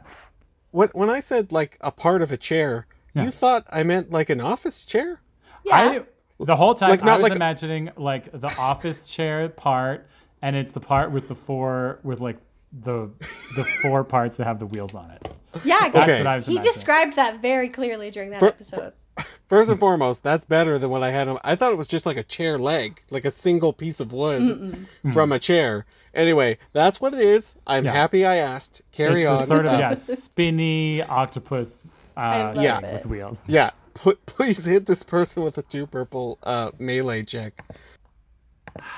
when 0.72 0.88
when 0.90 1.08
I 1.08 1.20
said 1.20 1.52
like 1.52 1.78
a 1.80 1.90
part 1.90 2.20
of 2.22 2.32
a 2.32 2.36
chair, 2.36 2.86
Yeah. 3.14 3.24
you 3.24 3.30
thought 3.30 3.64
I 3.72 3.82
meant 3.84 4.10
like 4.10 4.28
an 4.30 4.40
office 4.40 4.82
chair? 4.84 5.20
Yeah. 5.64 5.76
I 5.76 6.00
the 6.44 6.54
whole 6.56 6.74
time 6.74 6.90
Like, 6.90 7.02
I 7.02 7.06
not 7.06 7.12
was 7.18 7.22
like 7.22 7.32
a- 7.32 7.36
imagining 7.36 7.90
like 7.96 8.30
the 8.40 8.54
office 8.58 9.04
chair 9.14 9.48
part, 9.48 10.06
and 10.42 10.54
it's 10.54 10.72
the 10.72 10.80
part 10.80 11.10
with 11.12 11.28
the 11.28 11.34
four 11.34 12.00
with 12.02 12.20
like 12.20 12.36
the 12.82 13.08
the 13.56 13.64
four 13.82 14.04
parts 14.14 14.36
that 14.36 14.46
have 14.46 14.58
the 14.58 14.66
wheels 14.66 14.94
on 14.94 15.10
it. 15.12 15.34
Yeah, 15.64 15.88
That's 15.88 15.96
Okay. 15.96 16.18
what 16.18 16.26
I 16.26 16.36
was 16.36 16.46
he 16.46 16.52
imagining. 16.56 16.74
described 16.74 17.16
that 17.16 17.40
very 17.40 17.68
clearly 17.70 18.10
during 18.10 18.30
that 18.30 18.40
For- 18.40 18.48
episode. 18.48 18.92
First 19.48 19.70
and 19.70 19.78
foremost, 19.78 20.22
that's 20.22 20.44
better 20.44 20.76
than 20.78 20.90
what 20.90 21.02
I 21.02 21.10
had. 21.10 21.28
on- 21.28 21.38
I 21.44 21.54
thought 21.56 21.72
it 21.72 21.78
was 21.78 21.86
just 21.86 22.04
like 22.06 22.16
a 22.16 22.22
chair 22.24 22.58
leg, 22.58 23.00
like 23.10 23.24
a 23.24 23.30
single 23.30 23.72
piece 23.72 24.00
of 24.00 24.12
wood 24.12 24.42
Mm-mm. 24.42 24.86
Hmm. 25.02 25.10
from 25.12 25.32
a 25.32 25.38
chair. 25.38 25.86
Anyway, 26.14 26.58
that's 26.72 27.00
what 27.00 27.14
it 27.14 27.20
is. 27.20 27.54
I'm 27.66 27.84
Yeah. 27.84 27.92
happy 27.92 28.24
I 28.24 28.36
asked. 28.36 28.82
Carry 28.92 29.22
it's 29.22 29.30
on. 29.30 29.36
the 29.38 29.46
sort 29.46 29.66
of 29.66 29.72
Uh, 29.74 29.78
yeah, 29.78 29.94
spinny 29.94 31.02
octopus 31.02 31.84
uh, 32.16 32.54
Yeah. 32.56 32.78
it. 32.80 32.92
with 32.94 33.06
wheels. 33.06 33.38
Yeah, 33.46 33.70
pl- 33.94 34.14
please 34.26 34.64
hit 34.64 34.86
this 34.86 35.02
person 35.02 35.42
with 35.42 35.58
a 35.58 35.62
two 35.62 35.86
purple 35.86 36.38
uh, 36.42 36.70
melee 36.78 37.22
check. 37.22 37.62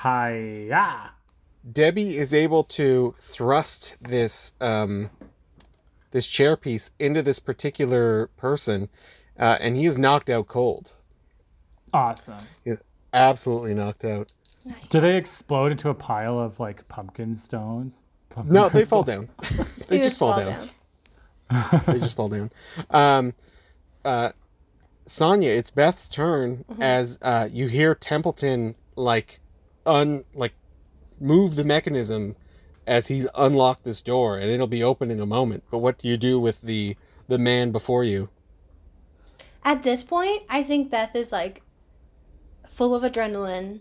Hiya! 0.03 1.11
Debbie 1.73 2.17
is 2.17 2.33
able 2.33 2.65
to 2.65 3.15
thrust 3.19 3.97
this 4.01 4.53
um, 4.61 5.11
this 6.11 6.27
chair 6.27 6.57
piece 6.57 6.91
into 6.99 7.23
this 7.23 7.39
particular 7.39 8.29
person, 8.39 8.89
uh, 9.39 9.57
and 9.61 9.77
he 9.77 9.87
is 9.87 9.97
knocked 9.99 10.31
out 10.31 10.47
cold. 10.49 10.93
Awesome. 11.93 12.39
Absolutely 13.15 13.73
knocked 13.75 14.05
out. 14.05 14.31
Nice. 14.65 14.77
Do 14.91 15.01
they 15.01 15.17
explode 15.17 15.73
into 15.73 15.89
a 15.89 15.95
pile 15.95 16.39
of 16.39 16.61
like 16.61 16.87
pumpkin 16.89 17.37
stones? 17.37 17.95
Pumpkin 18.29 18.53
No, 18.53 18.69
they 18.69 18.85
fall 18.85 19.03
down. 19.03 19.29
they 19.89 19.97
He 19.97 20.03
just 20.03 20.19
fall 20.19 20.37
down. 20.37 20.69
they 21.87 21.99
just 22.01 22.15
fall 22.17 22.29
down. 22.29 22.51
Um, 22.91 23.33
uh, 24.05 24.33
Sonya, 25.07 25.51
it's 25.51 25.71
Beth's 25.71 26.09
turn 26.09 26.65
Mhm. 26.71 26.83
as 26.83 27.19
uh, 27.23 27.49
you 27.51 27.67
hear 27.69 27.95
Templeton 27.95 28.75
like 28.97 29.41
un 29.87 30.25
like 30.35 30.53
move 31.21 31.57
the 31.57 31.65
mechanism 31.65 32.37
as 32.87 33.07
he's 33.07 33.27
unlocked 33.35 33.85
this 33.85 34.03
door, 34.03 34.37
and 34.39 34.51
it'll 34.51 34.67
be 34.67 34.83
open 34.83 35.11
in 35.11 35.21
a 35.21 35.27
moment. 35.27 35.65
But 35.71 35.79
what 35.79 35.99
do 35.99 36.09
you 36.09 36.19
do 36.19 36.39
with 36.39 36.61
the 36.61 36.95
the 37.29 37.39
man 37.39 37.73
before 37.73 38.05
you? 38.05 38.29
At 39.65 39.83
this 39.83 40.03
point, 40.03 40.43
I 40.49 40.63
think 40.63 40.91
Beth 40.91 41.15
is 41.15 41.33
like 41.33 41.63
full 42.67 42.95
of 42.95 43.03
adrenaline. 43.03 43.81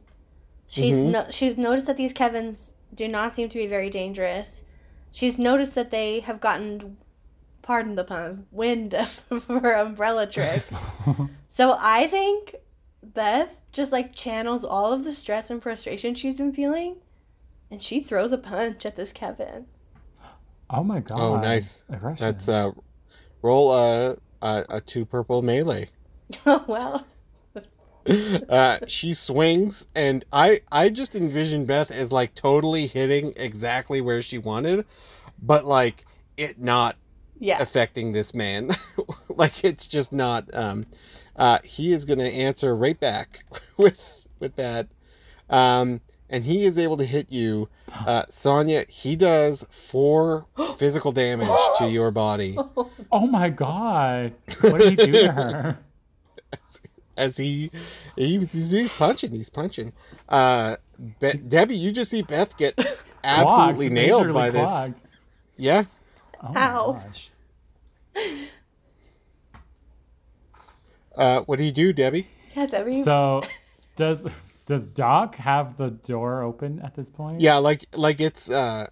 She's 0.67 0.97
Mhm. 0.97 1.11
no, 1.11 1.25
she's 1.29 1.57
noticed 1.57 1.87
that 1.87 1.97
these 1.97 2.13
Kevins 2.13 2.75
do 2.93 3.07
not 3.07 3.33
seem 3.33 3.47
to 3.49 3.57
be 3.57 3.67
very 3.67 3.89
dangerous. 3.89 4.63
She's 5.11 5.39
noticed 5.39 5.75
that 5.75 5.91
they 5.91 6.19
have 6.21 6.41
gotten, 6.41 6.97
pardon 7.61 7.95
the 7.95 8.03
pun, 8.03 8.47
wind 8.51 8.93
of 8.93 9.23
her 9.47 9.73
umbrella 9.73 10.27
trick. 10.27 10.63
so 11.49 11.77
I 11.79 12.07
think 12.07 12.55
Beth 13.03 13.61
just 13.71 13.91
like 13.91 14.13
channels 14.15 14.65
all 14.65 14.91
of 14.91 15.03
the 15.03 15.13
stress 15.13 15.49
and 15.49 15.61
frustration 15.63 16.15
she's 16.15 16.35
been 16.37 16.51
feeling, 16.51 16.97
and 17.71 17.81
she 17.81 18.01
throws 18.01 18.33
a 18.33 18.37
punch 18.37 18.85
at 18.85 18.95
this 18.95 19.13
Kevin. 19.13 19.67
oh 20.69 20.83
my 20.83 20.99
god. 20.99 21.19
Oh, 21.19 21.37
nice. 21.37 21.81
Aggression. 21.89 22.25
That's 22.25 22.49
uh, 22.49 22.71
roll 23.41 23.71
a 23.71 24.17
a, 24.41 24.65
a 24.69 24.81
two 24.81 25.05
purple 25.05 25.41
melee. 25.41 25.89
Oh 26.45 26.63
well. 26.67 27.05
uh, 28.49 28.79
she 28.87 29.13
swings, 29.13 29.85
and 29.95 30.23
I 30.31 30.61
I 30.71 30.89
just 30.89 31.15
envision 31.15 31.65
Beth 31.65 31.91
as 31.91 32.11
like 32.11 32.35
totally 32.35 32.87
hitting 32.87 33.33
exactly 33.35 34.01
where 34.01 34.21
she 34.21 34.37
wanted, 34.37 34.85
but 35.41 35.65
like 35.65 36.05
it 36.37 36.59
not 36.59 36.97
Yeah. 37.39 37.59
affecting 37.59 38.11
this 38.11 38.33
man. 38.33 38.71
like 39.29 39.63
it's 39.63 39.87
just 39.87 40.11
not. 40.13 40.53
Um, 40.53 40.85
uh, 41.35 41.59
he 41.63 41.91
is 41.91 42.05
going 42.05 42.19
to 42.19 42.25
answer 42.31 42.75
right 42.75 42.99
back 42.99 43.45
with 43.77 43.99
with 44.39 44.55
that, 44.55 44.87
um, 45.49 46.01
and 46.29 46.43
he 46.43 46.65
is 46.65 46.77
able 46.77 46.97
to 46.97 47.05
hit 47.05 47.31
you, 47.31 47.69
uh, 48.05 48.23
Sonya. 48.29 48.85
He 48.89 49.15
does 49.15 49.65
four 49.69 50.45
physical 50.77 51.11
damage 51.11 51.49
to 51.79 51.89
your 51.89 52.11
body 52.11 52.57
oh 53.11 53.27
my 53.27 53.49
god. 53.49 54.33
What 54.61 54.79
did 54.79 54.89
he 54.91 54.95
do 54.95 55.11
to 55.11 55.31
her? 55.31 55.79
as 57.17 57.37
he, 57.37 57.71
he 58.15 58.39
he's 58.45 58.89
punching. 58.91 59.31
He's 59.31 59.49
punching. 59.49 59.93
Uh, 60.29 60.77
Be- 61.19 61.33
Debbie, 61.33 61.77
you 61.77 61.91
just 61.91 62.11
see 62.11 62.21
Beth 62.21 62.55
get 62.57 62.77
absolutely 63.23 63.87
Clogged, 63.87 63.93
nailed 63.93 64.27
majorly 64.27 64.33
by 64.33 64.49
this. 64.49 65.01
Yeah. 65.57 65.83
Oh 66.43 66.51
Ow. 66.55 67.01
gosh. 67.03 67.31
Uh, 71.15 71.41
what 71.41 71.57
do 71.57 71.63
you 71.63 71.71
do, 71.71 71.93
Debbie? 71.93 72.27
yeah, 72.55 72.67
Debbie. 72.67 73.01
So 73.03 73.43
does 73.95 74.19
does 74.67 74.85
Doc 74.85 75.35
have 75.35 75.77
the 75.77 75.89
door 75.89 76.43
open 76.43 76.79
at 76.83 76.93
this 76.93 77.09
point? 77.09 77.41
Yeah, 77.41 77.57
like 77.57 77.85
like 77.95 78.19
it's 78.19 78.49
uh 78.49 78.87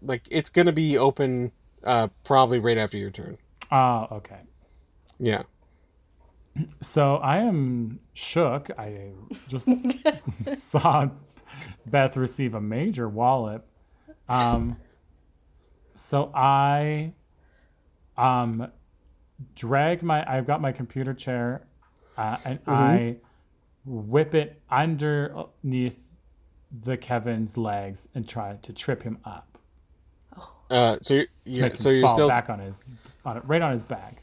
like 0.00 0.22
it's 0.30 0.50
gonna 0.50 0.72
be 0.72 0.96
open 0.96 1.50
uh 1.82 2.08
probably 2.24 2.60
right 2.60 2.78
after 2.78 2.96
your 2.96 3.10
turn. 3.10 3.36
Oh, 3.72 4.06
okay. 4.12 4.40
Yeah. 5.18 5.42
So 6.82 7.16
I 7.16 7.38
am 7.38 7.98
shook. 8.14 8.70
I 8.78 9.10
just 9.48 9.66
saw 10.70 11.08
Beth 11.86 12.16
receive 12.16 12.54
a 12.54 12.60
major 12.60 13.08
wallop. 13.08 13.66
Um, 14.28 14.76
so 15.94 16.30
I 16.34 17.12
um, 18.16 18.70
drag 19.54 20.02
my, 20.02 20.24
I've 20.30 20.46
got 20.46 20.60
my 20.60 20.72
computer 20.72 21.14
chair 21.14 21.66
uh, 22.16 22.36
and 22.44 22.58
I 22.66 23.16
whip 23.86 24.34
it 24.34 24.60
underneath 24.70 25.96
the 26.84 26.96
Kevin's 26.96 27.56
legs 27.56 28.00
and 28.14 28.28
try 28.28 28.56
to 28.62 28.72
trip 28.72 29.02
him 29.02 29.18
up. 29.24 29.58
Uh 30.68 30.98
so 31.00 31.14
you're, 31.14 31.26
yeah, 31.44 31.68
so 31.74 31.90
you're 31.90 32.08
still 32.08 32.28
back 32.28 32.50
on 32.50 32.58
his, 32.58 32.74
on 33.24 33.36
it, 33.36 33.44
right 33.46 33.62
on 33.62 33.72
his 33.72 33.84
back. 33.84 34.22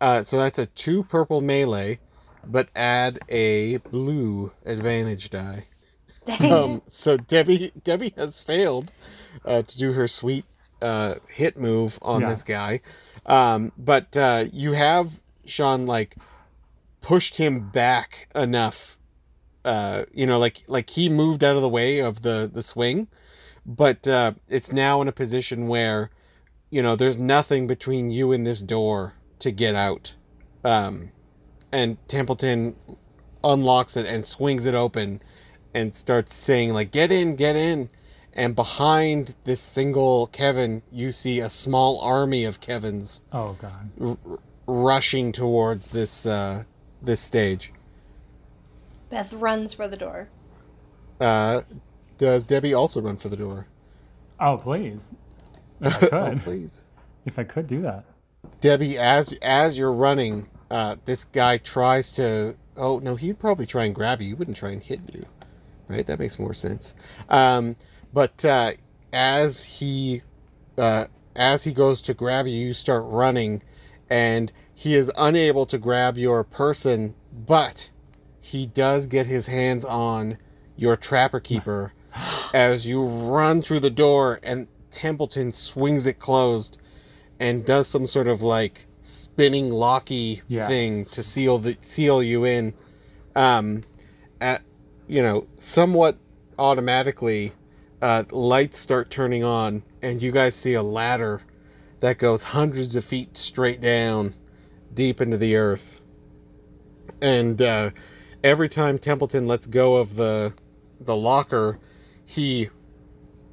uh 0.00 0.22
so 0.22 0.38
that's 0.38 0.58
a 0.58 0.66
two 0.66 1.04
purple 1.04 1.40
melee, 1.42 2.00
but 2.46 2.68
add 2.74 3.20
a 3.28 3.76
blue 3.78 4.50
advantage 4.64 5.28
die. 5.30 5.66
Dang 6.24 6.50
Um 6.50 6.82
so 6.88 7.16
Debbie 7.18 7.72
Debbie 7.84 8.14
has 8.16 8.40
failed 8.40 8.90
uh 9.44 9.62
to 9.62 9.78
do 9.78 9.92
her 9.92 10.08
sweet 10.08 10.46
uh 10.80 11.16
hit 11.28 11.58
move 11.58 11.98
on 12.00 12.22
Yeah. 12.22 12.28
this 12.30 12.42
guy. 12.42 12.80
Um 13.26 13.70
but 13.76 14.16
uh 14.16 14.44
you 14.50 14.72
have 14.72 15.10
Sean 15.44 15.86
like 15.86 16.16
pushed 17.06 17.36
him 17.36 17.68
back 17.70 18.26
enough 18.34 18.98
uh 19.64 20.02
you 20.12 20.26
know 20.26 20.40
like 20.40 20.64
like 20.66 20.90
he 20.90 21.08
moved 21.08 21.44
out 21.44 21.54
of 21.54 21.62
the 21.62 21.68
way 21.68 22.00
of 22.00 22.20
the 22.22 22.50
the 22.52 22.64
swing 22.64 23.06
but 23.64 24.08
uh 24.08 24.32
it's 24.48 24.72
now 24.72 25.00
in 25.02 25.06
a 25.06 25.12
position 25.12 25.68
where 25.68 26.10
you 26.70 26.82
know 26.82 26.96
there's 26.96 27.16
nothing 27.16 27.68
between 27.68 28.10
you 28.10 28.32
and 28.32 28.44
this 28.44 28.60
door 28.60 29.12
to 29.38 29.52
get 29.52 29.76
out 29.76 30.12
um 30.64 31.08
and 31.70 31.96
templeton 32.08 32.74
unlocks 33.44 33.96
it 33.96 34.04
and 34.06 34.24
swings 34.24 34.66
it 34.66 34.74
open 34.74 35.22
and 35.74 35.94
starts 35.94 36.34
saying 36.34 36.72
like 36.72 36.90
get 36.90 37.12
in 37.12 37.36
get 37.36 37.54
in 37.54 37.88
and 38.32 38.56
behind 38.56 39.32
this 39.44 39.60
single 39.60 40.26
kevin 40.28 40.82
you 40.90 41.12
see 41.12 41.38
a 41.38 41.48
small 41.50 42.00
army 42.00 42.44
of 42.44 42.60
kevins 42.60 43.22
Oh 43.32 43.56
God. 43.62 43.90
r- 44.00 44.38
rushing 44.66 45.30
towards 45.30 45.88
this 45.88 46.26
uh 46.26 46.64
this 47.02 47.20
stage 47.20 47.72
Beth 49.08 49.32
runs 49.32 49.74
for 49.74 49.88
the 49.88 49.96
door. 49.96 50.30
uh 51.20 51.62
does 52.18 52.44
debbie 52.46 52.74
also 52.74 53.00
run 53.00 53.16
for 53.16 53.28
the 53.28 53.36
door 53.36 53.66
Oh, 54.38 54.58
please. 54.58 55.02
If 55.80 55.96
I 55.96 56.08
oh 56.12 56.30
could. 56.30 56.42
please 56.42 56.80
if 57.24 57.38
I 57.38 57.44
could 57.44 57.66
do 57.66 57.82
that. 57.82 58.04
Debbie, 58.60 58.98
as 58.98 59.32
as 59.42 59.76
you're 59.78 59.92
running, 59.92 60.48
uh, 60.70 60.96
this 61.04 61.24
guy 61.24 61.58
tries 61.58 62.12
to. 62.12 62.56
Oh 62.76 62.98
no, 62.98 63.16
he'd 63.16 63.38
probably 63.38 63.66
try 63.66 63.84
and 63.84 63.94
grab 63.94 64.20
you. 64.20 64.28
He 64.28 64.34
wouldn't 64.34 64.56
try 64.56 64.70
and 64.70 64.82
hit 64.82 65.00
you, 65.14 65.26
right? 65.88 66.06
That 66.06 66.18
makes 66.18 66.38
more 66.38 66.54
sense. 66.54 66.94
Um, 67.28 67.76
but 68.12 68.44
uh, 68.44 68.72
as 69.12 69.62
he 69.62 70.22
uh, 70.78 71.06
as 71.34 71.64
he 71.64 71.72
goes 71.72 72.00
to 72.02 72.14
grab 72.14 72.46
you, 72.46 72.54
you 72.66 72.74
start 72.74 73.04
running, 73.06 73.62
and 74.10 74.52
he 74.78 74.94
is 74.94 75.10
unable 75.16 75.64
to 75.64 75.78
grab 75.78 76.18
your 76.18 76.44
person, 76.44 77.14
but 77.46 77.88
he 78.38 78.66
does 78.66 79.06
get 79.06 79.26
his 79.26 79.46
hands 79.46 79.86
on 79.86 80.36
your 80.76 80.98
trapper 80.98 81.40
keeper 81.40 81.94
as 82.54 82.86
you 82.86 83.02
run 83.02 83.62
through 83.62 83.80
the 83.80 83.88
door, 83.90 84.38
and 84.42 84.68
Templeton 84.92 85.50
swings 85.54 86.04
it 86.04 86.18
closed 86.18 86.76
and 87.40 87.64
does 87.64 87.88
some 87.88 88.06
sort 88.06 88.26
of 88.26 88.42
like 88.42 88.84
spinning 89.00 89.70
locky 89.70 90.42
Yes. 90.46 90.68
thing 90.68 91.04
to 91.06 91.22
seal 91.22 91.58
the 91.58 91.76
seal 91.80 92.22
you 92.22 92.44
in 92.44 92.74
um 93.34 93.82
at 94.42 94.60
you 95.06 95.22
know 95.22 95.46
somewhat 95.58 96.18
automatically 96.58 97.52
uh 98.02 98.24
lights 98.30 98.78
start 98.78 99.10
turning 99.10 99.44
on 99.44 99.82
and 100.02 100.20
you 100.20 100.32
guys 100.32 100.54
see 100.54 100.74
a 100.74 100.82
ladder 100.82 101.40
that 102.00 102.18
goes 102.18 102.42
hundreds 102.42 102.94
of 102.94 103.04
feet 103.04 103.36
straight 103.38 103.80
down 103.80 104.34
deep 104.96 105.20
into 105.20 105.36
the 105.36 105.54
earth 105.56 106.00
and 107.20 107.62
uh 107.62 107.90
every 108.42 108.68
time 108.68 108.98
templeton 108.98 109.46
lets 109.46 109.66
go 109.66 109.96
of 109.96 110.16
the 110.16 110.52
the 111.00 111.14
locker 111.14 111.78
he 112.24 112.68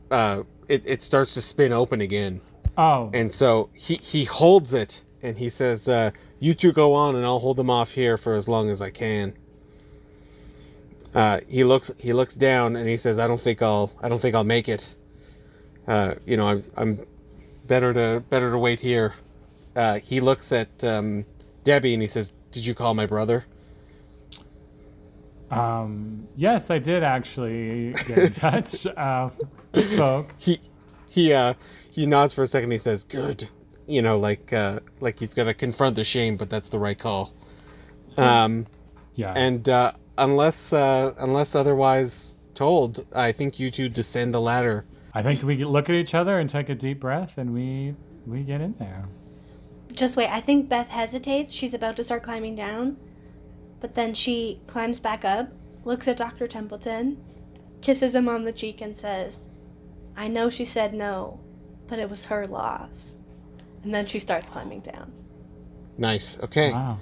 uh 0.09 0.41
it, 0.67 0.83
it 0.85 1.01
starts 1.01 1.35
to 1.35 1.41
spin 1.41 1.71
open 1.71 2.01
again 2.01 2.41
Oh, 2.77 3.11
And 3.13 3.31
so 3.31 3.69
he 3.73 3.95
he 3.95 4.23
holds 4.25 4.73
it 4.73 4.99
and 5.21 5.37
he 5.37 5.49
says, 5.49 5.87
uh, 5.87 6.11
"You 6.39 6.53
two 6.55 6.71
go 6.71 6.95
on, 6.95 7.15
and 7.15 7.23
I'll 7.23 7.39
hold 7.39 7.55
them 7.57 7.69
off 7.69 7.91
here 7.91 8.17
for 8.17 8.33
as 8.33 8.47
long 8.47 8.69
as 8.69 8.81
I 8.81 8.89
can." 8.89 9.33
Uh, 11.13 11.41
he 11.47 11.63
looks 11.63 11.91
he 11.99 12.13
looks 12.13 12.33
down 12.33 12.75
and 12.75 12.89
he 12.89 12.97
says, 12.97 13.19
"I 13.19 13.27
don't 13.27 13.39
think 13.39 13.61
I'll 13.61 13.91
I 14.01 14.09
don't 14.09 14.19
think 14.19 14.33
I'll 14.33 14.43
make 14.43 14.69
it. 14.69 14.87
Uh, 15.87 16.15
you 16.25 16.35
know, 16.35 16.47
I'm 16.47 16.63
I'm 16.75 16.99
better 17.67 17.93
to 17.93 18.23
better 18.27 18.49
to 18.49 18.57
wait 18.57 18.79
here." 18.79 19.13
Uh, 19.75 19.99
he 19.99 20.19
looks 20.19 20.51
at 20.51 20.83
um, 20.83 21.25
Debbie 21.64 21.93
and 21.93 22.01
he 22.01 22.07
says, 22.07 22.32
"Did 22.51 22.66
you 22.66 22.76
call 22.76 22.93
my 22.93 23.05
brother?" 23.05 23.45
um, 25.51 26.28
yes, 26.36 26.70
I 26.70 26.80
did 26.80 27.03
actually 27.03 27.93
get 28.07 28.18
in 28.18 28.34
touch. 28.34 28.86
Uh, 28.86 29.30
spoke. 29.74 30.34
He 30.38 30.59
he 31.09 31.34
uh 31.34 31.53
he 31.91 32.05
nods 32.05 32.34
for 32.34 32.43
a 32.43 32.47
second. 32.47 32.72
He 32.72 32.78
says, 32.78 33.03
"Good." 33.03 33.47
You 33.86 34.01
know, 34.01 34.18
like 34.18 34.53
uh, 34.53 34.80
like 34.99 35.20
he's 35.20 35.34
gonna 35.34 35.53
confront 35.53 35.95
the 35.95 36.03
shame, 36.03 36.38
but 36.38 36.49
that's 36.49 36.70
the 36.70 36.80
right 36.80 36.97
call. 36.97 37.34
Um. 38.18 38.66
Yeah. 39.16 39.34
And 39.34 39.68
uh, 39.70 39.93
unless 40.18 40.74
uh, 40.74 41.14
unless 41.18 41.55
otherwise 41.55 42.36
told, 42.55 43.05
I 43.14 43.32
think 43.32 43.59
you 43.59 43.72
two 43.72 43.89
descend 43.89 44.34
the 44.34 44.41
ladder. 44.41 44.86
I 45.14 45.22
think 45.22 45.43
we 45.43 45.64
look 45.64 45.89
at 45.89 45.95
each 45.95 46.16
other 46.16 46.39
and 46.39 46.49
take 46.49 46.70
a 46.70 46.76
deep 46.76 46.99
breath, 46.99 47.34
and 47.38 47.53
we 47.53 47.93
we 48.26 48.41
get 48.41 48.61
in 48.61 48.74
there. 48.80 49.05
Just 49.93 50.17
wait, 50.17 50.29
I 50.29 50.41
think 50.41 50.69
Beth 50.69 50.89
hesitates. 50.89 51.53
She's 51.53 51.73
about 51.73 51.95
to 51.97 52.03
start 52.03 52.23
climbing 52.23 52.55
down. 52.55 52.97
But 53.79 53.93
then 53.95 54.13
she 54.13 54.61
climbs 54.67 54.99
back 54.99 55.25
up, 55.25 55.49
looks 55.83 56.07
at 56.07 56.17
Dr. 56.17 56.47
Templeton, 56.47 57.21
kisses 57.81 58.15
him 58.15 58.29
on 58.29 58.43
the 58.45 58.51
cheek, 58.53 58.81
and 58.81 58.97
says, 58.97 59.49
I 60.15 60.27
know 60.27 60.49
she 60.49 60.65
said 60.65 60.93
no, 60.93 61.39
but 61.87 61.99
it 61.99 62.09
was 62.09 62.23
her 62.25 62.47
loss. 62.47 63.19
And 63.83 63.93
then 63.93 64.05
she 64.05 64.19
starts 64.19 64.49
climbing 64.49 64.81
down. 64.81 65.11
Nice. 65.97 66.39
Okay. 66.39 66.71
Wow. 66.71 66.99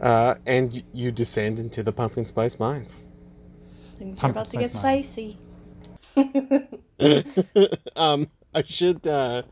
Uh, 0.00 0.34
and 0.46 0.72
y- 0.72 0.84
you 0.92 1.12
descend 1.12 1.58
into 1.58 1.82
the 1.82 1.92
pumpkin 1.92 2.26
spice 2.26 2.58
mines. 2.58 3.00
Things 3.98 4.22
are 4.24 4.30
about 4.30 4.50
to 4.50 4.56
get 4.56 4.74
spice 4.74 5.08
spicy. 5.08 5.38
um, 7.96 8.28
I 8.54 8.62
should 8.62 9.06
uh, 9.06 9.42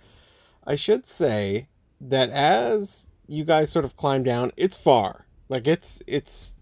I 0.66 0.74
should 0.74 1.06
say 1.06 1.68
that 2.02 2.30
as 2.30 3.06
you 3.26 3.44
guys 3.44 3.70
sort 3.70 3.84
of 3.84 3.96
climb 3.96 4.22
down, 4.22 4.50
it's 4.56 4.76
far. 4.76 5.26
Like 5.48 5.66
it's 5.66 6.00
it's 6.06 6.54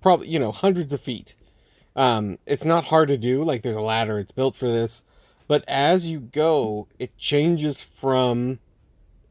probably 0.00 0.28
you 0.28 0.38
know 0.38 0.52
hundreds 0.52 0.92
of 0.92 1.00
feet. 1.00 1.34
Um, 1.96 2.38
it's 2.46 2.64
not 2.64 2.84
hard 2.84 3.08
to 3.08 3.16
do. 3.18 3.44
Like 3.44 3.62
there's 3.62 3.76
a 3.76 3.80
ladder. 3.80 4.18
It's 4.18 4.32
built 4.32 4.56
for 4.56 4.68
this. 4.68 5.04
But 5.48 5.64
as 5.68 6.06
you 6.06 6.20
go, 6.20 6.86
it 6.98 7.16
changes 7.18 7.80
from 8.00 8.58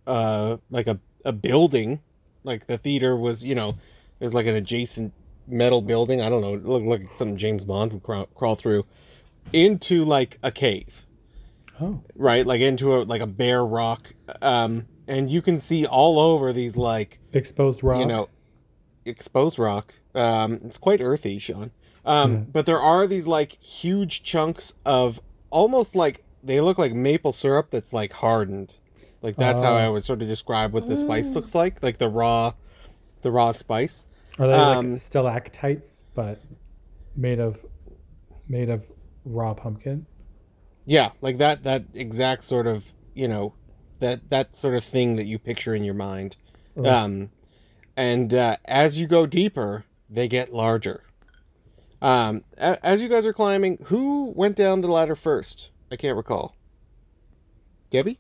uh 0.08 0.58
like 0.70 0.88
a 0.88 1.00
a 1.26 1.32
building, 1.32 2.00
like 2.44 2.68
the 2.68 2.78
theater 2.78 3.16
was. 3.16 3.44
You 3.44 3.56
know, 3.56 3.78
there's 4.20 4.34
like 4.34 4.46
an 4.48 4.56
adjacent 4.56 5.14
metal 5.48 5.82
building. 5.82 6.22
I 6.22 6.30
don't 6.30 6.42
know. 6.42 6.54
Look 6.54 6.84
like 6.84 7.14
something 7.14 7.38
James 7.38 7.64
Bond 7.64 7.94
would 7.94 8.04
crawl, 8.04 8.26
crawl 8.36 8.56
through 8.56 8.86
into 9.54 10.06
like 10.06 10.38
a 10.44 10.52
cave 10.52 11.06
Oh. 11.82 12.02
right 12.16 12.46
like 12.46 12.60
into 12.62 12.94
a 12.94 12.98
like 13.04 13.22
a 13.22 13.26
bare 13.26 13.66
rock 13.66 14.14
um 14.42 14.86
and 15.10 15.30
you 15.30 15.42
can 15.42 15.60
see 15.60 15.86
all 15.86 16.20
over 16.20 16.54
these 16.54 16.78
like 16.78 17.20
Exposed 17.34 17.84
rock. 17.84 18.00
you 18.00 18.06
know 18.06 18.30
exposed 19.06 19.58
rock 19.60 19.94
um 20.16 20.60
it's 20.66 20.78
quite 20.78 21.02
earthy 21.02 21.40
sean 21.40 21.72
um 22.06 22.32
Yeah. 22.34 22.40
but 22.52 22.66
there 22.66 22.80
are 22.80 23.08
these 23.08 23.28
like 23.28 23.52
huge 23.62 24.24
chunks 24.24 24.74
of 24.86 25.20
almost 25.50 25.96
like 25.96 26.24
they 26.44 26.62
look 26.62 26.78
like 26.78 26.94
maple 26.94 27.34
syrup 27.34 27.68
that's 27.72 27.92
like 27.92 28.14
hardened 28.14 28.72
like 29.22 29.36
that's 29.36 29.62
how 29.62 29.74
Oh. 29.74 29.78
i 29.78 29.90
would 29.90 30.04
sort 30.06 30.22
of 30.22 30.28
describe 30.28 30.74
what 30.74 30.88
the 30.88 30.96
spice 30.98 31.32
Mm. 31.32 31.36
looks 31.36 31.56
like 31.56 31.82
like 31.84 31.98
the 31.98 32.08
raw 32.10 32.54
the 33.22 33.32
raw 33.32 33.52
spice 33.52 34.06
Are 34.38 34.48
they 34.48 34.54
Um, 34.54 34.92
like 34.92 35.00
stalactites, 35.00 36.04
but 36.14 36.40
made 37.16 37.40
of 37.40 37.58
made 38.48 38.70
of 38.70 38.86
raw 39.26 39.54
pumpkin? 39.54 40.06
Yeah, 40.86 41.12
like 41.22 41.40
that 41.40 41.64
that 41.64 41.84
exact 41.94 42.44
sort 42.46 42.66
of, 42.66 42.86
you 43.14 43.28
know, 43.28 43.54
that 44.00 44.30
that 44.30 44.56
sort 44.56 44.76
of 44.76 44.84
thing 44.84 45.16
that 45.18 45.26
you 45.26 45.40
picture 45.40 45.76
in 45.76 45.84
your 45.84 45.94
mind. 45.96 46.36
Ugh. 46.78 46.86
Um 46.86 47.30
and 47.98 48.34
uh, 48.34 48.56
as 48.64 48.98
you 49.00 49.08
go 49.08 49.26
deeper, 49.26 49.84
they 50.10 50.28
get 50.28 50.54
larger. 50.54 51.04
Um 52.02 52.44
a- 52.58 52.84
as 52.86 53.02
you 53.02 53.10
guys 53.10 53.26
are 53.26 53.34
climbing, 53.34 53.80
who 53.86 54.32
went 54.36 54.56
down 54.56 54.82
the 54.82 54.88
ladder 54.88 55.16
first? 55.16 55.70
I 55.92 55.96
can't 55.96 56.16
recall. 56.18 56.56
Debbie? 57.90 58.20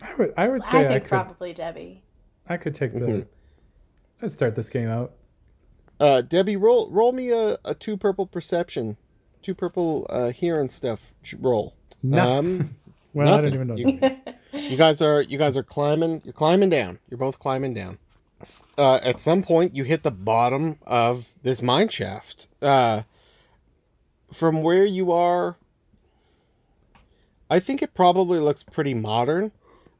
I 0.00 0.14
would 0.14 0.34
I 0.36 0.48
would 0.48 0.62
say 0.64 0.86
I, 0.86 0.88
think 0.88 1.02
could 1.04 1.08
probably 1.10 1.52
Debbie. 1.52 2.02
I 2.48 2.56
could 2.56 2.74
take 2.74 2.92
the 2.94 3.00
Mhm. 3.00 3.26
I'd 4.22 4.32
start 4.32 4.54
this 4.56 4.68
game 4.68 4.88
out. 4.88 5.12
Uh 6.00 6.22
Debbie, 6.22 6.56
roll 6.56 6.90
roll 6.90 7.12
me 7.12 7.30
a, 7.30 7.56
a 7.64 7.74
two 7.74 7.96
purple 7.96 8.26
perception. 8.26 8.96
Two 9.42 9.54
purple 9.54 10.06
uh 10.10 10.32
here 10.32 10.60
and 10.60 10.72
stuff 10.72 11.00
roll. 11.38 11.76
No. 12.02 12.38
Um 12.38 12.74
well, 13.14 13.34
I 13.34 13.40
don't 13.42 13.54
even 13.54 13.68
know. 13.68 13.76
You- 13.76 14.00
You 14.52 14.76
guys 14.76 15.00
are 15.00 15.22
you 15.22 15.38
guys 15.38 15.56
are 15.56 15.62
climbing. 15.62 16.22
You're 16.24 16.32
climbing 16.34 16.70
down. 16.70 16.98
You're 17.08 17.18
both 17.18 17.38
climbing 17.38 17.74
down. 17.74 17.98
Uh, 18.76 18.98
at 19.02 19.20
some 19.20 19.42
point, 19.42 19.76
you 19.76 19.84
hit 19.84 20.02
the 20.02 20.10
bottom 20.10 20.78
of 20.86 21.28
this 21.42 21.62
mine 21.62 21.88
shaft. 21.88 22.48
Uh, 22.60 23.02
from 24.32 24.62
where 24.62 24.84
you 24.84 25.12
are, 25.12 25.56
I 27.50 27.60
think 27.60 27.82
it 27.82 27.94
probably 27.94 28.40
looks 28.40 28.62
pretty 28.62 28.94
modern. 28.94 29.52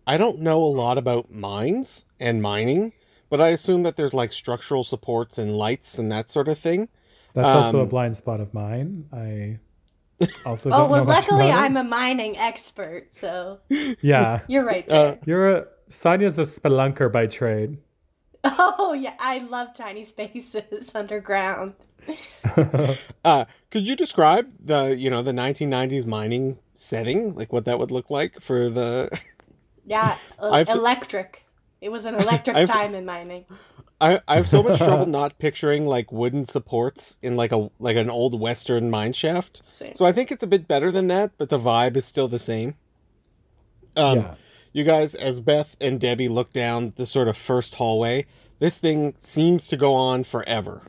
I 0.06 0.16
don't 0.16 0.40
know 0.40 0.62
a 0.62 0.66
lot 0.66 0.98
about 0.98 1.30
mines 1.30 2.04
and 2.18 2.42
mining, 2.42 2.92
but 3.28 3.40
I 3.40 3.50
assume 3.50 3.84
that 3.84 3.96
there's 3.96 4.14
like 4.14 4.32
structural 4.32 4.84
supports 4.84 5.38
and 5.38 5.54
lights 5.54 5.98
and 5.98 6.10
that 6.12 6.30
sort 6.30 6.48
of 6.48 6.58
thing. 6.58 6.88
That's 7.34 7.46
also 7.46 7.78
a 7.80 7.82
Um, 7.82 7.88
blind 7.88 8.16
spot 8.16 8.40
of 8.40 8.52
mine. 8.52 9.06
I 9.12 9.58
also 10.44 10.70
oh 10.70 10.86
well, 10.88 11.04
luckily. 11.04 11.50
I'm 11.50 11.76
a 11.76 11.84
mining 11.84 12.36
expert, 12.36 13.14
so 13.14 13.58
Yeah. 14.00 14.40
you're 14.48 14.64
right. 14.64 14.88
Uh, 14.90 15.16
You're 15.26 15.50
a 15.56 15.66
Sonia's 15.88 16.38
a 16.38 16.42
spelunker 16.42 17.10
by 17.12 17.26
trade. 17.26 17.78
oh 18.44 18.92
yeah, 18.92 19.14
I 19.20 19.38
love 19.38 19.74
tiny 19.74 20.04
spaces 20.04 20.90
underground. 20.94 21.74
Uh, 23.24 23.44
could 23.70 23.86
you 23.86 23.94
describe 23.94 24.50
the 24.64 24.96
you 24.96 25.10
know 25.10 25.22
the 25.22 25.32
1990s 25.32 26.06
mining 26.06 26.58
setting, 26.74 27.34
like 27.34 27.52
what 27.52 27.64
that 27.66 27.78
would 27.78 27.90
look 27.90 28.10
like 28.10 28.40
for 28.40 28.68
the? 28.68 29.08
Yeah, 29.86 30.18
I've 30.40 30.68
s- 30.68 30.74
electric. 30.76 31.41
It 31.82 31.90
was 31.90 32.06
an 32.06 32.14
electric 32.14 32.56
I've- 32.62 32.72
time 32.72 32.94
in 32.94 33.04
mining. 33.04 33.44
I, 34.00 34.20
I 34.26 34.34
have 34.36 34.48
so 34.48 34.62
much 34.64 34.78
trouble 34.78 35.06
not 35.20 35.38
picturing 35.38 35.86
like 35.86 36.10
wooden 36.10 36.44
supports 36.44 37.18
in 37.22 37.36
like 37.36 37.52
a 37.52 37.70
like 37.78 37.96
an 37.96 38.10
old 38.10 38.38
western 38.40 38.90
mine 38.90 39.12
shaft. 39.12 39.62
Same. 39.74 39.94
So 39.94 40.04
I 40.04 40.10
think 40.12 40.32
it's 40.32 40.42
a 40.42 40.46
bit 40.48 40.66
better 40.66 40.90
than 40.90 41.06
that, 41.08 41.32
but 41.38 41.48
the 41.50 41.58
vibe 41.58 41.96
is 41.96 42.04
still 42.04 42.26
the 42.26 42.40
same. 42.40 42.74
Um, 43.96 44.18
yeah. 44.20 44.34
you 44.72 44.82
guys, 44.84 45.14
as 45.14 45.38
Beth 45.40 45.76
and 45.80 46.00
Debbie 46.00 46.28
look 46.28 46.52
down 46.52 46.92
the 46.96 47.06
sort 47.06 47.28
of 47.28 47.36
first 47.36 47.74
hallway, 47.74 48.26
this 48.58 48.76
thing 48.76 49.14
seems 49.20 49.68
to 49.68 49.76
go 49.76 49.94
on 49.94 50.24
forever. 50.24 50.82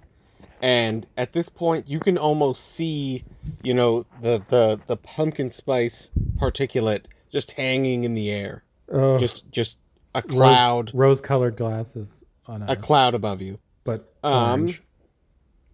And 0.61 1.05
at 1.17 1.33
this 1.33 1.49
point, 1.49 1.87
you 1.89 1.99
can 1.99 2.17
almost 2.17 2.63
see, 2.71 3.25
you 3.61 3.73
know, 3.75 4.05
the 4.21 4.41
the 4.49 4.79
the 4.87 4.97
pumpkin 4.97 5.51
spice 5.51 6.09
particulate 6.37 7.05
just 7.31 7.51
hanging 7.51 8.05
in 8.05 8.15
the 8.15 8.31
air, 8.31 8.63
Oh, 8.91 9.19
just 9.19 9.43
just 9.51 9.77
a 10.15 10.21
cloud, 10.21 10.91
rose 10.93 11.21
colored 11.21 11.55
glasses 11.55 12.23
on 12.47 12.61
a, 12.63 12.73
a 12.73 12.75
cloud 12.75 13.13
above 13.15 13.41
you. 13.41 13.59
but 13.83 14.13
Um, 14.23 14.33
orange. 14.61 14.81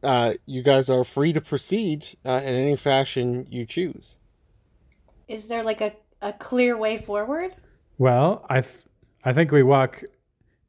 Uh, 0.01 0.33
you 0.45 0.61
guys 0.63 0.89
are 0.89 1.03
free 1.03 1.33
to 1.33 1.41
proceed 1.41 2.05
uh, 2.25 2.39
in 2.43 2.53
any 2.55 2.75
fashion 2.77 3.45
you 3.49 3.65
choose. 3.65 4.15
Is 5.27 5.47
there 5.47 5.63
like 5.63 5.81
a, 5.81 5.91
a 6.21 6.31
clear 6.33 6.77
way 6.77 6.97
forward? 6.97 7.53
Well, 7.97 8.45
I 8.49 8.61
th- 8.61 8.73
I 9.25 9.33
think 9.33 9.51
we 9.51 9.61
walk 9.63 10.03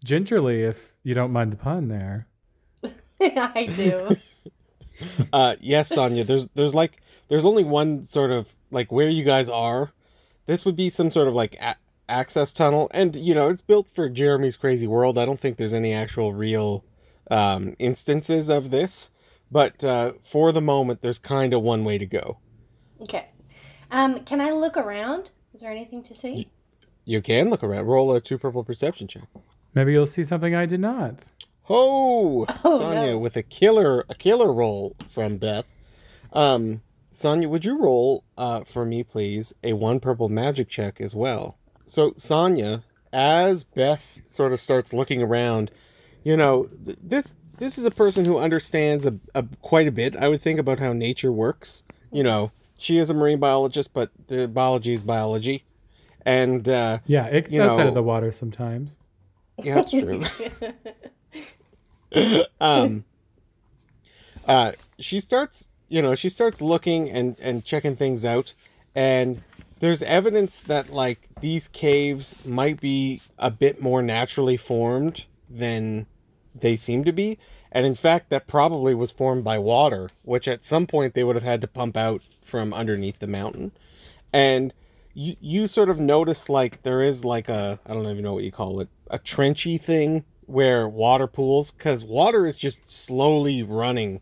gingerly 0.03 0.63
if 0.65 0.77
you 1.05 1.15
don't 1.15 1.31
mind 1.31 1.53
the 1.53 1.57
pun 1.57 1.87
there. 1.89 2.27
I 3.23 3.67
do. 3.77 4.17
Uh, 5.33 5.57
yes, 5.61 5.89
Sonia. 5.89 6.25
There's 6.25 6.49
there's 6.49 6.75
like 6.75 7.01
there's 7.29 7.47
only 7.47 7.65
one 7.65 8.05
sort 8.05 8.31
of 8.33 8.55
like 8.71 8.93
where 8.93 9.09
you 9.09 9.25
guys 9.25 9.49
are. 9.49 9.91
This 10.45 10.67
would 10.67 10.77
be 10.77 10.91
some 10.91 11.11
sort 11.11 11.27
of 11.27 11.33
like 11.33 11.55
a- 11.59 11.77
access 12.11 12.53
tunnel, 12.53 12.91
and 12.93 13.15
you 13.17 13.35
know 13.35 13.49
it's 13.49 13.61
built 13.61 13.89
for 13.95 14.09
Jeremy's 14.09 14.57
crazy 14.57 14.87
world. 14.87 15.17
I 15.19 15.25
don't 15.27 15.39
think 15.41 15.57
there's 15.57 15.73
any 15.73 15.93
actual 15.95 16.33
real 16.35 16.85
um, 17.31 17.75
instances 17.79 18.49
of 18.49 18.71
this, 18.71 19.11
but 19.51 19.83
uh, 19.85 20.13
for 20.23 20.53
the 20.53 20.61
moment, 20.61 21.01
there's 21.03 21.19
kind 21.19 21.55
of 21.55 21.63
one 21.63 21.85
way 21.85 21.99
to 21.99 22.07
go. 22.07 22.39
okay. 23.03 23.29
Um, 23.93 24.21
can 24.25 24.41
I 24.41 24.53
look 24.53 24.77
around? 24.77 25.31
Is 25.53 25.61
there 25.63 25.71
anything 25.73 26.03
to 26.05 26.15
see? 26.15 26.49
You 27.05 27.21
can 27.21 27.51
look 27.51 27.65
around. 27.65 27.87
Roll 27.87 28.15
a 28.15 28.21
two 28.21 28.39
purple 28.39 28.63
perception 28.63 29.09
check. 29.09 29.25
Maybe 29.75 29.93
you'll 29.93 30.07
see 30.07 30.23
something 30.23 30.55
I 30.55 30.67
did 30.67 30.81
not. 30.81 31.15
Oh, 31.73 32.47
Oh, 32.65 32.79
Sonia 32.81 33.13
no. 33.13 33.19
with 33.19 33.37
a 33.37 33.45
killer 33.45 34.05
a 34.09 34.15
killer 34.17 34.53
roll 34.53 34.97
from 35.09 35.37
Beth. 35.37 35.67
Um, 36.33 36.83
Sonia, 37.13 37.49
would 37.49 37.65
you 37.65 37.79
roll 37.79 38.25
uh, 38.37 38.65
for 38.65 38.85
me, 38.85 39.05
please, 39.05 39.53
a 39.63 39.73
one 39.75 40.01
purple 40.01 40.29
magic 40.29 40.69
check 40.69 41.01
as 41.01 41.15
well, 41.15 41.59
so 41.91 42.15
Sonya, 42.17 42.85
as 43.13 43.65
Beth 43.65 44.21
sort 44.27 44.53
of 44.53 44.61
starts 44.61 44.93
looking 44.93 45.23
around, 45.23 45.71
you 46.23 46.37
know, 46.37 46.69
th- 46.85 46.99
this 47.03 47.27
this 47.59 47.79
is 47.79 47.85
a 47.85 47.91
person 47.91 48.25
who 48.25 48.39
understands 48.39 49.05
a, 49.07 49.15
a 49.35 49.45
quite 49.61 49.89
a 49.89 49.93
bit. 49.93 50.17
I 50.17 50.29
would 50.29 50.41
think 50.41 50.61
about 50.61 50.79
how 50.79 50.93
nature 50.93 51.33
works. 51.33 51.83
You 52.13 52.23
know, 52.23 52.53
she 52.79 52.99
is 52.99 53.11
a 53.11 53.15
marine 53.15 53.41
biologist, 53.41 53.93
but 53.93 54.11
the 54.29 54.47
biology 54.47 54.93
is 54.95 55.03
biology, 55.03 55.65
and 56.25 56.67
uh, 56.69 56.99
Yeah, 57.07 57.27
it's 57.27 57.53
You 57.53 57.63
outside 57.63 57.83
know- 57.83 57.89
of 57.89 57.95
the 57.95 58.03
water 58.03 58.31
sometimes. 58.33 58.97
yeah, 59.63 59.75
that's 59.75 59.91
true. 59.91 60.23
um, 62.61 63.05
uh, 64.47 64.73
she 64.99 65.21
starts, 65.21 65.69
you 65.89 66.03
know, 66.03 66.15
she 66.15 66.29
starts 66.29 66.61
looking 66.63 67.11
and 67.11 67.37
and 67.41 67.65
checking 67.65 67.97
things 67.97 68.25
out, 68.25 68.55
and 68.95 69.43
there's 69.81 70.03
evidence 70.03 70.61
that 70.61 70.91
like 70.91 71.29
these 71.41 71.69
caves 71.69 72.37
might 72.47 72.81
be 72.81 73.21
a 73.39 73.51
bit 73.51 73.83
more 73.83 74.03
naturally 74.03 74.57
formed 74.57 75.25
than 75.49 76.07
they 76.55 76.77
seem 76.77 77.05
to 77.05 77.13
be, 77.13 77.39
and 77.73 77.87
in 77.87 77.95
fact, 77.95 78.31
that 78.31 78.47
probably 78.47 78.95
was 78.95 79.11
formed 79.11 79.43
by 79.43 79.59
water, 79.59 80.11
which 80.23 80.49
at 80.49 80.67
some 80.67 80.87
point 80.87 81.15
they 81.15 81.25
would 81.25 81.37
have 81.37 81.43
had 81.43 81.63
to 81.63 81.67
pump 81.67 81.97
out 81.97 82.23
from 82.45 82.73
underneath 82.73 83.19
the 83.19 83.27
mountain, 83.27 83.73
and. 84.33 84.73
You, 85.13 85.35
you 85.41 85.67
sort 85.67 85.91
of 85.91 85.99
notice 85.99 86.49
like 86.49 86.85
there 86.85 87.03
is 87.03 87.25
like 87.25 87.49
a 87.49 87.81
I 87.85 87.95
don't 87.95 88.07
even 88.07 88.23
know 88.23 88.33
what 88.33 88.45
you 88.45 88.53
call 88.53 88.79
it 88.79 88.89
a 89.11 89.19
trenchy 89.19 89.79
thing 89.79 90.25
where 90.47 90.89
water 90.89 91.27
pools 91.27 91.73
because 91.73 92.05
water 92.05 92.47
is 92.47 92.57
just 92.57 92.79
slowly 92.89 93.65
running 93.65 94.21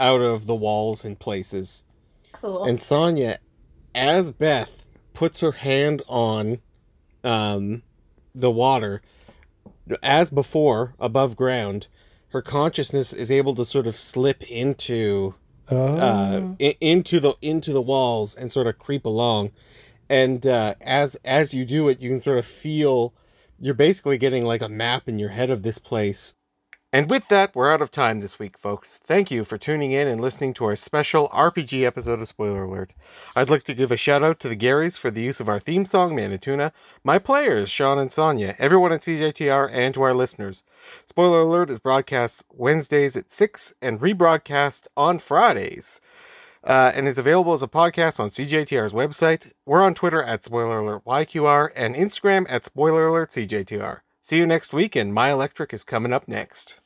out 0.00 0.22
of 0.22 0.46
the 0.46 0.54
walls 0.54 1.04
in 1.04 1.16
places 1.16 1.84
cool. 2.32 2.64
and 2.64 2.80
sonya 2.80 3.36
as 3.94 4.30
beth 4.30 4.81
puts 5.14 5.40
her 5.40 5.52
hand 5.52 6.02
on 6.08 6.60
um, 7.24 7.82
the 8.34 8.50
water 8.50 9.02
as 10.02 10.30
before 10.30 10.94
above 10.98 11.36
ground 11.36 11.86
her 12.30 12.42
consciousness 12.42 13.12
is 13.12 13.30
able 13.30 13.54
to 13.54 13.64
sort 13.64 13.86
of 13.86 13.94
slip 13.96 14.42
into 14.50 15.34
Oh, 15.70 15.76
uh, 15.96 16.42
i- 16.60 16.76
into 16.80 17.20
the 17.20 17.34
into 17.42 17.72
the 17.72 17.82
walls 17.82 18.34
and 18.34 18.50
sort 18.52 18.66
of 18.66 18.78
creep 18.78 19.04
along. 19.06 19.52
And 20.08 20.46
uh, 20.46 20.74
as 20.80 21.16
as 21.24 21.54
you 21.54 21.64
do 21.64 21.88
it, 21.88 22.00
you 22.00 22.10
can 22.10 22.20
sort 22.20 22.38
of 22.38 22.46
feel 22.46 23.14
you're 23.60 23.74
basically 23.74 24.18
getting 24.18 24.44
like 24.46 24.62
a 24.62 24.68
map 24.68 25.08
in 25.08 25.18
your 25.18 25.30
head 25.30 25.50
of 25.50 25.62
this 25.62 25.78
place. 25.78 26.34
And 26.94 27.08
with 27.08 27.28
that, 27.28 27.56
we're 27.56 27.72
out 27.72 27.80
of 27.80 27.90
time 27.90 28.20
this 28.20 28.38
week, 28.38 28.58
folks. 28.58 29.00
Thank 29.02 29.30
you 29.30 29.46
for 29.46 29.56
tuning 29.56 29.92
in 29.92 30.08
and 30.08 30.20
listening 30.20 30.52
to 30.54 30.66
our 30.66 30.76
special 30.76 31.30
RPG 31.30 31.84
episode 31.84 32.20
of 32.20 32.28
Spoiler 32.28 32.64
Alert. 32.64 32.92
I'd 33.34 33.48
like 33.48 33.64
to 33.64 33.74
give 33.74 33.90
a 33.90 33.96
shout 33.96 34.22
out 34.22 34.38
to 34.40 34.48
the 34.50 34.56
Garys 34.56 34.98
for 34.98 35.10
the 35.10 35.22
use 35.22 35.40
of 35.40 35.48
our 35.48 35.58
theme 35.58 35.86
song, 35.86 36.14
Manituna, 36.14 36.70
my 37.02 37.18
players, 37.18 37.70
Sean 37.70 37.98
and 37.98 38.12
Sonia, 38.12 38.54
everyone 38.58 38.92
at 38.92 39.00
CJTR, 39.00 39.70
and 39.72 39.94
to 39.94 40.02
our 40.02 40.12
listeners. 40.12 40.64
Spoiler 41.06 41.40
Alert 41.40 41.70
is 41.70 41.78
broadcast 41.78 42.44
Wednesdays 42.52 43.16
at 43.16 43.32
6 43.32 43.72
and 43.80 43.98
rebroadcast 43.98 44.86
on 44.94 45.18
Fridays. 45.18 45.98
Uh, 46.62 46.92
and 46.94 47.08
it's 47.08 47.18
available 47.18 47.54
as 47.54 47.62
a 47.62 47.68
podcast 47.68 48.20
on 48.20 48.28
CJTR's 48.28 48.92
website. 48.92 49.50
We're 49.64 49.82
on 49.82 49.94
Twitter 49.94 50.22
at 50.22 50.44
Spoiler 50.44 50.80
Alert 50.80 51.06
YQR 51.06 51.70
and 51.74 51.94
Instagram 51.94 52.44
at 52.50 52.66
Spoiler 52.66 53.06
Alert 53.06 53.30
CJTR. 53.30 54.00
See 54.20 54.36
you 54.36 54.46
next 54.46 54.74
week, 54.74 54.94
and 54.94 55.14
My 55.14 55.32
Electric 55.32 55.72
is 55.72 55.84
coming 55.84 56.12
up 56.12 56.28
next. 56.28 56.81